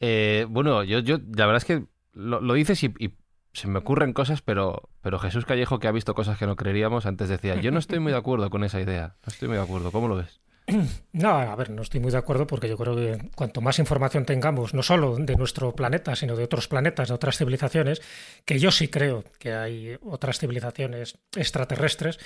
Eh, 0.00 0.46
bueno, 0.48 0.84
yo, 0.84 1.00
yo, 1.00 1.18
la 1.18 1.46
verdad 1.46 1.56
es 1.56 1.64
que 1.64 1.84
lo, 2.12 2.52
dices 2.54 2.82
y, 2.84 2.92
y, 2.98 3.14
se 3.52 3.68
me 3.68 3.78
ocurren 3.78 4.12
cosas, 4.12 4.42
pero, 4.42 4.90
pero 5.00 5.18
Jesús 5.18 5.46
Callejo, 5.46 5.78
que 5.78 5.88
ha 5.88 5.92
visto 5.92 6.14
cosas 6.14 6.38
que 6.38 6.46
no 6.46 6.56
creeríamos, 6.56 7.06
antes 7.06 7.30
decía, 7.30 7.56
yo 7.56 7.70
no 7.70 7.78
estoy 7.78 8.00
muy 8.00 8.12
de 8.12 8.18
acuerdo 8.18 8.50
con 8.50 8.64
esa 8.64 8.80
idea. 8.80 9.16
No 9.26 9.32
estoy 9.32 9.48
muy 9.48 9.56
de 9.56 9.62
acuerdo. 9.62 9.90
¿Cómo 9.90 10.08
lo 10.08 10.16
ves? 10.16 10.40
No, 11.12 11.30
a 11.30 11.56
ver, 11.56 11.70
no 11.70 11.82
estoy 11.82 12.00
muy 12.00 12.10
de 12.10 12.18
acuerdo 12.18 12.46
porque 12.46 12.68
yo 12.68 12.76
creo 12.76 12.94
que 12.94 13.30
cuanto 13.34 13.60
más 13.60 13.78
información 13.78 14.24
tengamos, 14.26 14.74
no 14.74 14.82
solo 14.82 15.16
de 15.16 15.36
nuestro 15.36 15.74
planeta, 15.74 16.14
sino 16.16 16.36
de 16.36 16.44
otros 16.44 16.68
planetas, 16.68 17.08
de 17.08 17.14
otras 17.14 17.38
civilizaciones, 17.38 18.02
que 18.44 18.58
yo 18.58 18.70
sí 18.70 18.88
creo 18.88 19.24
que 19.38 19.54
hay 19.54 19.96
otras 20.02 20.38
civilizaciones 20.38 21.18
extraterrestres, 21.34 22.18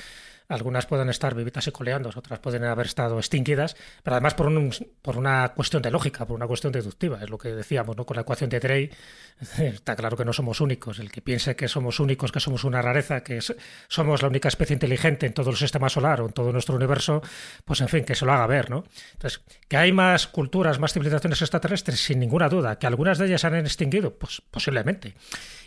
algunas 0.50 0.86
pueden 0.86 1.08
estar 1.08 1.34
vivitas 1.34 1.66
y 1.68 1.70
coleando, 1.70 2.10
otras 2.14 2.40
pueden 2.40 2.64
haber 2.64 2.86
estado 2.86 3.18
extinguidas, 3.18 3.76
pero 4.02 4.16
además 4.16 4.34
por, 4.34 4.48
un, 4.48 4.72
por 5.00 5.16
una 5.16 5.50
cuestión 5.50 5.80
de 5.80 5.92
lógica, 5.92 6.26
por 6.26 6.34
una 6.34 6.48
cuestión 6.48 6.72
deductiva. 6.72 7.20
Es 7.22 7.30
lo 7.30 7.38
que 7.38 7.50
decíamos 7.50 7.96
¿no? 7.96 8.04
con 8.04 8.16
la 8.16 8.22
ecuación 8.22 8.50
de 8.50 8.58
Drey. 8.58 8.90
Está 9.58 9.94
claro 9.94 10.16
que 10.16 10.24
no 10.24 10.32
somos 10.32 10.60
únicos. 10.60 10.98
El 10.98 11.12
que 11.12 11.22
piense 11.22 11.54
que 11.54 11.68
somos 11.68 12.00
únicos, 12.00 12.32
que 12.32 12.40
somos 12.40 12.64
una 12.64 12.82
rareza, 12.82 13.22
que 13.22 13.38
somos 13.88 14.22
la 14.22 14.28
única 14.28 14.48
especie 14.48 14.74
inteligente 14.74 15.26
en 15.26 15.34
todo 15.34 15.50
el 15.50 15.56
sistema 15.56 15.88
solar 15.88 16.20
o 16.20 16.26
en 16.26 16.32
todo 16.32 16.52
nuestro 16.52 16.74
universo, 16.74 17.22
pues 17.64 17.80
en 17.80 17.88
fin, 17.88 18.04
que 18.04 18.16
se 18.16 18.26
lo 18.26 18.32
haga 18.32 18.46
ver. 18.48 18.70
¿no? 18.70 18.84
Entonces, 19.12 19.42
que 19.68 19.76
hay 19.76 19.92
más 19.92 20.26
culturas, 20.26 20.80
más 20.80 20.92
civilizaciones 20.92 21.40
extraterrestres, 21.40 22.00
sin 22.00 22.18
ninguna 22.18 22.48
duda. 22.48 22.76
Que 22.76 22.88
algunas 22.88 23.18
de 23.18 23.26
ellas 23.26 23.40
se 23.40 23.46
han 23.46 23.54
extinguido, 23.54 24.14
pues 24.18 24.42
posiblemente. 24.50 25.14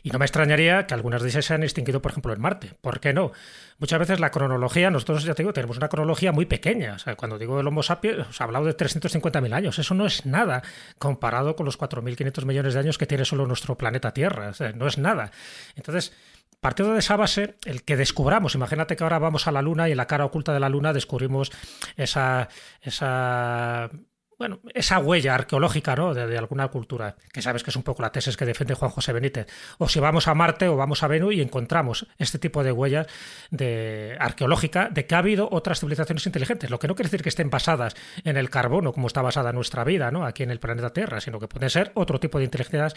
Y 0.03 0.09
no 0.09 0.19
me 0.19 0.25
extrañaría 0.25 0.85
que 0.85 0.93
algunas 0.93 1.21
de 1.21 1.29
ellas 1.29 1.45
se 1.45 1.53
han 1.53 1.63
extinguido, 1.63 2.01
por 2.01 2.11
ejemplo, 2.11 2.33
en 2.33 2.41
Marte. 2.41 2.73
¿Por 2.81 2.99
qué 2.99 3.13
no? 3.13 3.31
Muchas 3.79 3.99
veces 3.99 4.19
la 4.19 4.31
cronología 4.31 4.72
cronología, 4.73 4.91
nosotros 4.91 5.23
ya 5.23 5.35
te 5.35 5.43
digo, 5.43 5.53
tenemos 5.53 5.77
una 5.77 5.87
cronología 5.87 6.31
muy 6.31 6.45
pequeña. 6.45 6.97
Cuando 7.15 7.37
digo 7.37 7.59
el 7.59 7.67
Homo 7.67 7.83
sapiens, 7.83 8.27
os 8.27 8.39
he 8.39 8.43
hablado 8.43 8.65
de 8.65 8.75
350.000 8.75 9.53
años. 9.53 9.79
Eso 9.79 9.93
no 9.93 10.05
es 10.05 10.25
nada 10.25 10.63
comparado 10.97 11.55
con 11.55 11.65
los 11.65 11.77
4.500 11.79 12.45
millones 12.45 12.73
de 12.73 12.79
años 12.79 12.97
que 12.97 13.05
tiene 13.05 13.25
solo 13.25 13.45
nuestro 13.45 13.77
planeta 13.77 14.13
Tierra. 14.13 14.51
No 14.75 14.87
es 14.87 14.97
nada. 14.97 15.31
Entonces, 15.75 16.13
partiendo 16.59 16.93
de 16.93 16.99
esa 16.99 17.15
base, 17.15 17.55
el 17.65 17.83
que 17.83 17.97
descubramos, 17.97 18.55
imagínate 18.55 18.95
que 18.95 19.03
ahora 19.03 19.19
vamos 19.19 19.47
a 19.47 19.51
la 19.51 19.61
Luna 19.61 19.87
y 19.87 19.91
en 19.91 19.97
la 19.97 20.07
cara 20.07 20.25
oculta 20.25 20.53
de 20.53 20.59
la 20.59 20.69
Luna 20.69 20.93
descubrimos 20.93 21.51
esa, 21.95 22.49
esa 22.81 23.89
bueno, 24.37 24.59
esa 24.73 24.99
huella 24.99 25.35
arqueológica 25.35 25.95
¿no? 25.95 26.13
de, 26.13 26.37
alguna 26.37 26.67
cultura, 26.67 27.15
que 27.31 27.41
sabes 27.41 27.63
que 27.63 27.69
es 27.69 27.75
un 27.75 27.83
poco 27.83 28.01
la 28.01 28.11
tesis 28.11 28.37
que 28.37 28.45
defiende 28.45 28.73
Juan 28.73 28.91
José 28.91 29.13
Benítez. 29.13 29.47
O 29.77 29.87
si 29.87 29.99
vamos 29.99 30.27
a 30.27 30.33
Marte 30.33 30.67
o 30.67 30.75
vamos 30.75 31.03
a 31.03 31.07
Venus 31.07 31.33
y 31.35 31.41
encontramos 31.41 32.07
este 32.17 32.39
tipo 32.39 32.63
de 32.63 32.71
huellas 32.71 33.07
de, 33.51 34.15
arqueológica 34.19 34.89
de 34.89 35.05
que 35.05 35.15
ha 35.15 35.19
habido 35.19 35.47
otras 35.51 35.79
civilizaciones 35.79 36.25
inteligentes. 36.25 36.69
Lo 36.69 36.79
que 36.79 36.87
no 36.87 36.95
quiere 36.95 37.07
decir 37.07 37.23
que 37.23 37.29
estén 37.29 37.49
basadas 37.49 37.95
en 38.23 38.37
el 38.37 38.49
carbono, 38.49 38.93
como 38.93 39.07
está 39.07 39.21
basada 39.21 39.53
nuestra 39.53 39.83
vida 39.83 40.11
¿no? 40.11 40.25
aquí 40.25 40.43
en 40.43 40.51
el 40.51 40.59
planeta 40.59 40.91
Tierra, 40.91 41.21
sino 41.21 41.39
que 41.39 41.47
pueden 41.47 41.69
ser 41.69 41.91
otro 41.95 42.19
tipo 42.19 42.37
de 42.37 42.45
inteligencias 42.45 42.95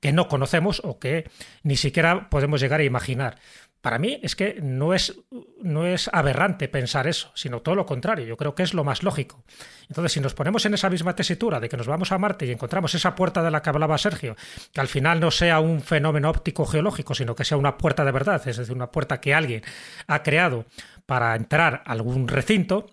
que 0.00 0.12
no 0.12 0.28
conocemos 0.28 0.80
o 0.84 0.98
que 0.98 1.30
ni 1.62 1.76
siquiera 1.76 2.28
podemos 2.30 2.60
llegar 2.60 2.80
a 2.80 2.84
imaginar. 2.84 3.38
Para 3.80 3.98
mí 3.98 4.18
es 4.22 4.34
que 4.34 4.58
no 4.60 4.92
es, 4.92 5.20
no 5.62 5.86
es 5.86 6.10
aberrante 6.12 6.68
pensar 6.68 7.06
eso, 7.06 7.30
sino 7.34 7.60
todo 7.60 7.76
lo 7.76 7.86
contrario. 7.86 8.26
Yo 8.26 8.36
creo 8.36 8.54
que 8.54 8.64
es 8.64 8.74
lo 8.74 8.82
más 8.82 9.02
lógico. 9.02 9.44
Entonces, 9.88 10.12
si 10.12 10.20
nos 10.20 10.34
ponemos 10.34 10.66
en 10.66 10.74
esa 10.74 10.90
misma 10.90 11.14
tesitura 11.14 11.60
de 11.60 11.68
que 11.68 11.76
nos 11.76 11.86
vamos 11.86 12.10
a 12.10 12.18
Marte 12.18 12.44
y 12.46 12.50
encontramos 12.50 12.94
esa 12.94 13.14
puerta 13.14 13.42
de 13.42 13.50
la 13.50 13.62
que 13.62 13.70
hablaba 13.70 13.96
Sergio, 13.96 14.36
que 14.72 14.80
al 14.80 14.88
final 14.88 15.20
no 15.20 15.30
sea 15.30 15.60
un 15.60 15.80
fenómeno 15.80 16.28
óptico 16.28 16.66
geológico, 16.66 17.14
sino 17.14 17.36
que 17.36 17.44
sea 17.44 17.56
una 17.56 17.78
puerta 17.78 18.04
de 18.04 18.12
verdad, 18.12 18.46
es 18.46 18.56
decir, 18.56 18.74
una 18.74 18.90
puerta 18.90 19.20
que 19.20 19.32
alguien 19.32 19.62
ha 20.08 20.22
creado 20.22 20.66
para 21.06 21.36
entrar 21.36 21.82
a 21.86 21.92
algún 21.92 22.26
recinto, 22.26 22.86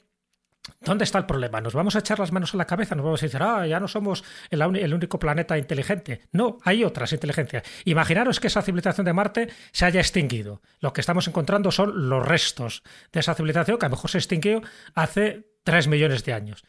¿Dónde 0.81 1.03
está 1.03 1.17
el 1.17 1.25
problema? 1.25 1.61
¿Nos 1.61 1.73
vamos 1.73 1.95
a 1.95 1.99
echar 1.99 2.19
las 2.19 2.31
manos 2.31 2.53
a 2.53 2.57
la 2.57 2.65
cabeza? 2.65 2.95
¿Nos 2.95 3.05
vamos 3.05 3.21
a 3.21 3.25
decir, 3.25 3.41
ah, 3.41 3.65
ya 3.67 3.79
no 3.79 3.87
somos 3.87 4.23
el, 4.49 4.93
único 4.93 5.19
planeta 5.19 5.57
inteligente? 5.57 6.21
No, 6.31 6.57
hay 6.63 6.83
otras 6.83 7.13
inteligencias. 7.13 7.63
Imaginaros 7.85 8.39
que 8.39 8.47
esa 8.47 8.61
civilización 8.61 9.05
de 9.05 9.13
Marte 9.13 9.49
se 9.71 9.85
haya 9.85 9.99
extinguido. 9.99 10.61
Lo 10.79 10.93
que 10.93 11.01
estamos 11.01 11.27
encontrando 11.27 11.71
son 11.71 12.09
los 12.09 12.25
restos 12.25 12.83
de 13.11 13.19
esa 13.19 13.35
civilización 13.35 13.77
que 13.77 13.85
a 13.85 13.89
lo 13.89 13.95
mejor 13.95 14.11
se 14.11 14.17
extinguió 14.17 14.61
hace 14.93 15.47
3 15.63 15.87
millones 15.87 16.23
de 16.23 16.33
años. 16.33 16.63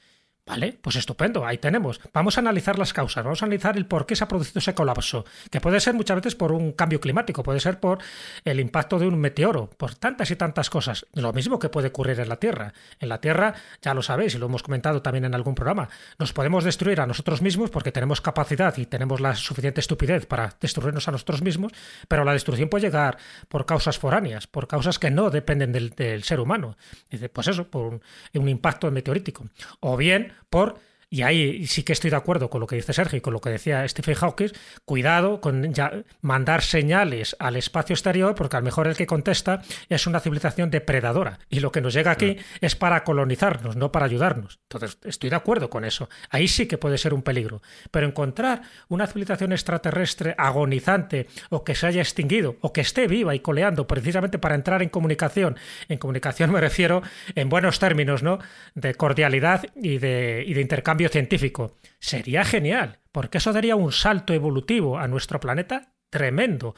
Vale, 0.49 0.79
pues 0.81 0.95
estupendo, 0.95 1.45
ahí 1.45 1.59
tenemos. 1.59 2.01
Vamos 2.13 2.39
a 2.39 2.41
analizar 2.41 2.79
las 2.79 2.93
causas, 2.93 3.25
vamos 3.25 3.43
a 3.43 3.47
analizar 3.47 3.77
el 3.77 3.85
por 3.85 4.07
qué 4.07 4.15
se 4.15 4.23
ha 4.23 4.29
producido 4.29 4.61
ese 4.61 4.75
colapso, 4.75 5.25
que 5.51 5.61
puede 5.61 5.81
ser 5.81 5.95
muchas 5.95 6.15
veces 6.19 6.37
por 6.37 6.53
un 6.53 6.71
cambio 6.71 7.01
climático, 7.01 7.43
puede 7.43 7.59
ser 7.59 7.81
por 7.81 7.99
el 8.45 8.61
impacto 8.61 9.01
de 9.01 9.09
un 9.09 9.19
meteoro, 9.19 9.69
por 9.77 9.97
tantas 9.97 10.31
y 10.31 10.37
tantas 10.37 10.71
cosas. 10.71 11.05
Lo 11.15 11.33
mismo 11.33 11.59
que 11.59 11.69
puede 11.69 11.89
ocurrir 11.89 12.21
en 12.21 12.29
la 12.29 12.37
Tierra. 12.37 12.75
En 13.01 13.09
la 13.09 13.21
Tierra, 13.21 13.55
ya 13.83 13.93
lo 13.93 14.03
sabéis 14.03 14.37
y 14.37 14.39
lo 14.39 14.47
hemos 14.47 14.63
comentado 14.63 15.03
también 15.03 15.25
en 15.25 15.35
algún 15.35 15.57
programa, 15.57 15.89
nos 16.17 16.33
podemos 16.33 16.63
destruir 16.63 17.01
a 17.01 17.09
nosotros 17.09 17.43
mismos 17.43 17.71
porque 17.71 17.91
tenemos 17.91 18.21
capacidad 18.21 18.77
y 18.79 18.87
tenemos 18.87 19.21
la 19.21 19.35
suficiente 19.35 19.81
estupidez 19.81 20.27
para 20.27 20.55
destruirnos 20.61 21.09
a 21.09 21.11
nosotros 21.11 21.43
mismos, 21.43 21.73
pero 22.07 22.23
la 22.23 22.33
destrucción 22.33 22.69
puede 22.69 22.87
llegar 22.87 23.19
por 23.49 23.67
causas 23.67 23.99
foráneas, 23.99 24.47
por 24.47 24.69
causas 24.69 25.01
que 25.01 25.11
no 25.11 25.29
dependen 25.31 25.73
del, 25.73 26.23
ser 26.23 26.39
humano. 26.39 26.77
Dice, 27.11 27.29
pues 27.29 27.49
eso, 27.49 27.69
por 27.69 28.01
un 28.33 28.49
impacto 28.49 28.89
meteorítico. 28.93 29.49
O 29.81 29.97
bien 29.97 30.36
por 30.51 30.77
y 31.09 31.23
ahí 31.23 31.67
sí 31.67 31.85
que 31.85 31.93
estoy 31.93 32.11
de 32.11 32.17
acuerdo 32.17 32.51
con 32.51 32.61
lo 32.61 32.67
que 32.67 32.77
dice 32.77 32.93
Sergio 32.93 33.19
y 33.19 33.21
con 33.21 33.33
lo 33.33 33.41
que 33.41 33.51
decía 33.51 33.87
Stephen 33.87 34.17
Hawking, 34.17 34.49
cuidado 34.85 35.41
con 35.41 35.73
mandar 36.21 36.63
señales 36.63 37.37
al 37.39 37.57
espacio 37.57 37.95
exterior, 37.95 38.35
porque 38.35 38.57
a 38.57 38.61
lo 38.61 38.65
mejor 38.65 38.89
el 38.89 38.97
que 38.97 39.07
contesta 39.07 39.63
es 39.89 40.07
una 40.09 40.19
civilización 40.19 40.71
depredadora 40.71 41.39
y 41.49 41.61
lo 41.61 41.71
que 41.71 41.81
nos 41.81 41.95
llega 41.95 42.11
aquí 42.11 42.37
es 42.61 42.75
para 42.75 43.05
colonizarnos, 43.05 43.77
no 43.77 43.93
para 43.93 44.07
ayudarnos. 44.07 44.59
Entonces, 44.63 44.99
estoy 45.05 45.31
de 45.31 45.37
acuerdo 45.37 45.71
con 45.71 45.85
eso. 45.85 46.09
Ahí 46.31 46.49
sí 46.49 46.67
que 46.67 46.77
puede 46.77 46.99
ser 46.99 47.15
un 47.15 47.23
peligro. 47.23 47.63
Pero 47.93 48.07
encontrar 48.07 48.63
una 48.89 49.07
civilización 49.07 49.53
extraterrestre 49.53 50.35
agonizante 50.37 51.29
o 51.51 51.63
que 51.63 51.77
se 51.77 51.87
haya 51.87 52.03
extinguido 52.03 52.57
o 52.61 52.73
que 52.73 52.81
esté 52.81 53.07
viva 53.07 53.35
y 53.35 53.41
coleando 53.41 53.87
precisamente 53.87 54.39
para 54.39 54.57
entrar 54.57 54.83
en 54.83 54.89
comunicación, 54.89 55.57
en 55.89 55.99
comunicación 55.99 56.51
me 56.51 56.61
refiero 56.61 57.03
en 57.37 57.49
buenos 57.49 57.79
términos, 57.79 58.23
¿no? 58.23 58.39
De 58.75 58.95
cordialidad 58.95 59.67
y 59.77 59.99
de, 59.99 60.43
y 60.47 60.55
de 60.55 60.61
intercambio 60.61 60.96
científico. 61.09 61.77
Sería 61.99 62.45
genial, 62.45 62.99
porque 63.13 63.39
eso 63.39 63.53
daría 63.53 63.77
un 63.77 63.93
salto 63.93 64.33
evolutivo 64.33 64.99
a 64.99 65.09
nuestro 65.09 65.41
planeta 65.41 65.93
tremendo. 66.11 66.75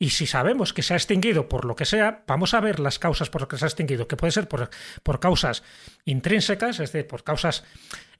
Y 0.00 0.10
si 0.10 0.26
sabemos 0.26 0.72
que 0.72 0.82
se 0.82 0.94
ha 0.94 0.96
extinguido 0.96 1.48
por 1.48 1.64
lo 1.64 1.74
que 1.74 1.84
sea, 1.84 2.22
vamos 2.28 2.54
a 2.54 2.60
ver 2.60 2.78
las 2.78 3.00
causas 3.00 3.30
por 3.30 3.40
las 3.40 3.48
que 3.48 3.58
se 3.58 3.64
ha 3.64 3.68
extinguido, 3.68 4.06
que 4.06 4.16
puede 4.16 4.30
ser 4.30 4.46
por, 4.46 4.70
por 5.02 5.18
causas 5.18 5.64
intrínsecas, 6.04 6.78
es 6.78 6.92
decir, 6.92 7.08
por 7.08 7.24
causas 7.24 7.64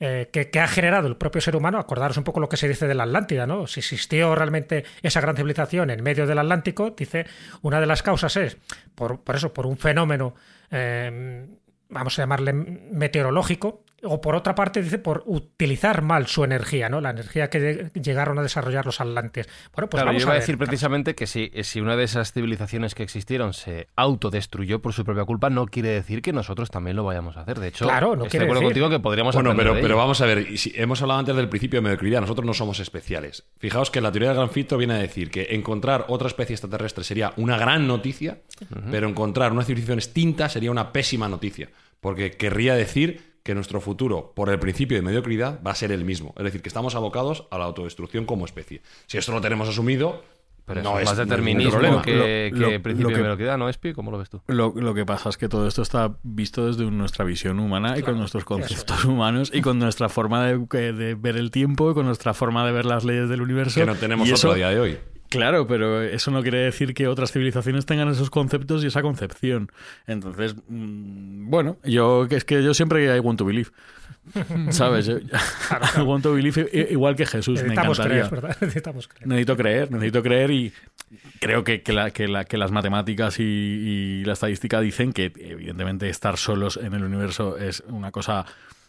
eh, 0.01 0.29
que, 0.33 0.59
ha 0.59 0.67
generado 0.67 1.07
el 1.07 1.17
propio 1.17 1.41
ser 1.41 1.55
humano. 1.55 1.79
Acordaros 1.79 2.17
un 2.17 2.25
poco 2.25 2.41
lo 2.41 2.49
que 2.49 2.57
se 2.57 2.69
dice 2.69 2.89
de 2.89 2.95
la 2.95 3.05
Atlántida, 3.05 3.47
¿no? 3.47 3.69
Si 3.69 3.79
existió 3.79 4.35
realmente 4.35 4.85
esa 5.03 5.21
gran 5.21 5.37
civilización 5.37 5.91
en 5.91 6.03
medio 6.03 6.27
del 6.27 6.41
Atlántico, 6.41 6.91
dice, 6.91 7.27
una 7.63 7.81
de 7.81 7.87
las 7.87 8.03
causas 8.03 8.37
es, 8.37 8.57
por, 8.97 9.21
por 9.21 9.37
eso, 9.37 9.55
por 9.55 9.67
un 9.67 9.79
fenómeno 9.79 10.35
eh, 10.73 11.47
vamos 11.89 12.19
a 12.19 12.23
llamarle 12.23 12.53
meteorológico, 12.53 13.85
o 14.03 14.21
por 14.21 14.37
otra 14.37 14.55
parte 14.55 14.83
dice 14.83 14.99
por 14.99 15.23
utilizar 15.27 16.03
mal 16.03 16.27
su 16.27 16.45
energía, 16.45 16.89
¿no? 16.89 17.01
La 17.01 17.11
energía 17.11 17.51
que 17.51 17.91
llegaron 17.95 18.39
a 18.39 18.43
desarrollar 18.43 18.87
los 18.87 19.01
atlantes. 19.01 19.49
Bueno, 19.75 19.89
pues 19.89 20.01
claro, 20.01 20.07
vamos 20.07 20.23
yo 20.23 20.29
iba 20.29 20.35
a, 20.35 20.39
decir 20.39 20.57
precisamente 20.57 21.15
que 21.15 21.27
si, 21.27 21.51
si 21.63 21.81
una 21.81 21.97
de 21.97 22.05
esas 22.05 22.33
civilizaciones 22.33 22.95
que 22.95 23.03
existieron 23.03 23.55
se 23.55 23.89
autodestruyó 23.97 24.81
por 24.81 24.93
su 24.93 25.05
propia 25.05 25.25
culpa, 25.25 25.51
no 25.51 25.67
quiere 25.67 25.89
decir 25.89 26.23
que 26.23 26.33
nosotros 26.33 26.71
también 26.71 26.97
lo 26.97 27.05
vayamos 27.05 27.37
a 27.37 27.41
hacer. 27.41 27.59
De 27.59 27.69
hecho, 27.69 27.87
claro, 27.87 28.15
no 28.15 28.25
estoy 28.25 28.41
de 28.41 28.45
acuerdo 28.47 28.63
contigo 28.63 28.89
que 28.89 29.01
podríamos 29.01 29.35
Bueno, 29.35 29.57
pero, 29.57 29.75
de 29.75 29.83
pero 29.83 29.97
vamos 29.97 30.21
a 30.21 30.27
ver, 30.27 30.57
si 30.57 30.73
hemos 30.77 31.03
hablado 31.03 31.21
antes 31.21 31.35
del 31.35 31.49
principio 31.49 31.79
de 31.79 31.83
mediocridad, 31.83 32.21
nosotros 32.21 32.47
no 32.47 32.55
somos 32.55 32.79
especiales. 32.81 33.45
Fijaos 33.59 33.91
que 33.91 34.01
la 34.01 34.13
teoría 34.13 34.29
del 34.29 34.39
granfito 34.39 34.77
viene 34.77 34.95
a 34.95 34.99
decir 34.99 35.31
que 35.31 35.49
encontrar 35.51 36.05
otra 36.09 36.29
especie 36.29 36.55
extraterrestre 36.55 37.03
sería 37.03 37.33
una 37.37 37.59
gran 37.59 37.87
noticia, 37.89 38.39
pero 38.91 39.09
encontrar 39.09 39.53
una 39.53 39.65
civilización 39.65 39.99
extinta 39.99 40.49
sería 40.49 40.71
una 40.71 40.93
pésima 40.93 41.29
noticia 41.29 41.69
porque 42.01 42.33
querría 42.33 42.75
decir 42.75 43.28
que 43.49 43.55
nuestro 43.55 43.81
futuro, 43.81 44.35
por 44.37 44.51
el 44.51 44.59
principio 44.59 44.99
de 44.99 45.03
mediocridad, 45.03 45.63
va 45.67 45.71
a 45.71 45.75
ser 45.75 45.91
el 45.91 46.05
mismo. 46.05 46.35
Es 46.37 46.45
decir, 46.45 46.61
que 46.61 46.69
estamos 46.69 46.95
abocados 46.95 47.49
a 47.51 47.57
la 47.57 47.65
autodestrucción 47.65 48.27
como 48.27 48.45
especie. 48.45 48.83
Si 49.07 49.17
esto 49.17 49.33
lo 49.33 49.41
tenemos 49.41 49.71
asumido, 49.71 50.23
pero 50.67 50.83
no 50.83 51.01
es 51.01 51.07
más 51.07 51.17
determinismo 51.17 52.03
que, 52.03 52.53
que 52.55 52.79
principio 52.79 53.17
de 53.17 53.23
mediocridad, 53.23 53.57
¿no, 53.57 53.71
Espi? 53.71 53.95
¿Cómo 53.95 54.11
lo 54.11 54.19
ves 54.19 54.29
tú? 54.29 54.43
Lo, 54.49 54.93
que 54.93 55.07
pasa 55.07 55.31
es 55.31 55.39
que 55.39 55.49
todo 55.49 55.67
esto 55.67 55.81
está 55.81 56.15
visto 56.23 56.67
desde 56.67 56.85
nuestra 56.91 57.25
visión 57.25 57.59
humana 57.59 57.97
y 57.97 58.03
con 58.03 58.19
nuestros 58.19 58.45
conceptos 58.45 59.07
humanos 59.07 59.51
y 59.51 59.63
con 59.63 59.79
nuestra 59.79 60.11
forma 60.11 60.45
de, 60.45 61.17
ver 61.19 61.39
el 61.39 61.51
tiempo 61.51 61.91
y 61.91 61.95
con 61.95 62.05
nuestra 62.05 62.35
forma 62.35 62.67
de 62.67 62.73
ver 62.73 62.85
las 62.85 63.07
leyes 63.07 63.31
del 63.31 63.41
universo. 63.41 63.81
Que 63.81 63.87
no 63.87 63.95
tenemos 63.95 64.29
y 64.29 64.33
otro 64.35 64.53
día 64.53 64.69
de 64.69 64.79
hoy. 64.79 64.99
Claro, 65.29 65.67
pero 65.67 66.03
eso 66.03 66.31
no 66.31 66.43
quiere 66.43 66.59
decir 66.59 66.95
que 66.95 67.07
otras 67.07 67.33
civilizaciones 67.33 67.85
tengan 67.85 68.09
esos 68.09 68.31
conceptos 68.31 68.83
y 68.83 68.87
esa 68.87 69.03
concepción. 69.03 69.71
Entonces, 70.07 70.57
mm, 70.69 71.51
bueno, 71.51 71.77
yo 71.85 72.27
es 72.31 72.45
que 72.45 72.63
yo 72.63 72.73
siempre 72.73 73.15
I 73.15 73.21
want 73.21 73.39
to 73.39 73.45
believe. 73.45 73.71
¿Sabes? 74.71 75.09
I 75.97 76.01
want 76.01 76.23
to 76.23 76.35
believe 76.35 76.71
igual 76.91 77.17
que 77.17 77.27
Jesús. 77.27 77.63
me 77.63 77.73
encantaría. 77.73 78.29
Creer, 78.29 78.57
Necesitamos 78.61 79.09
creer. 79.09 79.29
Necesito 79.29 79.57
creer, 79.57 79.91
necesito 79.91 80.23
creer 80.23 80.51
y 80.51 80.73
creo 81.41 81.65
que, 81.65 81.83
que, 81.83 81.93
la, 81.93 82.11
que, 82.11 82.29
la, 82.29 82.45
que 82.45 82.57
las 82.57 82.71
matemáticas 82.71 83.39
y, 83.39 83.43
y, 83.43 84.25
la 84.25 84.33
estadística 84.35 84.81
dicen 84.81 85.13
que 85.13 85.33
evidentemente 85.37 86.09
estar 86.09 86.37
solos 86.37 86.79
en 86.83 86.95
el 86.95 87.05
universo 87.05 87.59
es 87.59 87.83
una 87.89 88.11
cosa 88.13 88.47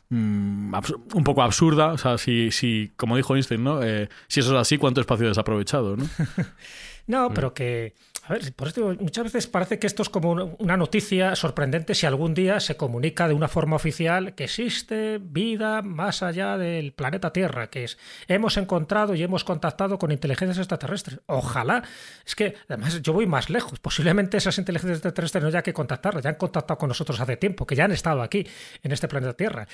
Mm, 0.10 0.74
un 1.14 1.24
poco 1.24 1.44
absurda. 1.44 1.94
O 1.94 1.98
sea, 1.98 2.18
si, 2.18 2.52
si 2.52 2.92
como 2.96 3.16
dijo 3.16 3.36
Einstein, 3.36 3.64
¿no? 3.64 3.84
Eh, 3.84 4.10
si 4.28 4.40
eso 4.40 4.52
es 4.56 4.62
así, 4.62 4.78
¿cuánto 4.78 5.02
espacio 5.02 5.28
desaprovechado? 5.28 5.96
No, 5.96 6.06
no 7.08 7.34
pero 7.34 7.54
que 7.54 7.94
a 8.30 8.34
ver, 8.34 8.54
por 8.54 8.68
esto 8.68 8.96
muchas 9.00 9.24
veces 9.24 9.48
parece 9.48 9.80
que 9.80 9.88
esto 9.88 10.04
es 10.04 10.10
como 10.10 10.56
una 10.60 10.78
noticia 10.78 11.36
sorprendente 11.36 11.96
si 11.96 12.06
algún 12.06 12.36
día 12.36 12.60
se 12.60 12.78
comunica 12.78 13.28
de 13.28 13.34
una 13.34 13.48
forma 13.48 13.76
oficial 13.76 14.36
que 14.36 14.44
existe 14.44 15.20
vida 15.20 15.82
más 15.82 16.22
allá 16.22 16.56
del 16.56 16.94
planeta 16.94 17.34
Tierra, 17.34 17.72
que 17.72 17.86
es 17.86 17.98
hemos 18.28 18.58
encontrado 18.58 19.16
y 19.16 19.24
hemos 19.24 19.44
contactado 19.44 19.98
con 19.98 20.12
inteligencias 20.12 20.60
extraterrestres. 20.60 21.22
Ojalá. 21.26 21.82
Es 22.24 22.36
que 22.36 22.54
además 22.68 23.02
yo 23.02 23.14
voy 23.14 23.26
más 23.26 23.50
lejos. 23.50 23.80
Posiblemente 23.80 24.38
esas 24.38 24.60
inteligencias 24.60 24.98
extraterrestres 24.98 25.42
no 25.42 25.48
haya 25.48 25.64
que 25.64 25.74
contactarlas, 25.74 26.24
ya 26.24 26.30
han 26.30 26.36
contactado 26.36 26.78
con 26.78 26.90
nosotros 26.90 27.20
hace 27.20 27.36
tiempo, 27.36 27.66
que 27.66 27.76
ya 27.76 27.86
han 27.86 27.92
estado 27.94 28.22
aquí 28.22 28.46
en 28.84 28.92
este 28.92 29.08
planeta 29.08 29.34
Tierra 29.34 29.68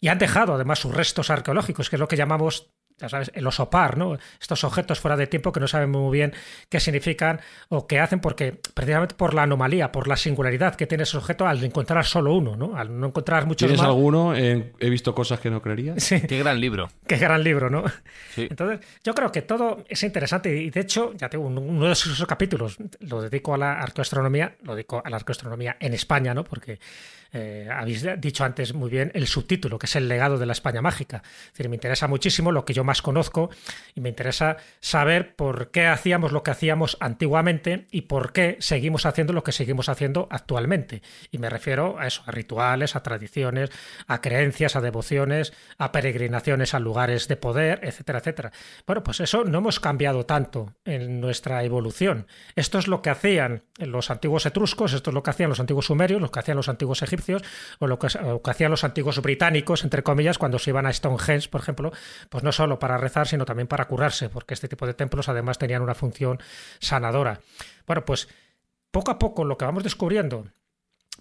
y 0.00 0.08
han 0.08 0.18
dejado 0.18 0.54
además 0.54 0.80
sus 0.80 0.92
restos 0.92 1.30
arqueológicos, 1.30 1.88
que 1.88 1.94
es 1.94 2.00
lo 2.00 2.08
que 2.08 2.16
llamamos 2.16 2.72
ya 3.00 3.08
sabes, 3.08 3.30
el 3.34 3.46
osopar, 3.46 3.96
¿no? 3.96 4.16
Estos 4.40 4.62
objetos 4.64 5.00
fuera 5.00 5.16
de 5.16 5.26
tiempo 5.26 5.52
que 5.52 5.60
no 5.60 5.66
sabemos 5.66 6.02
muy 6.02 6.18
bien 6.18 6.32
qué 6.68 6.80
significan 6.80 7.40
o 7.68 7.86
qué 7.86 7.98
hacen, 7.98 8.20
porque 8.20 8.58
precisamente 8.74 9.14
por 9.14 9.34
la 9.34 9.42
anomalía, 9.42 9.90
por 9.90 10.06
la 10.06 10.16
singularidad 10.16 10.74
que 10.76 10.86
tiene 10.86 11.04
ese 11.04 11.16
objeto 11.16 11.46
al 11.46 11.62
encontrar 11.64 12.04
solo 12.04 12.34
uno, 12.34 12.56
¿no? 12.56 12.76
Al 12.76 12.98
no 12.98 13.08
encontrar 13.08 13.46
muchos 13.46 13.66
¿Tienes 13.66 13.78
más. 13.78 13.88
alguno? 13.88 14.34
Eh, 14.36 14.72
he 14.78 14.90
visto 14.90 15.14
cosas 15.14 15.40
que 15.40 15.50
no 15.50 15.62
creería. 15.62 15.94
Sí. 15.98 16.20
Qué 16.20 16.38
gran 16.38 16.60
libro. 16.60 16.90
Qué 17.06 17.16
gran 17.16 17.42
libro, 17.42 17.70
¿no? 17.70 17.84
Sí. 18.34 18.46
Entonces, 18.50 18.80
yo 19.02 19.14
creo 19.14 19.32
que 19.32 19.42
todo 19.42 19.84
es 19.88 20.02
interesante 20.02 20.54
y 20.54 20.70
de 20.70 20.80
hecho, 20.80 21.12
ya 21.14 21.28
tengo 21.28 21.46
uno 21.46 21.86
de 21.86 21.92
esos 21.92 22.24
capítulos 22.26 22.76
lo 23.00 23.22
dedico 23.22 23.54
a 23.54 23.58
la 23.58 23.72
arqueoastronomía, 23.80 24.56
lo 24.62 24.74
dedico 24.74 25.02
a 25.04 25.08
la 25.10 25.16
arqueoastronomía 25.16 25.76
en 25.80 25.94
España, 25.94 26.34
¿no? 26.34 26.44
Porque 26.44 26.78
eh, 27.32 27.68
habéis 27.72 28.04
dicho 28.18 28.44
antes 28.44 28.74
muy 28.74 28.90
bien 28.90 29.12
el 29.14 29.26
subtítulo, 29.26 29.78
que 29.78 29.86
es 29.86 29.96
el 29.96 30.08
legado 30.08 30.38
de 30.38 30.46
la 30.46 30.52
España 30.52 30.82
mágica. 30.82 31.22
Es 31.46 31.52
decir, 31.52 31.68
me 31.68 31.76
interesa 31.76 32.08
muchísimo 32.08 32.52
lo 32.52 32.64
que 32.64 32.72
yo 32.72 32.84
más 32.84 33.02
conozco 33.02 33.50
y 33.94 34.00
me 34.00 34.08
interesa 34.08 34.56
saber 34.80 35.36
por 35.36 35.70
qué 35.70 35.86
hacíamos 35.86 36.32
lo 36.32 36.42
que 36.42 36.50
hacíamos 36.50 36.96
antiguamente 37.00 37.86
y 37.90 38.02
por 38.02 38.32
qué 38.32 38.56
seguimos 38.60 39.06
haciendo 39.06 39.32
lo 39.32 39.44
que 39.44 39.52
seguimos 39.52 39.88
haciendo 39.88 40.26
actualmente. 40.30 41.02
Y 41.30 41.38
me 41.38 41.50
refiero 41.50 41.98
a 41.98 42.06
eso, 42.06 42.22
a 42.26 42.32
rituales, 42.32 42.96
a 42.96 43.02
tradiciones, 43.02 43.70
a 44.06 44.20
creencias, 44.20 44.74
a 44.74 44.80
devociones, 44.80 45.52
a 45.78 45.92
peregrinaciones 45.92 46.74
a 46.74 46.80
lugares 46.80 47.28
de 47.28 47.36
poder, 47.36 47.80
etcétera, 47.82 48.18
etcétera. 48.18 48.52
Bueno, 48.86 49.02
pues 49.04 49.20
eso 49.20 49.44
no 49.44 49.58
hemos 49.58 49.78
cambiado 49.78 50.26
tanto 50.26 50.74
en 50.84 51.20
nuestra 51.20 51.62
evolución. 51.62 52.26
Esto 52.56 52.78
es 52.78 52.88
lo 52.88 53.02
que 53.02 53.10
hacían 53.10 53.62
los 53.78 54.10
antiguos 54.10 54.46
etruscos, 54.46 54.92
esto 54.92 55.10
es 55.10 55.14
lo 55.14 55.22
que 55.22 55.30
hacían 55.30 55.50
los 55.50 55.60
antiguos 55.60 55.86
sumerios, 55.86 56.20
lo 56.20 56.30
que 56.30 56.40
hacían 56.40 56.56
los 56.56 56.68
antiguos 56.68 57.02
egipcios 57.02 57.19
o 57.78 57.86
lo 57.86 57.98
que, 57.98 58.08
que 58.08 58.50
hacían 58.50 58.70
los 58.70 58.84
antiguos 58.84 59.20
británicos, 59.20 59.84
entre 59.84 60.02
comillas, 60.02 60.38
cuando 60.38 60.58
se 60.58 60.70
iban 60.70 60.86
a 60.86 60.92
Stonehenge, 60.92 61.48
por 61.48 61.60
ejemplo, 61.60 61.92
pues 62.28 62.44
no 62.44 62.52
solo 62.52 62.78
para 62.78 62.98
rezar, 62.98 63.26
sino 63.28 63.44
también 63.44 63.66
para 63.66 63.86
curarse, 63.86 64.28
porque 64.28 64.54
este 64.54 64.68
tipo 64.68 64.86
de 64.86 64.94
templos 64.94 65.28
además 65.28 65.58
tenían 65.58 65.82
una 65.82 65.94
función 65.94 66.38
sanadora. 66.78 67.40
Bueno, 67.86 68.04
pues 68.04 68.28
poco 68.90 69.10
a 69.10 69.18
poco 69.18 69.44
lo 69.44 69.56
que 69.56 69.64
vamos 69.64 69.84
descubriendo, 69.84 70.46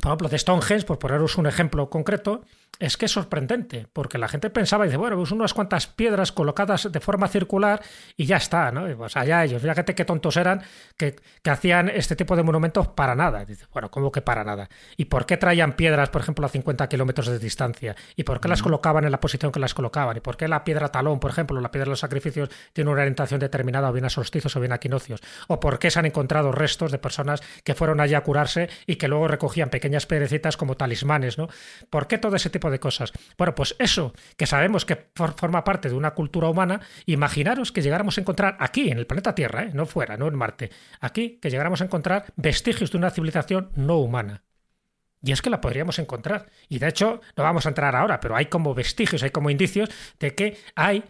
por 0.02 0.10
ejemplo, 0.10 0.30
de 0.30 0.40
Stonehenge, 0.40 0.86
por 0.86 1.00
poneros 1.00 1.38
un 1.38 1.48
ejemplo 1.48 1.90
concreto, 1.90 2.44
es 2.80 2.96
que 2.96 3.06
es 3.06 3.12
sorprendente, 3.12 3.88
porque 3.92 4.18
la 4.18 4.30
gente 4.30 4.50
pensaba 4.50 4.86
y 4.86 4.88
dice, 4.88 4.98
bueno, 4.98 5.18
pues 5.18 5.32
unas 5.32 5.54
cuantas 5.54 5.88
piedras 5.88 6.32
colocadas 6.32 6.90
de 6.90 7.00
forma 7.02 7.28
circular 7.28 7.82
y 8.16 8.26
ya 8.26 8.38
está, 8.38 8.72
¿no? 8.72 8.90
Y 8.90 8.96
pues 8.96 9.18
allá 9.18 9.44
ellos, 9.44 9.62
fíjate 9.62 9.94
qué 9.94 10.06
tontos 10.06 10.38
eran 10.38 10.64
que, 10.98 11.18
que, 11.44 11.50
hacían 11.50 11.90
este 11.90 12.16
tipo 12.16 12.38
de 12.38 12.44
monumentos 12.44 12.88
para 12.88 13.16
nada. 13.16 13.44
dice, 13.44 13.66
bueno, 13.74 13.92
¿cómo 13.92 14.12
que 14.12 14.22
para 14.22 14.46
nada? 14.46 14.70
¿Y 14.96 15.06
por 15.06 15.26
qué 15.26 15.36
traían 15.36 15.74
piedras, 15.74 16.10
por 16.10 16.22
ejemplo, 16.22 16.46
a 16.46 16.50
50 16.50 16.88
kilómetros 16.88 17.28
de 17.28 17.38
distancia? 17.38 17.96
¿Y 18.16 18.24
por 18.24 18.40
qué 18.40 18.48
las 18.48 18.62
colocaban 18.62 19.04
en 19.04 19.12
la 19.12 19.20
posición 19.20 19.52
que 19.52 19.60
las 19.60 19.74
colocaban? 19.74 20.16
¿Y 20.16 20.22
por 20.22 20.38
qué 20.38 20.48
la 20.48 20.64
piedra 20.64 20.88
talón, 20.88 21.20
por 21.20 21.32
ejemplo, 21.32 21.60
la 21.60 21.72
piedra 21.72 21.86
de 21.86 21.92
los 21.92 22.00
sacrificios, 22.00 22.50
tiene 22.72 22.90
una 22.90 23.02
orientación 23.02 23.42
determinada 23.42 23.90
o 23.90 23.94
bien 23.94 24.06
a 24.06 24.10
solsticios 24.10 24.56
o 24.56 24.60
bien 24.62 24.72
a 24.72 24.76
equinoccios? 24.76 25.22
¿O 25.48 25.60
por 25.60 25.80
qué 25.80 25.92
se 25.92 26.00
han 26.00 26.06
encontrado 26.06 26.54
restos 26.54 26.94
de 26.94 26.98
personas 26.98 27.42
que 27.66 27.76
fueron 27.76 28.00
allí 28.00 28.14
a 28.14 28.22
curarse 28.22 28.70
y 28.88 28.96
que 28.96 29.10
luego 29.10 29.28
recogían 29.28 29.70
pequeñas 29.70 30.06
piedrecitas 30.06 30.56
como 30.56 30.76
talismanes, 30.76 31.38
¿no? 31.38 31.50
¿Por 31.90 32.08
qué 32.08 32.18
todo 32.18 32.38
ese 32.38 32.50
tipo 32.50 32.69
de 32.70 32.80
cosas. 32.80 33.12
Bueno, 33.38 33.56
pues 33.56 33.76
eso, 33.80 34.14
que 34.38 34.46
sabemos 34.46 34.86
que 34.86 35.10
for 35.16 35.34
forma 35.38 35.64
parte 35.64 35.90
de 35.90 35.96
una 35.96 36.12
cultura 36.12 36.50
humana, 36.50 36.82
imaginaros 37.06 37.72
que 37.72 37.82
llegáramos 37.82 38.18
a 38.18 38.22
encontrar 38.22 38.58
aquí, 38.60 38.90
en 38.90 38.98
el 38.98 39.08
planeta 39.08 39.36
Tierra, 39.36 39.64
¿eh? 39.64 39.72
no 39.74 39.86
fuera, 39.86 40.18
no 40.18 40.28
en 40.28 40.36
Marte, 40.36 40.72
aquí, 41.00 41.40
que 41.42 41.50
llegáramos 41.50 41.82
a 41.82 41.86
encontrar 41.86 42.26
vestigios 42.36 42.92
de 42.92 42.98
una 42.98 43.12
civilización 43.12 43.72
no 43.76 43.98
humana. 43.98 44.44
Y 45.22 45.32
es 45.32 45.42
que 45.42 45.50
la 45.50 45.60
podríamos 45.60 46.00
encontrar. 46.00 46.46
Y 46.70 46.80
de 46.80 46.88
hecho, 46.88 47.22
no 47.36 47.44
vamos 47.44 47.66
a 47.66 47.70
entrar 47.70 47.96
ahora, 47.96 48.20
pero 48.20 48.36
hay 48.36 48.46
como 48.46 48.74
vestigios, 48.74 49.22
hay 49.24 49.32
como 49.32 49.50
indicios 49.50 49.90
de 50.20 50.34
que 50.34 50.58
hay 50.76 51.04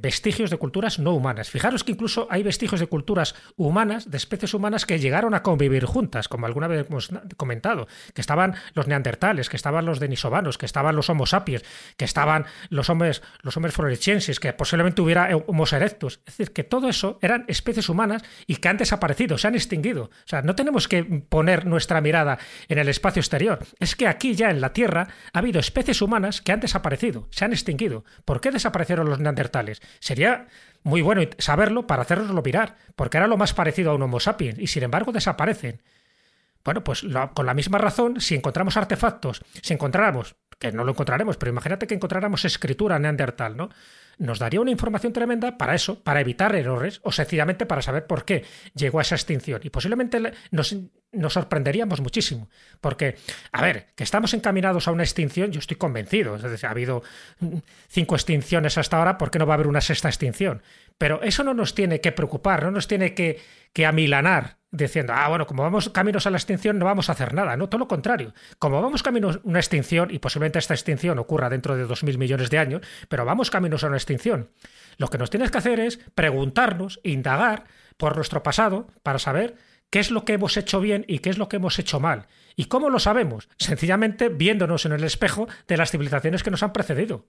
vestigios 0.00 0.50
de 0.50 0.56
culturas 0.56 0.98
no 0.98 1.12
humanas. 1.12 1.50
Fijaros 1.50 1.82
que 1.82 1.92
incluso 1.92 2.28
hay 2.30 2.42
vestigios 2.42 2.80
de 2.80 2.86
culturas 2.86 3.34
humanas, 3.56 4.08
de 4.08 4.16
especies 4.16 4.54
humanas 4.54 4.86
que 4.86 5.00
llegaron 5.00 5.34
a 5.34 5.42
convivir 5.42 5.84
juntas, 5.84 6.28
como 6.28 6.46
alguna 6.46 6.68
vez 6.68 6.86
hemos 6.88 7.10
comentado, 7.36 7.88
que 8.14 8.20
estaban 8.20 8.54
los 8.74 8.86
neandertales, 8.86 9.48
que 9.48 9.56
estaban 9.56 9.84
los 9.84 9.98
denisovanos, 9.98 10.58
que 10.58 10.66
estaban 10.66 10.94
los 10.94 11.10
homo 11.10 11.26
sapiens, 11.26 11.64
que 11.96 12.04
estaban 12.04 12.46
los 12.70 12.88
hombres, 12.88 13.22
los 13.42 13.56
hombres 13.56 13.74
floresienses, 13.74 14.38
que 14.38 14.52
posiblemente 14.52 15.02
hubiera 15.02 15.36
homo 15.36 15.64
erectus. 15.70 16.20
Es 16.26 16.36
decir, 16.36 16.52
que 16.52 16.62
todo 16.62 16.88
eso 16.88 17.18
eran 17.20 17.44
especies 17.48 17.88
humanas 17.88 18.22
y 18.46 18.56
que 18.56 18.68
han 18.68 18.76
desaparecido, 18.76 19.38
se 19.38 19.48
han 19.48 19.54
extinguido. 19.54 20.04
O 20.04 20.26
sea, 20.26 20.42
no 20.42 20.54
tenemos 20.54 20.86
que 20.86 21.02
poner 21.02 21.66
nuestra 21.66 22.00
mirada 22.00 22.38
en 22.68 22.78
el 22.78 22.88
espacio 22.88 23.20
exterior. 23.20 23.58
Es 23.80 23.96
que 23.96 24.06
aquí 24.06 24.34
ya 24.34 24.50
en 24.50 24.60
la 24.60 24.72
Tierra 24.72 25.08
ha 25.32 25.38
habido 25.38 25.58
especies 25.58 26.00
humanas 26.00 26.40
que 26.40 26.52
han 26.52 26.60
desaparecido, 26.60 27.26
se 27.30 27.44
han 27.44 27.52
extinguido. 27.52 28.04
¿Por 28.24 28.40
qué 28.40 28.52
desaparecieron 28.52 29.10
los 29.10 29.18
neandertales? 29.18 29.47
Sería 30.00 30.46
muy 30.82 31.02
bueno 31.02 31.22
saberlo 31.38 31.86
para 31.86 32.02
hacernoslo 32.02 32.42
mirar, 32.42 32.76
porque 32.96 33.16
era 33.16 33.26
lo 33.26 33.36
más 33.36 33.52
parecido 33.54 33.90
a 33.90 33.94
un 33.94 34.02
Homo 34.02 34.20
sapiens, 34.20 34.58
y 34.58 34.66
sin 34.66 34.84
embargo 34.84 35.12
desaparecen. 35.12 35.82
Bueno, 36.64 36.84
pues 36.84 37.04
con 37.34 37.46
la 37.46 37.54
misma 37.54 37.78
razón, 37.78 38.20
si 38.20 38.34
encontramos 38.34 38.76
artefactos, 38.76 39.42
si 39.62 39.74
encontráramos, 39.74 40.36
que 40.58 40.72
no 40.72 40.84
lo 40.84 40.92
encontraremos, 40.92 41.36
pero 41.36 41.50
imagínate 41.50 41.86
que 41.86 41.94
encontráramos 41.94 42.44
escritura 42.44 42.98
neandertal, 42.98 43.56
¿no? 43.56 43.70
Nos 44.18 44.38
daría 44.38 44.60
una 44.60 44.70
información 44.70 45.12
tremenda 45.12 45.56
para 45.56 45.74
eso, 45.74 46.02
para 46.02 46.20
evitar 46.20 46.54
errores, 46.54 47.00
o 47.02 47.12
sencillamente 47.12 47.66
para 47.66 47.82
saber 47.82 48.06
por 48.06 48.24
qué 48.24 48.44
llegó 48.74 48.98
a 48.98 49.02
esa 49.02 49.14
extinción. 49.14 49.60
Y 49.62 49.70
posiblemente 49.70 50.20
nos, 50.50 50.76
nos 51.12 51.32
sorprenderíamos 51.32 52.00
muchísimo. 52.00 52.48
Porque, 52.80 53.16
a 53.52 53.62
ver, 53.62 53.86
que 53.94 54.04
estamos 54.04 54.34
encaminados 54.34 54.88
a 54.88 54.92
una 54.92 55.04
extinción, 55.04 55.52
yo 55.52 55.60
estoy 55.60 55.76
convencido. 55.76 56.36
Ha 56.36 56.70
habido 56.70 57.02
cinco 57.88 58.16
extinciones 58.16 58.76
hasta 58.76 58.98
ahora, 58.98 59.18
¿por 59.18 59.30
qué 59.30 59.38
no 59.38 59.46
va 59.46 59.54
a 59.54 59.56
haber 59.56 59.68
una 59.68 59.80
sexta 59.80 60.08
extinción? 60.08 60.62
Pero 60.98 61.22
eso 61.22 61.44
no 61.44 61.54
nos 61.54 61.74
tiene 61.74 62.00
que 62.00 62.12
preocupar, 62.12 62.64
no 62.64 62.70
nos 62.70 62.88
tiene 62.88 63.14
que, 63.14 63.40
que 63.72 63.86
amilanar 63.86 64.57
diciendo, 64.70 65.12
ah, 65.16 65.28
bueno, 65.28 65.46
como 65.46 65.62
vamos 65.62 65.88
caminos 65.88 66.26
a 66.26 66.30
la 66.30 66.36
extinción 66.36 66.78
no 66.78 66.84
vamos 66.84 67.08
a 67.08 67.12
hacer 67.12 67.34
nada, 67.34 67.56
no, 67.56 67.68
todo 67.68 67.80
lo 67.80 67.88
contrario. 67.88 68.34
Como 68.58 68.82
vamos 68.82 69.02
caminos 69.02 69.36
a 69.36 69.40
una 69.44 69.58
extinción, 69.58 70.10
y 70.10 70.18
posiblemente 70.18 70.58
esta 70.58 70.74
extinción 70.74 71.18
ocurra 71.18 71.48
dentro 71.48 71.76
de 71.76 71.84
dos 71.84 72.04
mil 72.04 72.18
millones 72.18 72.50
de 72.50 72.58
años, 72.58 72.82
pero 73.08 73.24
vamos 73.24 73.50
caminos 73.50 73.84
a 73.84 73.88
una 73.88 73.96
extinción. 73.96 74.50
Lo 74.98 75.08
que 75.08 75.18
nos 75.18 75.30
tienes 75.30 75.50
que 75.50 75.58
hacer 75.58 75.80
es 75.80 75.98
preguntarnos, 76.14 77.00
indagar 77.02 77.64
por 77.96 78.16
nuestro 78.16 78.42
pasado 78.42 78.88
para 79.02 79.18
saber 79.18 79.56
qué 79.90 80.00
es 80.00 80.10
lo 80.10 80.24
que 80.24 80.34
hemos 80.34 80.56
hecho 80.56 80.80
bien 80.80 81.04
y 81.08 81.20
qué 81.20 81.30
es 81.30 81.38
lo 81.38 81.48
que 81.48 81.56
hemos 81.56 81.78
hecho 81.78 82.00
mal. 82.00 82.26
¿Y 82.56 82.66
cómo 82.66 82.90
lo 82.90 82.98
sabemos? 82.98 83.48
Sencillamente 83.58 84.28
viéndonos 84.28 84.84
en 84.84 84.92
el 84.92 85.04
espejo 85.04 85.48
de 85.66 85.76
las 85.76 85.90
civilizaciones 85.90 86.42
que 86.42 86.50
nos 86.50 86.62
han 86.62 86.72
precedido. 86.72 87.26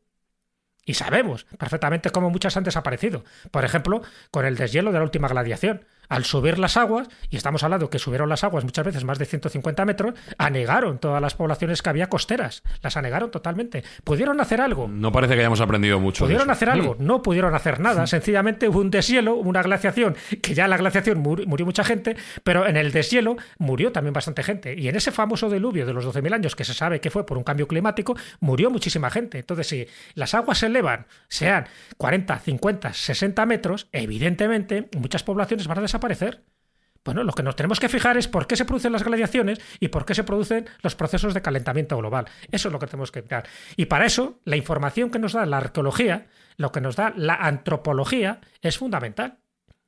Y 0.90 0.96
sabemos 0.96 1.46
perfectamente 1.60 2.10
cómo 2.10 2.32
muchas 2.32 2.58
han 2.58 2.64
desaparecido. 2.64 3.24
Por 3.52 3.64
ejemplo, 3.64 4.02
con 4.32 4.44
el 4.48 4.56
deshielo 4.58 4.92
de 4.92 4.98
la 4.98 5.04
última 5.04 5.28
gladiación. 5.28 5.86
Al 6.08 6.26
subir 6.26 6.58
las 6.58 6.76
aguas, 6.76 7.08
y 7.30 7.38
estamos 7.38 7.62
hablando 7.62 7.92
que 7.92 8.00
subieron 8.00 8.30
las 8.30 8.44
aguas 8.44 8.64
muchas 8.64 8.84
veces 8.84 9.04
más 9.04 9.20
de 9.20 9.26
150 9.26 9.86
metros, 9.86 10.16
anegaron 10.40 10.98
todas 10.98 11.22
las 11.22 11.36
poblaciones 11.36 11.84
que 11.84 11.90
había 11.90 12.10
costeras. 12.10 12.64
Las 12.82 12.98
anegaron 12.98 13.30
totalmente. 13.30 13.84
¿Pudieron 14.04 14.42
hacer 14.42 14.60
algo? 14.60 14.88
No 14.88 15.12
parece 15.12 15.36
que 15.36 15.42
hayamos 15.42 15.62
aprendido 15.62 16.00
mucho. 16.00 16.26
¿Pudieron 16.26 16.50
hacer 16.50 16.72
algo? 16.72 16.96
No 16.98 17.22
pudieron 17.22 17.54
hacer 17.54 17.80
nada. 17.80 18.08
Sencillamente 18.08 18.68
hubo 18.68 18.80
un 18.80 18.90
deshielo, 18.90 19.36
una 19.36 19.62
glaciación, 19.62 20.16
que 20.42 20.56
ya 20.56 20.64
en 20.64 20.72
la 20.72 20.78
glaciación 20.78 21.20
murió, 21.20 21.46
murió 21.46 21.68
mucha 21.68 21.84
gente, 21.84 22.18
pero 22.42 22.66
en 22.66 22.76
el 22.76 22.92
deshielo 22.92 23.38
murió 23.60 23.92
también 23.92 24.14
bastante 24.14 24.42
gente. 24.42 24.74
Y 24.74 24.88
en 24.88 24.96
ese 24.96 25.12
famoso 25.12 25.48
diluvio 25.48 25.86
de 25.86 25.94
los 25.94 26.04
12.000 26.04 26.34
años, 26.34 26.56
que 26.56 26.64
se 26.64 26.74
sabe 26.74 27.00
que 27.00 27.12
fue 27.12 27.24
por 27.24 27.38
un 27.38 27.44
cambio 27.44 27.68
climático, 27.68 28.18
murió 28.40 28.72
muchísima 28.72 29.12
gente. 29.12 29.38
Entonces, 29.38 29.68
si 29.68 29.88
las 30.16 30.34
aguas 30.34 30.58
se 30.58 30.70
sean 31.27 31.67
40, 31.97 32.39
50, 32.39 32.93
60 32.93 33.45
metros, 33.45 33.88
evidentemente 33.91 34.89
muchas 34.97 35.23
poblaciones 35.23 35.67
van 35.67 35.80
a 35.80 35.82
desaparecer. 35.82 36.43
Bueno, 37.05 37.23
lo 37.23 37.34
que 37.34 37.43
nos 37.43 37.55
tenemos 37.55 37.80
que 37.80 37.89
fijar 37.89 38.17
es 38.17 38.27
por 38.27 38.45
qué 38.45 38.55
se 38.55 38.65
producen 38.65 38.91
las 38.91 39.03
gladiaciones 39.03 39.59
y 39.80 39.88
por 39.88 40.05
qué 40.05 40.13
se 40.13 40.23
producen 40.23 40.67
los 40.82 40.95
procesos 40.95 41.34
de 41.34 41.41
calentamiento 41.41 41.97
global. 41.97 42.25
Eso 42.51 42.67
es 42.67 42.71
lo 42.73 42.80
que 42.80 42.88
tenemos 42.88 43.11
que 43.11 43.21
mirar. 43.21 43.47
Y 43.77 43.86
para 43.86 44.05
eso, 44.05 44.41
la 44.43 44.57
información 44.57 45.09
que 45.09 45.19
nos 45.19 45.34
da 45.34 45.45
la 45.45 45.57
arqueología, 45.57 46.27
lo 46.57 46.71
que 46.71 46.82
nos 46.82 46.95
da 46.95 47.13
la 47.15 47.36
antropología, 47.36 48.41
es 48.61 48.77
fundamental. 48.77 49.39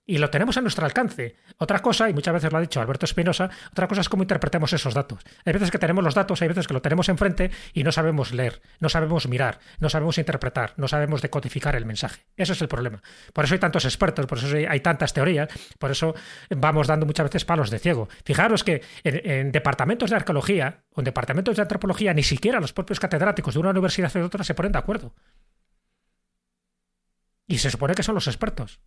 Y 0.06 0.18
lo 0.18 0.30
tenemos 0.32 0.58
a 0.58 0.62
nuestro 0.62 0.86
alcance. 0.86 1.36
Otra 1.58 1.80
cosa, 1.80 2.10
y 2.10 2.14
muchas 2.14 2.34
veces 2.34 2.52
lo 2.52 2.58
ha 2.58 2.62
dicho 2.62 2.82
Alberto 2.82 3.06
Espinosa, 3.06 3.50
otra 3.72 3.88
cosa 3.88 4.02
es 4.02 4.10
cómo 4.10 4.24
interpretemos 4.24 4.74
esos 4.74 4.96
datos. 4.96 5.20
Hay 5.46 5.54
veces 5.54 5.70
que 5.70 5.78
tenemos 5.78 6.04
los 6.04 6.16
datos, 6.16 6.42
hay 6.42 6.48
veces 6.48 6.68
que 6.68 6.74
lo 6.74 6.82
tenemos 6.82 7.08
enfrente 7.08 7.52
y 7.74 7.84
no 7.84 7.92
sabemos 7.92 8.34
leer, 8.34 8.62
no 8.80 8.90
sabemos 8.90 9.28
mirar, 9.28 9.60
no 9.80 9.90
sabemos 9.90 10.18
interpretar, 10.18 10.74
no 10.78 10.88
sabemos 10.88 11.22
decodificar 11.22 11.76
el 11.76 11.86
mensaje. 11.86 12.26
Ese 12.36 12.54
es 12.54 12.62
el 12.62 12.68
problema. 12.68 13.02
Por 13.32 13.46
eso 13.46 13.54
hay 13.54 13.60
tantos 13.60 13.86
expertos, 13.86 14.26
por 14.26 14.40
eso 14.40 14.56
hay 14.56 14.80
tantas 14.80 15.14
teorías, 15.14 15.50
por 15.78 15.92
eso 15.92 16.16
vamos 16.50 16.88
dando 16.88 17.06
muchas 17.06 17.26
veces 17.26 17.46
palos 17.46 17.70
de 17.70 17.78
ciego. 17.78 18.10
Fijaros 18.26 18.64
que 18.64 18.82
en, 19.04 19.30
en 19.30 19.52
departamentos 19.52 20.10
de 20.10 20.16
arqueología 20.16 20.84
o 20.96 21.02
en 21.02 21.06
departamentos 21.06 21.56
de 21.56 21.62
antropología 21.62 22.14
ni 22.14 22.24
siquiera 22.24 22.60
los 22.60 22.74
propios 22.74 23.00
catedráticos 23.00 23.54
de 23.54 23.60
una 23.60 23.70
universidad 23.70 24.12
o 24.16 24.20
de 24.20 24.26
otra 24.26 24.44
se 24.44 24.56
ponen 24.56 24.72
de 24.72 24.80
acuerdo. 24.80 25.14
Y 27.46 27.60
se 27.60 27.70
supone 27.70 27.94
que 27.94 28.04
son 28.04 28.16
los 28.16 28.28
expertos. 28.28 28.80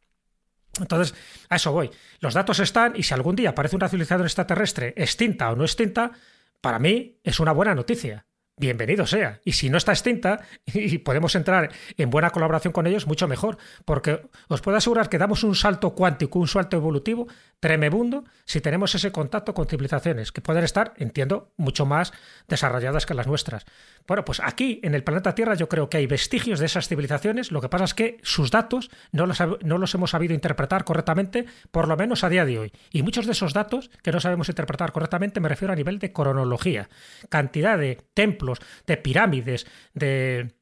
Entonces, 0.80 1.14
a 1.48 1.56
eso 1.56 1.72
voy. 1.72 1.90
Los 2.20 2.34
datos 2.34 2.58
están 2.60 2.94
y 2.96 3.02
si 3.02 3.14
algún 3.14 3.36
día 3.36 3.50
aparece 3.50 3.76
una 3.76 3.88
civilización 3.88 4.22
extraterrestre 4.22 4.94
extinta 4.96 5.50
o 5.50 5.56
no 5.56 5.64
extinta, 5.64 6.12
para 6.60 6.78
mí 6.78 7.18
es 7.22 7.40
una 7.40 7.52
buena 7.52 7.74
noticia. 7.74 8.26
Bienvenido 8.56 9.06
sea. 9.06 9.40
Y 9.44 9.52
si 9.52 9.68
no 9.68 9.78
está 9.78 9.92
extinta 9.92 10.40
y 10.66 10.98
podemos 10.98 11.34
entrar 11.34 11.70
en 11.96 12.10
buena 12.10 12.30
colaboración 12.30 12.72
con 12.72 12.86
ellos, 12.86 13.06
mucho 13.06 13.28
mejor. 13.28 13.58
Porque 13.84 14.22
os 14.48 14.60
puedo 14.60 14.76
asegurar 14.76 15.08
que 15.08 15.18
damos 15.18 15.44
un 15.44 15.54
salto 15.54 15.94
cuántico, 15.94 16.38
un 16.38 16.48
salto 16.48 16.76
evolutivo 16.76 17.26
tremebundo 17.60 18.24
si 18.44 18.60
tenemos 18.60 18.94
ese 18.94 19.10
contacto 19.10 19.54
con 19.54 19.66
civilizaciones 19.66 20.32
que 20.32 20.40
pueden 20.40 20.64
estar, 20.64 20.92
entiendo, 20.96 21.52
mucho 21.56 21.86
más 21.86 22.12
desarrolladas 22.46 23.06
que 23.06 23.14
las 23.14 23.26
nuestras. 23.26 23.64
Bueno, 24.06 24.24
pues 24.24 24.40
aquí 24.40 24.80
en 24.82 24.94
el 24.94 25.02
planeta 25.02 25.34
Tierra 25.34 25.54
yo 25.54 25.68
creo 25.68 25.88
que 25.88 25.96
hay 25.96 26.06
vestigios 26.06 26.60
de 26.60 26.66
esas 26.66 26.88
civilizaciones. 26.88 27.50
Lo 27.50 27.62
que 27.62 27.70
pasa 27.70 27.84
es 27.84 27.94
que 27.94 28.18
sus 28.22 28.50
datos 28.50 28.90
no 29.12 29.26
los, 29.26 29.38
no 29.62 29.78
los 29.78 29.94
hemos 29.94 30.10
sabido 30.10 30.34
interpretar 30.34 30.84
correctamente, 30.84 31.46
por 31.70 31.88
lo 31.88 31.96
menos 31.96 32.22
a 32.22 32.28
día 32.28 32.44
de 32.44 32.58
hoy. 32.58 32.72
Y 32.90 33.02
muchos 33.02 33.24
de 33.26 33.32
esos 33.32 33.54
datos 33.54 33.90
que 34.02 34.12
no 34.12 34.20
sabemos 34.20 34.48
interpretar 34.48 34.92
correctamente 34.92 35.40
me 35.40 35.48
refiero 35.48 35.72
a 35.72 35.76
nivel 35.76 35.98
de 35.98 36.12
cronología. 36.12 36.90
Cantidad 37.30 37.78
de 37.78 37.98
templos, 38.12 38.43
de 38.86 38.96
pirámides, 38.96 39.66
de, 39.94 40.54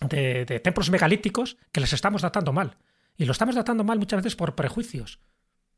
de, 0.00 0.44
de 0.44 0.60
templos 0.60 0.90
megalíticos 0.90 1.56
que 1.72 1.80
les 1.80 1.92
estamos 1.92 2.22
datando 2.22 2.52
mal. 2.52 2.78
Y 3.16 3.24
lo 3.24 3.32
estamos 3.32 3.54
datando 3.54 3.84
mal 3.84 3.98
muchas 3.98 4.18
veces 4.18 4.36
por 4.36 4.54
prejuicios 4.54 5.20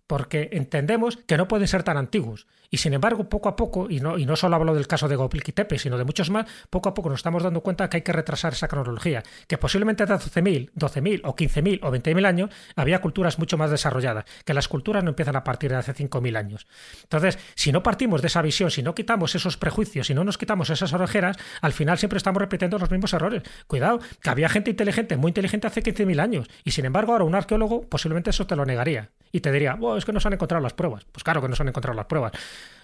porque 0.06 0.50
entendemos 0.52 1.18
que 1.26 1.36
no 1.36 1.48
pueden 1.48 1.68
ser 1.68 1.82
tan 1.82 1.96
antiguos. 1.96 2.46
Y 2.70 2.78
sin 2.78 2.92
embargo, 2.92 3.28
poco 3.28 3.48
a 3.48 3.56
poco, 3.56 3.88
y 3.88 4.00
no, 4.00 4.18
y 4.18 4.26
no 4.26 4.34
solo 4.34 4.56
hablo 4.56 4.74
del 4.74 4.88
caso 4.88 5.06
de 5.06 5.14
Gopil 5.14 5.44
Tepe, 5.44 5.78
sino 5.78 5.96
de 5.96 6.04
muchos 6.04 6.30
más, 6.30 6.46
poco 6.70 6.88
a 6.88 6.94
poco 6.94 7.08
nos 7.08 7.20
estamos 7.20 7.42
dando 7.42 7.60
cuenta 7.60 7.88
que 7.88 7.98
hay 7.98 8.02
que 8.02 8.12
retrasar 8.12 8.52
esa 8.52 8.66
cronología, 8.66 9.22
que 9.46 9.58
posiblemente 9.58 10.02
hace 10.02 10.42
12.000, 10.42 10.72
12.000 10.72 11.20
o 11.24 11.36
15.000 11.36 11.78
o 11.82 11.92
20.000 11.92 12.26
años 12.26 12.50
había 12.74 13.00
culturas 13.00 13.38
mucho 13.38 13.56
más 13.56 13.70
desarrolladas, 13.70 14.24
que 14.44 14.54
las 14.54 14.66
culturas 14.66 15.04
no 15.04 15.10
empiezan 15.10 15.36
a 15.36 15.44
partir 15.44 15.70
de 15.70 15.76
hace 15.76 15.94
5.000 15.94 16.36
años. 16.36 16.66
Entonces, 17.04 17.38
si 17.54 17.70
no 17.70 17.82
partimos 17.82 18.22
de 18.22 18.26
esa 18.26 18.42
visión, 18.42 18.72
si 18.72 18.82
no 18.82 18.94
quitamos 18.94 19.34
esos 19.36 19.56
prejuicios, 19.56 20.08
si 20.08 20.14
no 20.14 20.24
nos 20.24 20.36
quitamos 20.36 20.68
esas 20.70 20.92
orejeras, 20.92 21.36
al 21.60 21.72
final 21.72 21.98
siempre 21.98 22.16
estamos 22.16 22.40
repitiendo 22.40 22.78
los 22.78 22.90
mismos 22.90 23.12
errores. 23.12 23.42
Cuidado, 23.68 24.00
que 24.20 24.30
había 24.30 24.48
gente 24.48 24.70
inteligente, 24.70 25.16
muy 25.16 25.30
inteligente 25.30 25.68
hace 25.68 25.82
15.000 25.82 26.20
años, 26.20 26.48
y 26.64 26.72
sin 26.72 26.86
embargo 26.86 27.12
ahora 27.12 27.24
un 27.24 27.36
arqueólogo 27.36 27.82
posiblemente 27.82 28.30
eso 28.30 28.46
te 28.48 28.56
lo 28.56 28.66
negaría 28.66 29.12
y 29.34 29.40
te 29.40 29.50
diría, 29.50 29.74
es 29.96 30.04
que 30.04 30.12
no 30.12 30.20
se 30.20 30.28
han 30.28 30.34
encontrado 30.34 30.62
las 30.62 30.72
pruebas. 30.72 31.04
Pues 31.10 31.24
claro 31.24 31.40
que 31.42 31.48
no 31.48 31.56
se 31.56 31.62
han 31.62 31.68
encontrado 31.68 31.96
las 31.96 32.06
pruebas. 32.06 32.32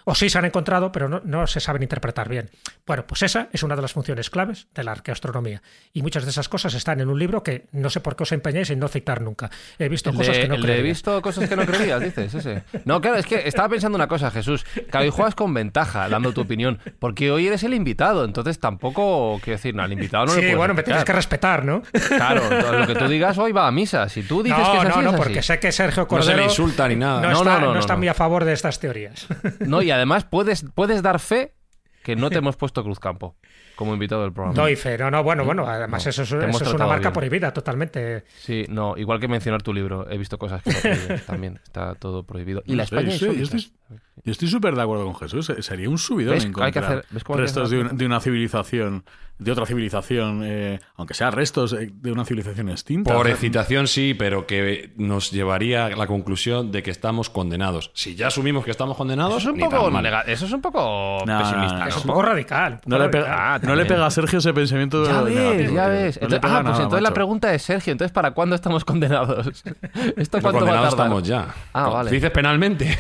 O 0.05 0.15
sí 0.15 0.31
se 0.31 0.39
han 0.39 0.45
encontrado, 0.45 0.93
pero 0.93 1.09
no, 1.09 1.21
no, 1.25 1.47
se 1.47 1.61
saben 1.61 1.83
interpretar 1.83 2.29
bien. 2.29 2.51
Bueno, 2.87 3.07
pues 3.07 3.23
esa 3.23 3.49
es 3.53 3.63
una 3.63 3.77
de 3.77 3.83
las 3.83 3.93
funciones 3.93 4.31
claves 4.31 4.69
de 4.75 4.85
la 4.85 4.93
arqueoastronomía. 4.93 5.63
Y 5.93 6.03
muchas 6.03 6.25
de 6.25 6.31
esas 6.31 6.49
cosas 6.49 6.75
están 6.75 7.01
en 7.01 7.09
un 7.09 7.19
libro 7.19 7.43
que 7.43 7.67
no 7.73 7.91
sé 7.91 8.01
por 8.01 8.17
qué 8.17 8.23
os 8.23 8.33
empeñáis 8.33 8.71
en 8.71 8.79
no 8.79 8.89
citar 8.89 9.21
nunca. 9.21 9.51
He 9.79 9.89
visto 9.89 10.13
cosas 10.13 10.39
que 10.39 10.49
no 10.49 10.57
creía. 10.57 10.77
He 10.77 10.83
visto 10.83 11.21
cosas 11.23 11.49
que 11.49 11.57
no 11.57 11.67
creías, 11.67 12.01
dices, 12.01 12.35
ese. 12.35 12.63
No, 12.85 13.01
claro, 13.01 13.17
es 13.17 13.27
que 13.27 13.47
estaba 13.47 13.69
pensando 13.69 13.97
una 13.97 14.09
cosa, 14.09 14.31
Jesús. 14.31 14.65
Que 14.65 14.99
hoy 14.99 15.11
juegas 15.11 15.35
con 15.35 15.53
ventaja, 15.55 16.09
dando 16.09 16.33
tu 16.33 16.41
opinión. 16.43 16.79
Porque 16.99 17.31
hoy 17.31 17.47
eres 17.47 17.63
el 17.63 17.75
invitado, 17.75 18.25
entonces 18.25 18.59
tampoco, 18.59 19.39
quiero 19.43 19.57
decir, 19.57 19.75
no, 19.75 19.83
al 19.83 19.93
invitado 19.93 20.27
no 20.27 20.33
sí, 20.33 20.37
le 20.37 20.43
puedes 20.43 20.57
bueno, 20.57 20.75
me 20.75 20.83
tienes 20.83 21.05
que 21.05 21.13
respetar, 21.13 21.65
¿no? 21.65 21.83
Claro, 22.09 22.79
lo 22.79 22.87
que 22.87 22.95
tú 22.95 23.09
digas 23.09 23.39
hoy 23.39 23.53
va 23.53 23.67
a 23.67 23.71
misa. 23.71 24.09
Si 24.09 24.23
tú 24.23 24.43
dices 24.43 24.59
no, 24.59 24.73
que 24.73 24.79
es 24.79 24.85
así, 24.85 24.97
No, 24.97 25.03
no, 25.03 25.11
es 25.11 25.17
porque 25.17 25.43
sé 25.43 25.59
que 25.59 25.73
Sergio 25.73 26.03
No 26.03 26.09
Cordero... 26.09 26.31
se 26.33 26.37
le 26.37 26.45
insulta 26.45 26.89
ni 26.89 26.97
nada. 26.97 27.21
No, 27.21 27.31
No, 27.31 27.39
está, 27.39 27.59
no, 27.59 27.67
no, 27.67 27.75
no 27.75 27.81
está 27.81 27.93
no. 27.95 27.99
muy 27.99 28.09
a 28.09 28.15
favor 28.15 28.45
de 28.45 28.53
estas 28.53 28.79
teorías. 28.81 29.27
No, 29.61 29.83
y 29.83 29.90
además 29.91 30.25
puedes, 30.25 30.65
puedes 30.75 31.03
dar 31.03 31.21
fe 31.21 31.55
que 32.03 32.17
no 32.17 32.31
te 32.31 32.39
hemos 32.39 32.57
puesto 32.57 32.83
Cruzcampo 32.83 33.37
como 33.81 33.95
invitado 33.95 34.23
del 34.23 34.33
programa. 34.33 34.55
Doy 34.55 34.77
fe, 34.77 34.99
no, 34.99 35.11
no, 35.11 35.23
bueno, 35.25 35.43
bueno, 35.45 35.67
además 35.67 36.05
No, 36.05 36.11
eso, 36.11 36.23
es- 36.23 36.31
eso 36.33 36.75
una 36.77 36.87
marca 36.87 37.09
bien. 37.09 37.13
prohibida 37.15 37.51
totalmente. 37.53 38.25
Sí, 38.39 38.67
no, 38.69 38.95
igual 38.99 39.19
que 39.19 39.27
mencionar 39.27 39.63
tu 39.63 39.73
libro, 39.73 40.07
he 40.11 40.19
visto 40.19 40.37
cosas 40.39 40.63
que 40.63 40.71
no 40.71 41.17
también, 41.27 41.59
está 41.65 41.95
todo 41.95 42.23
prohibido. 42.25 42.63
Y 42.67 42.75
la 42.77 42.83
España 42.85 43.11
sí, 43.13 43.21
yo 43.21 43.33
estoy- 43.33 43.73
Yo 44.23 44.33
estoy 44.33 44.49
súper 44.49 44.75
de 44.77 44.83
acuerdo 44.83 45.05
con 45.07 45.15
Jesús. 45.17 45.49
eh, 45.51 45.63
Sería 45.63 45.89
un 45.89 45.97
subidón 45.97 46.35
¿Ves? 46.35 46.45
Hay 46.45 46.51
que 46.53 46.59
encontrar 46.61 46.85
hacer- 46.85 47.05
¿ves 47.11 47.25
cómo 47.25 47.37
hay 47.37 47.41
que 47.41 47.43
restos 47.47 47.65
hacer 47.65 47.79
de, 47.79 47.83
las 47.85 47.93
un- 47.93 47.99
de 47.99 48.07
una 48.07 48.21
civilización, 48.21 49.05
de 49.39 49.51
otra 49.53 49.65
civilización, 49.65 50.43
eh, 50.45 50.79
aunque 50.97 51.15
sea 51.15 51.31
restos 51.31 51.73
eh, 51.73 51.91
de 51.91 52.13
una 52.13 52.27
civilización 52.27 52.69
extinta. 52.69 53.15
Por 53.15 53.27
excitación 53.29 53.87
sí, 53.89 54.13
pero 54.15 54.47
que 54.47 54.93
nos 54.97 55.31
llevaría 55.31 55.87
a 55.87 55.91
la 55.97 56.07
conclusión 56.07 56.71
de 56.71 56.83
que 56.83 56.91
estamos 56.91 57.31
condenados. 57.31 57.91
Si 57.95 58.15
ya 58.15 58.27
asumimos 58.27 58.63
que 58.67 58.71
estamos 58.71 58.97
condenados, 58.99 59.39
Eso 59.39 59.49
es 59.51 59.55
un 59.55 59.61
poco, 59.61 59.89
eso 60.27 60.45
es 60.47 60.53
un 60.53 60.61
poco 60.61 61.23
No, 61.27 61.39
pesimista. 61.39 61.73
no, 61.75 61.79
¿no? 61.79 61.87
Es 61.89 61.97
un 61.97 62.03
poco 62.03 62.23
radical. 62.23 62.73
un 62.75 62.79
poco 62.81 62.91
No 62.91 62.99
radical. 62.99 63.25
Ah, 63.27 63.59
no 63.71 63.77
le 63.77 63.85
pega 63.87 64.07
a 64.07 64.11
Sergio 64.11 64.39
ese 64.39 64.53
pensamiento 64.53 65.05
Ya 65.05 65.23
negativo, 65.23 65.51
ves, 65.51 65.73
ya 65.73 65.85
tío. 65.85 65.89
ves. 65.95 66.21
No 66.21 66.27
Entonces- 66.27 66.39
ah, 66.39 66.41
pues 66.41 66.53
nada, 66.65 66.83
entonces 66.83 67.03
la 67.03 67.15
pregunta 67.15 67.55
es, 67.55 67.63
Sergio, 67.63 67.93
entonces 67.93 68.13
¿para 68.13 68.33
cuándo 68.33 68.55
estamos 68.57 68.85
condenados? 68.85 69.47
¿Esto 70.17 70.41
va 70.41 70.51
a 70.51 70.53
condenados 70.53 70.63
tardar? 70.63 70.89
estamos 70.89 71.23
ya. 71.25 71.47
Ah, 71.73 71.85
Con- 71.85 71.93
vale. 71.95 72.11
Dices 72.11 72.31
penalmente. 72.31 72.91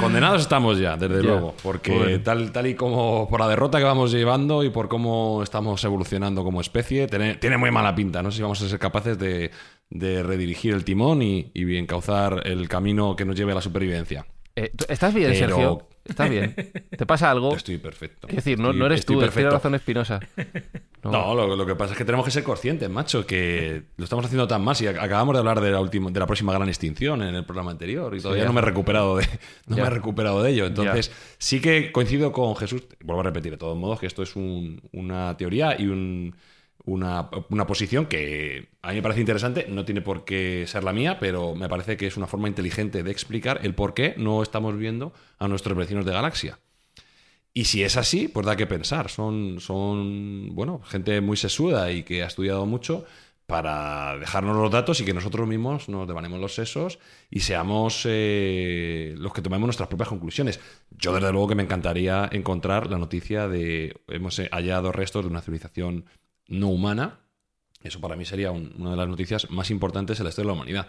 condenados 0.00 0.42
estamos 0.42 0.78
ya, 0.78 0.96
desde 0.96 1.22
Ya. 1.22 1.28
luego. 1.28 1.54
Porque 1.62 1.92
Bueno. 1.96 2.20
tal, 2.22 2.52
tal 2.52 2.66
y 2.66 2.74
como 2.74 3.28
por 3.28 3.40
la 3.40 3.48
derrota 3.48 3.78
que 3.78 3.84
vamos 3.84 4.12
llevando 4.12 4.62
y 4.64 4.70
por 4.70 4.88
cómo 4.88 5.42
estamos 5.42 5.82
evolucionando 5.84 6.44
como 6.44 6.60
especie, 6.60 7.06
tiene, 7.06 7.36
tiene 7.36 7.56
muy 7.58 7.70
mala 7.70 7.94
pinta. 7.94 8.22
No 8.22 8.30
sé 8.30 8.36
si 8.38 8.42
vamos 8.42 8.60
a 8.62 8.68
ser 8.68 8.78
capaces 8.78 9.18
de, 9.18 9.50
de 9.90 10.22
redirigir 10.22 10.74
el 10.74 10.84
timón 10.84 11.22
y, 11.22 11.50
y 11.54 11.76
encauzar 11.76 12.42
el 12.44 12.68
camino 12.68 13.16
que 13.16 13.24
nos 13.24 13.36
lleve 13.36 13.52
a 13.52 13.56
la 13.56 13.60
supervivencia. 13.62 14.26
Eh, 14.56 14.72
¿tú- 14.76 14.86
¿Estás 14.88 15.14
bien, 15.14 15.32
Pero- 15.32 15.46
Sergio? 15.48 15.88
¿Estás 16.08 16.30
bien? 16.30 16.54
¿Te 16.96 17.06
pasa 17.06 17.30
algo? 17.30 17.54
Estoy 17.54 17.78
perfecto. 17.78 18.26
Es 18.28 18.36
decir, 18.36 18.58
no, 18.58 18.68
Estoy- 18.70 18.78
no 18.80 18.86
eres 18.86 19.00
estoy 19.00 19.16
tú, 19.16 19.22
es 19.22 19.32
tiene 19.32 19.48
perfecto. 19.50 19.56
razón 19.56 19.74
Espinosa. 19.74 20.20
No. 20.36 20.58
No, 21.12 21.32
lo, 21.34 21.54
lo 21.56 21.64
que 21.64 21.76
pasa 21.76 21.92
es 21.92 21.98
que 21.98 22.04
tenemos 22.04 22.24
que 22.24 22.32
ser 22.32 22.42
conscientes, 22.42 22.90
macho, 22.90 23.24
que 23.24 23.84
lo 23.96 24.02
estamos 24.04 24.24
haciendo 24.26 24.48
tan 24.48 24.62
mal. 24.62 24.74
Si 24.74 24.84
ac- 24.84 24.98
acabamos 25.00 25.32
de 25.34 25.38
hablar 25.38 25.60
de 25.60 25.70
la, 25.70 25.80
última, 25.80 26.10
de 26.10 26.18
la 26.18 26.26
próxima 26.26 26.52
gran 26.52 26.68
extinción 26.68 27.22
en 27.22 27.36
el 27.36 27.44
programa 27.44 27.70
anterior 27.70 28.14
y 28.16 28.20
todavía 28.20 28.44
no 28.44 28.52
me 28.52 28.60
he 28.60 28.64
recuperado 28.64 29.16
de, 29.16 29.26
no 29.68 29.76
Ya. 29.76 29.84
me 29.84 29.88
he 29.88 29.92
recuperado 29.92 30.42
de 30.42 30.50
ello. 30.50 30.66
Entonces, 30.66 31.08
Ya. 31.08 31.14
sí 31.38 31.60
que 31.60 31.92
coincido 31.92 32.32
con 32.32 32.56
Jesús. 32.56 32.82
Vuelvo 33.00 33.20
a 33.20 33.24
repetir, 33.24 33.52
de 33.52 33.58
todos 33.58 33.78
modos, 33.78 34.00
que 34.00 34.06
esto 34.06 34.24
es 34.24 34.34
un- 34.34 34.82
una 34.92 35.36
teoría 35.36 35.80
y 35.80 35.86
un- 35.86 36.34
una, 36.88 37.28
una 37.50 37.66
posición 37.66 38.06
que 38.06 38.68
a 38.82 38.90
mí 38.90 38.96
me 38.96 39.02
parece 39.02 39.20
interesante. 39.20 39.66
No 39.68 39.84
tiene 39.84 40.00
por 40.00 40.24
qué 40.24 40.64
ser 40.66 40.84
la 40.84 40.92
mía, 40.92 41.18
pero 41.20 41.54
me 41.54 41.68
parece 41.68 41.96
que 41.96 42.06
es 42.06 42.16
una 42.16 42.26
forma 42.26 42.48
inteligente 42.48 43.02
de 43.02 43.10
explicar 43.10 43.60
el 43.62 43.74
por 43.74 43.94
qué 43.94 44.14
no 44.16 44.42
estamos 44.42 44.76
viendo 44.76 45.12
a 45.38 45.48
nuestros 45.48 45.76
vecinos 45.76 46.04
de 46.04 46.12
galaxia. 46.12 46.58
Y 47.52 47.64
si 47.64 47.82
es 47.82 47.96
así, 47.96 48.28
pues 48.28 48.46
da 48.46 48.56
que 48.56 48.66
pensar. 48.66 49.10
Son, 49.10 49.60
son, 49.60 50.54
bueno, 50.54 50.80
gente 50.84 51.20
muy 51.20 51.36
sesuda 51.36 51.90
y 51.92 52.02
que 52.04 52.22
ha 52.22 52.26
estudiado 52.26 52.66
mucho 52.66 53.04
para 53.46 54.18
dejarnos 54.18 54.56
los 54.56 54.70
datos 54.70 55.00
y 55.00 55.06
que 55.06 55.14
nosotros 55.14 55.48
mismos 55.48 55.88
nos 55.88 56.06
devanemos 56.06 56.38
los 56.38 56.54
sesos 56.54 56.98
y 57.30 57.40
seamos 57.40 58.02
eh, 58.04 59.14
los 59.16 59.32
que 59.32 59.40
tomemos 59.40 59.66
nuestras 59.66 59.88
propias 59.88 60.10
conclusiones. 60.10 60.60
Yo, 60.90 61.14
desde 61.14 61.32
luego, 61.32 61.48
que 61.48 61.54
me 61.54 61.62
encantaría 61.62 62.28
encontrar 62.30 62.90
la 62.90 62.98
noticia 62.98 63.48
de 63.48 63.96
hemos 64.08 64.38
hallado 64.52 64.92
restos 64.92 65.24
de 65.24 65.30
una 65.30 65.40
civilización 65.40 66.04
no 66.48 66.68
humana. 66.68 67.20
Eso 67.82 68.00
para 68.00 68.16
mí 68.16 68.24
sería 68.24 68.50
un- 68.50 68.74
una 68.76 68.90
de 68.90 68.96
las 68.96 69.08
noticias 69.08 69.48
más 69.50 69.70
importantes 69.70 70.18
en 70.18 70.24
la 70.24 70.30
historia 70.30 70.50
de 70.50 70.56
la 70.56 70.60
humanidad. 70.60 70.88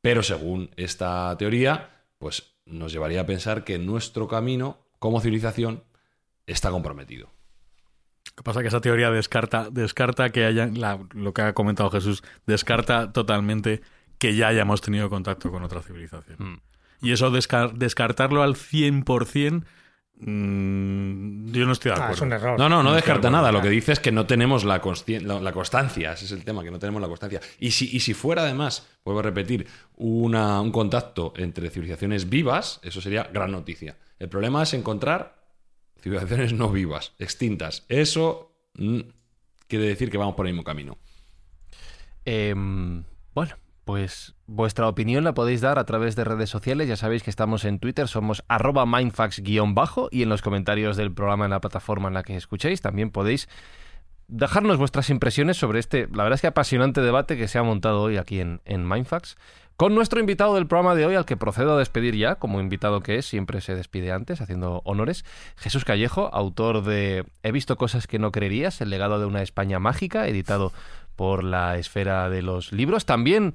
Pero 0.00 0.22
según 0.22 0.70
esta 0.76 1.36
teoría, 1.36 1.90
pues 2.18 2.54
nos 2.64 2.92
llevaría 2.92 3.20
a 3.20 3.26
pensar 3.26 3.64
que 3.64 3.78
nuestro 3.78 4.26
camino 4.28 4.78
como 4.98 5.20
civilización 5.20 5.84
está 6.46 6.70
comprometido. 6.70 7.28
Lo 8.30 8.36
que 8.36 8.42
pasa 8.42 8.60
es 8.60 8.64
que 8.64 8.68
esa 8.68 8.80
teoría 8.80 9.10
descarta, 9.10 9.68
descarta 9.70 10.30
que 10.30 10.44
haya, 10.44 10.66
la- 10.66 11.00
lo 11.12 11.34
que 11.34 11.42
ha 11.42 11.52
comentado 11.52 11.90
Jesús, 11.90 12.22
descarta 12.46 13.12
totalmente 13.12 13.82
que 14.18 14.34
ya 14.36 14.48
hayamos 14.48 14.80
tenido 14.80 15.10
contacto 15.10 15.50
con 15.50 15.62
otra 15.62 15.82
civilización. 15.82 16.36
Mm. 16.38 16.60
Y 17.02 17.12
eso 17.12 17.30
descar- 17.30 17.72
descartarlo 17.72 18.42
al 18.42 18.56
100%, 18.56 19.64
mm, 20.20 21.52
yo 21.52 21.66
no 21.66 21.72
estoy 21.72 21.90
de 21.90 21.94
Ah, 21.94 22.04
acuerdo. 22.04 22.14
es 22.14 22.20
un 22.20 22.32
error. 22.32 22.58
No, 22.58 22.68
no, 22.68 22.82
no 22.82 22.90
No 22.90 22.94
descarta 22.94 23.30
nada. 23.30 23.50
Lo 23.52 23.60
que 23.62 23.68
dice 23.68 23.92
es 23.92 24.00
que 24.00 24.12
no 24.12 24.26
tenemos 24.26 24.64
la, 24.64 24.80
conscien- 24.80 25.22
la, 25.22 25.40
la 25.40 25.52
constancia. 25.52 26.12
Ese 26.12 26.24
es 26.26 26.32
el 26.32 26.44
tema, 26.44 26.62
que 26.62 26.70
no 26.70 26.78
tenemos 26.78 27.00
la 27.02 27.08
constancia. 27.08 27.40
Y 27.58 27.70
si, 27.72 27.94
y 27.96 28.00
si 28.00 28.14
fuera 28.14 28.42
además, 28.42 28.86
vuelvo 29.04 29.20
a 29.20 29.22
repetir, 29.24 29.66
una- 29.96 30.60
un 30.60 30.70
contacto 30.72 31.32
entre 31.36 31.70
civilizaciones 31.70 32.28
vivas, 32.28 32.80
eso 32.82 33.00
sería 33.00 33.24
gran 33.32 33.50
noticia. 33.52 33.96
El 34.18 34.28
problema 34.28 34.62
es 34.62 34.74
encontrar 34.74 35.40
civilizaciones 36.00 36.52
no 36.52 36.70
vivas, 36.70 37.12
extintas. 37.18 37.84
Eso 37.88 38.52
mm, 38.74 39.00
quiere 39.66 39.86
decir 39.86 40.10
que 40.10 40.18
vamos 40.18 40.34
por 40.34 40.46
el 40.46 40.52
mismo 40.52 40.64
camino. 40.64 40.98
Em, 42.24 43.02
bueno, 43.34 43.56
pues 43.90 44.36
vuestra 44.46 44.86
opinión 44.86 45.24
la 45.24 45.34
podéis 45.34 45.60
dar 45.60 45.80
a 45.80 45.84
través 45.84 46.14
de 46.14 46.22
redes 46.22 46.48
sociales. 46.48 46.86
Ya 46.86 46.94
sabéis 46.94 47.24
que 47.24 47.30
estamos 47.30 47.64
en 47.64 47.80
Twitter, 47.80 48.06
somos 48.06 48.44
arroba 48.46 48.86
mindfax-bajo 48.86 50.08
y 50.12 50.22
en 50.22 50.28
los 50.28 50.42
comentarios 50.42 50.96
del 50.96 51.12
programa 51.12 51.46
en 51.46 51.50
la 51.50 51.60
plataforma 51.60 52.06
en 52.06 52.14
la 52.14 52.22
que 52.22 52.36
escuchéis 52.36 52.82
también 52.82 53.10
podéis 53.10 53.48
dejarnos 54.28 54.78
vuestras 54.78 55.10
impresiones 55.10 55.56
sobre 55.56 55.80
este, 55.80 56.06
la 56.12 56.22
verdad 56.22 56.36
es 56.36 56.40
que 56.40 56.46
apasionante 56.46 57.00
debate 57.00 57.36
que 57.36 57.48
se 57.48 57.58
ha 57.58 57.64
montado 57.64 58.02
hoy 58.02 58.16
aquí 58.16 58.38
en, 58.38 58.60
en 58.64 58.88
Mindfax. 58.88 59.36
Con 59.76 59.96
nuestro 59.96 60.20
invitado 60.20 60.54
del 60.54 60.68
programa 60.68 60.94
de 60.94 61.06
hoy, 61.06 61.16
al 61.16 61.24
que 61.24 61.36
procedo 61.36 61.74
a 61.74 61.78
despedir 61.78 62.14
ya, 62.14 62.36
como 62.36 62.60
invitado 62.60 63.00
que 63.00 63.16
es, 63.16 63.26
siempre 63.26 63.60
se 63.60 63.74
despide 63.74 64.12
antes, 64.12 64.40
haciendo 64.40 64.82
honores, 64.84 65.24
Jesús 65.56 65.84
Callejo, 65.84 66.32
autor 66.32 66.84
de 66.84 67.24
He 67.42 67.50
visto 67.50 67.76
cosas 67.76 68.06
que 68.06 68.20
no 68.20 68.30
creerías, 68.30 68.80
el 68.82 68.90
legado 68.90 69.18
de 69.18 69.26
una 69.26 69.42
España 69.42 69.80
mágica, 69.80 70.28
editado 70.28 70.72
por 71.16 71.42
la 71.42 71.76
esfera 71.76 72.30
de 72.30 72.42
los 72.42 72.72
libros. 72.72 73.04
También 73.04 73.54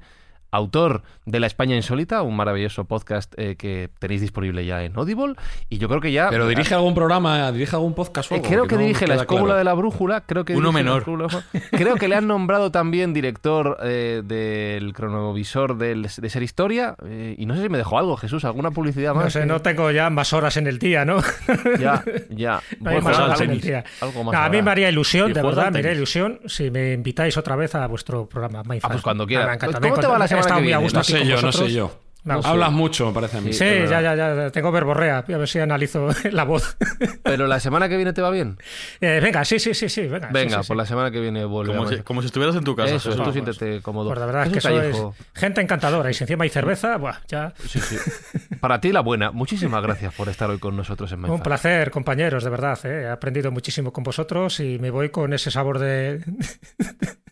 autor 0.56 1.02
de 1.24 1.40
La 1.40 1.46
España 1.46 1.76
Insólita, 1.76 2.22
un 2.22 2.36
maravilloso 2.36 2.84
podcast 2.84 3.34
eh, 3.36 3.56
que 3.56 3.90
tenéis 3.98 4.20
disponible 4.20 4.64
ya 4.64 4.82
en 4.84 4.96
Audible. 4.96 5.34
Y 5.68 5.78
yo 5.78 5.88
creo 5.88 6.00
que 6.00 6.12
ya. 6.12 6.28
Pero 6.30 6.48
dirige 6.48 6.74
algún 6.74 6.94
programa, 6.94 7.50
dirige 7.52 7.76
algún 7.76 7.94
podcast 7.94 8.30
o 8.30 8.34
eh, 8.34 8.38
algo, 8.38 8.48
creo 8.48 8.66
que 8.66 8.74
no 8.76 8.80
dirige 8.82 9.06
La 9.06 9.16
Escóbula 9.16 9.44
claro. 9.46 9.58
de 9.58 9.64
la 9.64 9.74
Brújula. 9.74 10.20
Creo 10.22 10.44
que 10.44 10.54
Uno 10.56 10.72
menor. 10.72 11.04
Creo 11.70 11.94
que 11.96 12.08
le 12.08 12.16
han 12.16 12.26
nombrado 12.26 12.70
también 12.70 13.12
director 13.12 13.78
eh, 13.82 14.22
del 14.24 14.92
cronovisor 14.92 15.76
del, 15.76 16.02
de 16.16 16.30
Ser 16.30 16.42
Historia. 16.42 16.96
eh, 17.04 17.34
y 17.38 17.46
no 17.46 17.54
sé 17.54 17.62
si 17.62 17.68
me 17.68 17.78
dejó 17.78 17.98
algo, 17.98 18.16
Jesús, 18.16 18.44
alguna 18.44 18.70
publicidad 18.70 19.14
más. 19.14 19.24
No 19.24 19.30
sé, 19.30 19.40
que- 19.40 19.46
no 19.46 19.60
tengo 19.62 19.90
ya 19.90 20.10
más 20.10 20.32
horas 20.32 20.56
en 20.56 20.66
el 20.66 20.78
día, 20.78 21.04
¿no? 21.04 21.18
Ya, 21.78 22.02
ya. 22.30 22.60
No 22.80 22.90
hay 22.90 22.96
Bueno, 22.96 23.08
más 23.08 23.18
al 23.18 23.24
horas 23.24 23.40
en 23.40 23.50
el 23.50 23.60
día. 23.60 23.84
Algo 24.00 24.24
más 24.24 24.32
No, 24.34 24.40
a 24.40 24.48
mí 24.48 24.62
me 24.62 24.70
haría 24.70 24.88
ilusión, 24.88 25.32
de 25.32 25.42
verdad, 25.42 25.70
me 25.70 25.78
haría 25.80 25.92
ilusión 25.92 26.40
si 26.46 26.70
me 26.70 26.92
invitáis 26.92 27.36
otra 27.36 27.56
vez 27.56 27.74
a 27.74 27.86
vuestro 27.86 28.28
programa. 28.28 28.62
Ah, 28.82 28.88
pues 28.88 29.02
cuando 29.02 29.26
quiera. 29.26 29.46
Me 29.46 29.54
encanta, 29.54 29.80
¿Cómo 29.80 29.96
te 29.98 30.06
va 30.06 30.18
la 30.18 30.28
semana 30.28 30.45
estado 30.46 30.60
que 30.60 30.64
muy 30.64 30.72
a 30.72 30.78
viene? 30.78 30.82
gusto 30.84 30.96
No 30.98 31.00
aquí 31.02 31.12
sé 31.12 31.18
con 31.18 31.28
yo, 31.28 31.42
no 31.42 31.52
sé 31.52 31.72
yo. 31.72 32.00
No, 32.24 32.42
sí. 32.42 32.48
Hablas 32.48 32.72
mucho, 32.72 33.06
me 33.06 33.12
parece 33.12 33.38
a 33.38 33.40
mí. 33.40 33.52
Sí, 33.52 33.62
es 33.62 33.88
ya, 33.88 34.00
ya, 34.02 34.16
ya, 34.16 34.50
tengo 34.50 34.72
verborrea, 34.72 35.18
a 35.18 35.22
ver 35.22 35.46
si 35.46 35.60
analizo 35.60 36.08
la 36.32 36.42
voz. 36.42 36.76
Pero 37.22 37.46
la 37.46 37.60
semana 37.60 37.88
que 37.88 37.94
viene 37.94 38.12
te 38.12 38.20
va 38.20 38.30
bien. 38.30 38.58
Eh, 39.00 39.20
venga, 39.22 39.44
sí, 39.44 39.60
sí, 39.60 39.74
sí, 39.74 39.88
sí, 39.88 40.08
venga. 40.08 40.26
sí, 40.26 40.32
Venga, 40.34 40.56
sí, 40.56 40.62
sí. 40.64 40.66
por 40.66 40.76
la 40.76 40.86
semana 40.86 41.12
que 41.12 41.20
viene 41.20 41.44
vuelve. 41.44 41.72
Como 41.76 41.88
si, 41.88 41.98
como 41.98 42.22
si 42.22 42.26
estuvieras 42.26 42.56
en 42.56 42.64
tu 42.64 42.74
casa. 42.74 42.96
Eso, 42.96 43.14
tú 43.14 43.30
siéntete 43.30 43.80
cómodo. 43.80 44.08
Pues 44.08 44.18
la 44.18 44.26
verdad 44.26 44.46
es 44.48 44.52
que 44.54 44.60
sois 44.60 44.76
Callejo. 44.76 45.14
gente 45.34 45.60
encantadora 45.60 46.10
y 46.10 46.14
si 46.14 46.24
encima 46.24 46.42
hay 46.42 46.50
cerveza, 46.50 46.96
buah, 46.96 47.18
ya. 47.28 47.54
Sí, 47.64 47.78
sí. 47.78 47.96
Para 48.60 48.80
ti 48.80 48.90
la 48.90 49.02
buena. 49.02 49.30
Muchísimas 49.30 49.80
gracias 49.84 50.12
por 50.12 50.28
estar 50.28 50.50
hoy 50.50 50.58
con 50.58 50.74
nosotros 50.76 51.12
en 51.12 51.18
Un 51.18 51.22
Mindfast. 51.30 51.44
placer, 51.44 51.90
compañeros, 51.92 52.42
de 52.42 52.50
verdad. 52.50 52.76
¿eh? 52.86 53.02
He 53.04 53.08
aprendido 53.08 53.52
muchísimo 53.52 53.92
con 53.92 54.02
vosotros 54.02 54.58
y 54.58 54.80
me 54.80 54.90
voy 54.90 55.10
con 55.10 55.32
ese 55.32 55.52
sabor 55.52 55.78
de. 55.78 56.24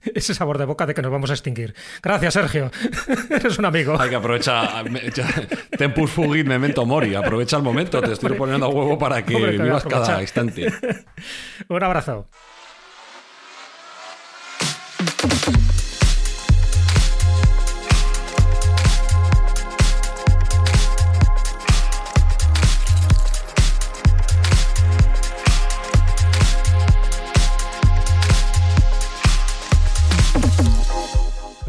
ese 0.14 0.34
sabor 0.34 0.58
de 0.58 0.64
boca 0.64 0.86
de 0.86 0.94
que 0.94 1.02
nos 1.02 1.10
vamos 1.10 1.30
a 1.30 1.34
extinguir. 1.34 1.74
Gracias, 2.02 2.34
Sergio. 2.34 2.70
Eres 3.30 3.58
un 3.58 3.64
amigo. 3.64 4.00
Hay 4.00 4.10
que 4.10 4.16
aprovechar. 4.16 4.84
ya- 5.14 5.48
Tempus 5.76 6.10
fugit 6.10 6.46
memento 6.46 6.84
mori. 6.84 7.14
Aprovecha 7.14 7.56
el 7.56 7.62
momento. 7.62 8.00
Te 8.00 8.12
estoy 8.12 8.32
poniendo 8.36 8.66
a 8.66 8.68
huevo 8.68 8.98
para 8.98 9.24
que 9.24 9.34
Hombre, 9.36 9.58
vivas 9.58 9.84
cada 9.84 10.20
instante. 10.20 10.72
Un 11.68 11.82
abrazo. 11.82 12.28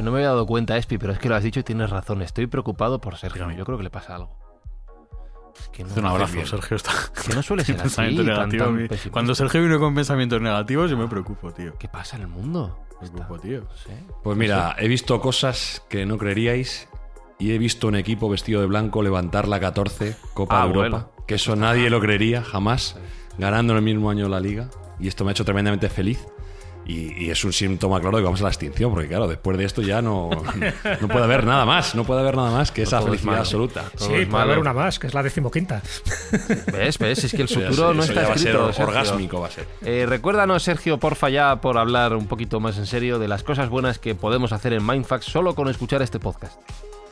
No 0.06 0.12
me 0.12 0.18
había 0.20 0.30
dado 0.30 0.46
cuenta, 0.46 0.78
Espi, 0.78 0.98
pero 0.98 1.12
es 1.14 1.20
que 1.20 1.28
lo 1.30 1.36
has 1.36 1.44
dicho 1.44 1.60
y 1.60 1.64
tienes 1.64 1.90
razón. 1.90 2.22
Estoy 2.22 2.48
preocupado 2.48 3.02
por 3.02 3.18
Sergio. 3.18 3.50
Yo 3.52 3.66
creo 3.66 3.78
que 3.78 3.84
le 3.84 3.90
pasa 3.90 4.16
algo. 4.16 4.38
Es 5.60 5.68
que 5.70 5.84
no, 5.84 5.94
Un 5.96 6.06
abrazo, 6.06 6.34
bien. 6.34 6.46
Sergio. 6.48 6.78
Está... 6.78 6.92
Que 7.28 7.34
no 7.34 7.42
suele 7.42 7.64
ser 7.66 7.76
así. 7.76 7.84
Pensamiento 7.84 8.24
tan- 8.24 8.50
negativo, 8.50 8.66
tan. 8.88 9.12
Cuando 9.12 9.36
Sergio 9.36 9.62
viene 9.62 9.78
con 9.80 9.96
pensamientos 9.96 10.42
negativos, 10.42 10.90
yo 10.92 10.98
me 10.98 11.08
preocupo, 11.08 11.52
tío. 11.52 11.74
¿Qué 11.78 11.88
pasa 11.88 12.16
en 12.18 12.24
el 12.24 12.28
mundo? 12.28 12.80
Me 13.02 13.10
preocupo, 13.10 13.40
tío. 13.40 13.62
No 13.62 13.76
sé. 13.78 13.98
Pues 14.24 14.38
mira, 14.38 14.76
he 14.80 14.88
visto 14.88 15.20
cosas 15.20 15.84
que 15.90 16.06
no 16.06 16.18
creeríais 16.18 16.88
y 17.40 17.52
he 17.52 17.58
visto 17.58 17.88
un 17.88 17.96
equipo 17.96 18.30
vestido 18.30 18.62
de 18.62 18.68
blanco 18.68 19.02
levantar 19.04 19.48
la 19.48 19.60
14 19.60 20.16
Copa 20.34 20.62
Ah, 20.62 20.64
de 20.64 20.68
Europa. 20.74 20.90
bueno. 20.90 21.12
Que 21.28 21.36
eso 21.36 21.56
nadie 21.56 21.90
lo 21.90 22.00
creería 22.00 22.44
jamás, 22.44 22.98
ganando 23.38 23.74
en 23.74 23.78
el 23.78 23.84
mismo 23.84 24.10
año 24.10 24.30
la 24.30 24.40
liga. 24.40 24.70
Y 25.00 25.08
esto 25.08 25.24
me 25.26 25.32
ha 25.32 25.34
hecho 25.34 25.44
tremendamente 25.46 25.90
feliz. 25.90 26.26
Y, 26.86 27.26
y 27.26 27.30
es 27.32 27.44
un 27.44 27.52
síntoma 27.52 28.00
claro 28.00 28.18
de 28.18 28.22
que 28.22 28.26
vamos 28.26 28.42
a 28.42 28.44
la 28.44 28.50
extinción, 28.50 28.92
porque 28.92 29.08
claro, 29.08 29.28
después 29.28 29.58
de 29.58 29.66
esto 29.66 29.82
ya 29.82 30.02
no, 30.02 30.30
no 31.02 31.08
puede 31.08 31.24
haber 31.24 31.46
nada 31.46 31.66
más, 31.66 31.96
no 31.96 32.04
puede 32.04 32.22
haber 32.22 32.36
nada 32.36 32.52
más 32.52 32.72
que 32.72 32.84
esa 32.84 33.00
es 33.00 33.06
felicidad 33.06 33.40
absoluta. 33.40 33.86
Sí, 33.96 34.08
puede 34.08 34.26
malo. 34.28 34.44
haber 34.44 34.60
una 34.60 34.74
más, 34.74 35.00
que 35.00 35.08
es 35.08 35.14
la 35.14 35.24
decimoquinta. 35.24 35.82
¿Ves? 36.72 37.00
¿Ves? 37.00 37.24
Es 37.24 37.32
que 37.32 37.42
el 37.42 37.48
futuro 37.50 37.94
no 37.94 38.04
eso 38.04 38.12
está 38.12 38.22
ya 38.22 38.28
va 38.28 38.34
a 38.34 38.38
ser 38.38 38.56
escrito. 38.56 38.84
orgásmico, 38.84 39.40
va 39.42 39.48
a 39.48 39.52
ser. 39.52 39.68
Eh, 39.84 40.06
recuérdanos, 40.08 40.62
Sergio, 40.64 41.00
porfa, 41.00 41.30
ya 41.30 41.56
por 41.62 41.78
hablar 41.78 42.14
un 42.16 42.28
poquito 42.28 42.60
más 42.60 42.78
en 42.78 42.86
serio 42.86 43.18
de 43.18 43.28
las 43.28 43.44
cosas 43.44 43.70
buenas 43.70 43.98
que 43.98 44.14
podemos 44.14 44.52
hacer 44.52 44.74
en 44.74 44.86
Mindfax 44.86 45.26
solo 45.26 45.56
con 45.56 45.68
escuchar 45.70 46.02
este 46.04 46.20
podcast. 46.20 46.60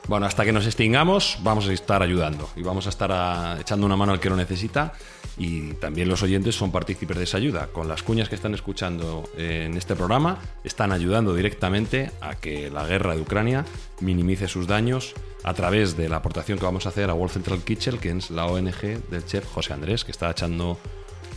Bueno, 0.07 0.25
hasta 0.25 0.43
que 0.43 0.51
nos 0.51 0.65
extingamos, 0.65 1.37
vamos 1.43 1.67
a 1.67 1.73
estar 1.73 2.01
ayudando 2.01 2.49
y 2.57 2.61
vamos 2.61 2.87
a 2.87 2.89
estar 2.89 3.09
ah, 3.11 3.57
echando 3.59 3.85
una 3.85 3.95
mano 3.95 4.11
al 4.11 4.19
que 4.19 4.29
lo 4.29 4.35
necesita. 4.35 4.93
Y 5.37 5.73
también 5.75 6.09
los 6.09 6.21
oyentes 6.21 6.55
son 6.55 6.71
partícipes 6.71 7.17
de 7.17 7.23
esa 7.23 7.37
ayuda. 7.37 7.67
Con 7.67 7.87
las 7.87 8.03
cuñas 8.03 8.29
que 8.29 8.35
están 8.35 8.53
escuchando 8.53 9.23
en 9.35 9.75
este 9.77 9.95
programa, 9.95 10.37
están 10.63 10.91
ayudando 10.91 11.33
directamente 11.33 12.11
a 12.21 12.35
que 12.35 12.69
la 12.69 12.85
guerra 12.85 13.15
de 13.15 13.21
Ucrania 13.21 13.65
minimice 14.01 14.47
sus 14.47 14.67
daños 14.67 15.13
a 15.43 15.53
través 15.53 15.97
de 15.97 16.07
la 16.09 16.17
aportación 16.17 16.59
que 16.59 16.65
vamos 16.65 16.85
a 16.85 16.89
hacer 16.89 17.09
a 17.09 17.13
World 17.13 17.33
Central 17.33 17.63
Kitchen, 17.63 17.97
que 17.97 18.11
es 18.11 18.29
la 18.29 18.45
ONG 18.45 19.09
del 19.09 19.25
chef 19.25 19.45
José 19.51 19.73
Andrés, 19.73 20.05
que 20.05 20.11
está 20.11 20.29
echando 20.29 20.77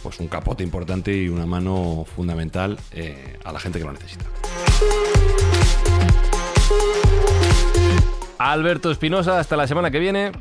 pues, 0.02 0.20
un 0.20 0.28
capote 0.28 0.62
importante 0.62 1.16
y 1.16 1.28
una 1.28 1.46
mano 1.46 2.04
fundamental 2.14 2.78
eh, 2.92 3.38
a 3.44 3.52
la 3.52 3.60
gente 3.60 3.78
que 3.78 3.84
lo 3.84 3.92
necesita. 3.92 4.26
Alberto 8.39 8.91
Espinosa, 8.91 9.39
hasta 9.39 9.57
la 9.57 9.66
semana 9.66 9.91
que 9.91 9.99
viene. 9.99 10.32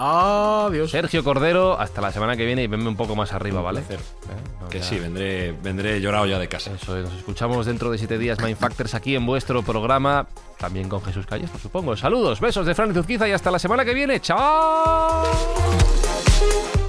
Adiós. 0.00 0.92
Sergio 0.92 1.24
Cordero, 1.24 1.78
hasta 1.78 2.00
la 2.00 2.12
semana 2.12 2.36
que 2.36 2.46
viene 2.46 2.62
y 2.62 2.66
venme 2.68 2.88
un 2.88 2.96
poco 2.96 3.16
más 3.16 3.32
arriba, 3.32 3.60
¿vale? 3.60 3.80
Eh, 3.90 3.96
no, 4.60 4.68
Que 4.68 4.78
ya- 4.78 4.84
sí, 4.84 4.96
vendré, 4.98 5.50
vendré 5.60 6.00
llorado 6.00 6.26
ya 6.26 6.38
de 6.38 6.46
casa. 6.48 6.70
Eso 6.72 6.96
es, 6.96 7.04
nos 7.04 7.14
escuchamos 7.14 7.66
dentro 7.66 7.90
de 7.90 7.98
siete 7.98 8.16
días 8.16 8.38
Mindfactors 8.40 8.94
aquí 8.94 9.16
en 9.16 9.26
vuestro 9.26 9.62
programa, 9.64 10.28
también 10.56 10.88
con 10.88 11.02
Jesús 11.02 11.26
Calles, 11.26 11.50
por 11.50 11.60
supongo. 11.60 11.96
Saludos, 11.96 12.38
besos 12.40 12.64
de 12.64 12.76
Fran 12.76 12.94
Zuzquiza 12.94 13.26
y 13.28 13.32
hasta 13.32 13.50
la 13.50 13.58
semana 13.58 13.84
que 13.84 13.92
viene. 13.92 14.20
¡Chao! 14.20 15.24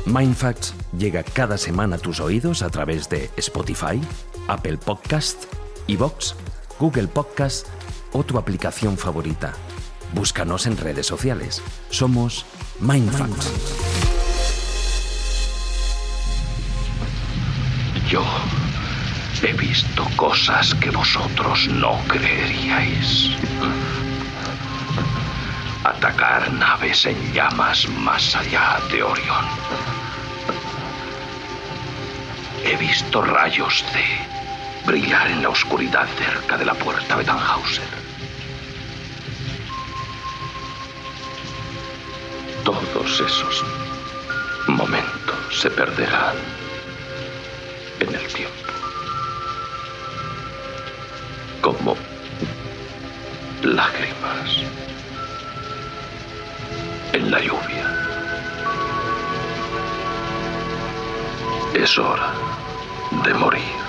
Mindfacts 0.06 0.76
llega 0.98 1.24
cada 1.24 1.58
semana 1.58 1.96
a 1.96 2.00
tus 2.00 2.20
oídos 2.20 2.62
a 2.62 2.70
través 2.70 3.10
de 3.10 3.30
Spotify, 3.38 4.00
Apple 4.48 4.78
Podcast, 4.78 5.46
Evox, 5.88 6.36
Google 6.80 7.08
Podcast 7.08 7.68
o 8.14 8.24
tu 8.24 8.38
aplicación 8.38 8.98
favorita. 8.98 9.54
Búscanos 10.14 10.66
en 10.66 10.78
redes 10.78 11.06
sociales. 11.06 11.62
Somos 11.90 12.46
Mindfacts. 12.80 13.52
Yo 18.10 18.24
he 19.44 19.54
visto 19.54 20.04
cosas 20.16 20.74
que 20.76 20.90
vosotros 20.90 21.68
no 21.68 21.98
creeríais. 22.08 23.30
Atacar 25.84 26.52
naves 26.54 27.06
en 27.06 27.34
llamas 27.34 27.88
más 27.90 28.36
allá 28.36 28.80
de 28.92 29.04
Orión. 29.04 29.46
He 32.66 32.76
visto 32.78 33.22
rayos 33.22 33.86
de 33.94 34.90
brillar 34.92 35.30
en 35.30 35.44
la 35.44 35.50
oscuridad 35.50 36.08
cerca 36.18 36.58
de 36.58 36.66
la 36.66 36.74
puerta 36.74 37.16
de 37.18 37.24
Tannhauser. 37.24 38.09
Todos 42.64 43.20
esos 43.20 43.64
momentos 44.68 45.60
se 45.62 45.70
perderán 45.70 46.36
en 48.00 48.16
el 48.16 48.28
tiempo. 48.28 48.54
Como 51.62 51.96
lágrimas 53.64 54.58
en 57.14 57.32
la 57.32 57.40
lluvia. 57.40 57.86
Es 61.74 61.98
hora 61.98 62.34
de 63.24 63.34
morir. 63.34 63.89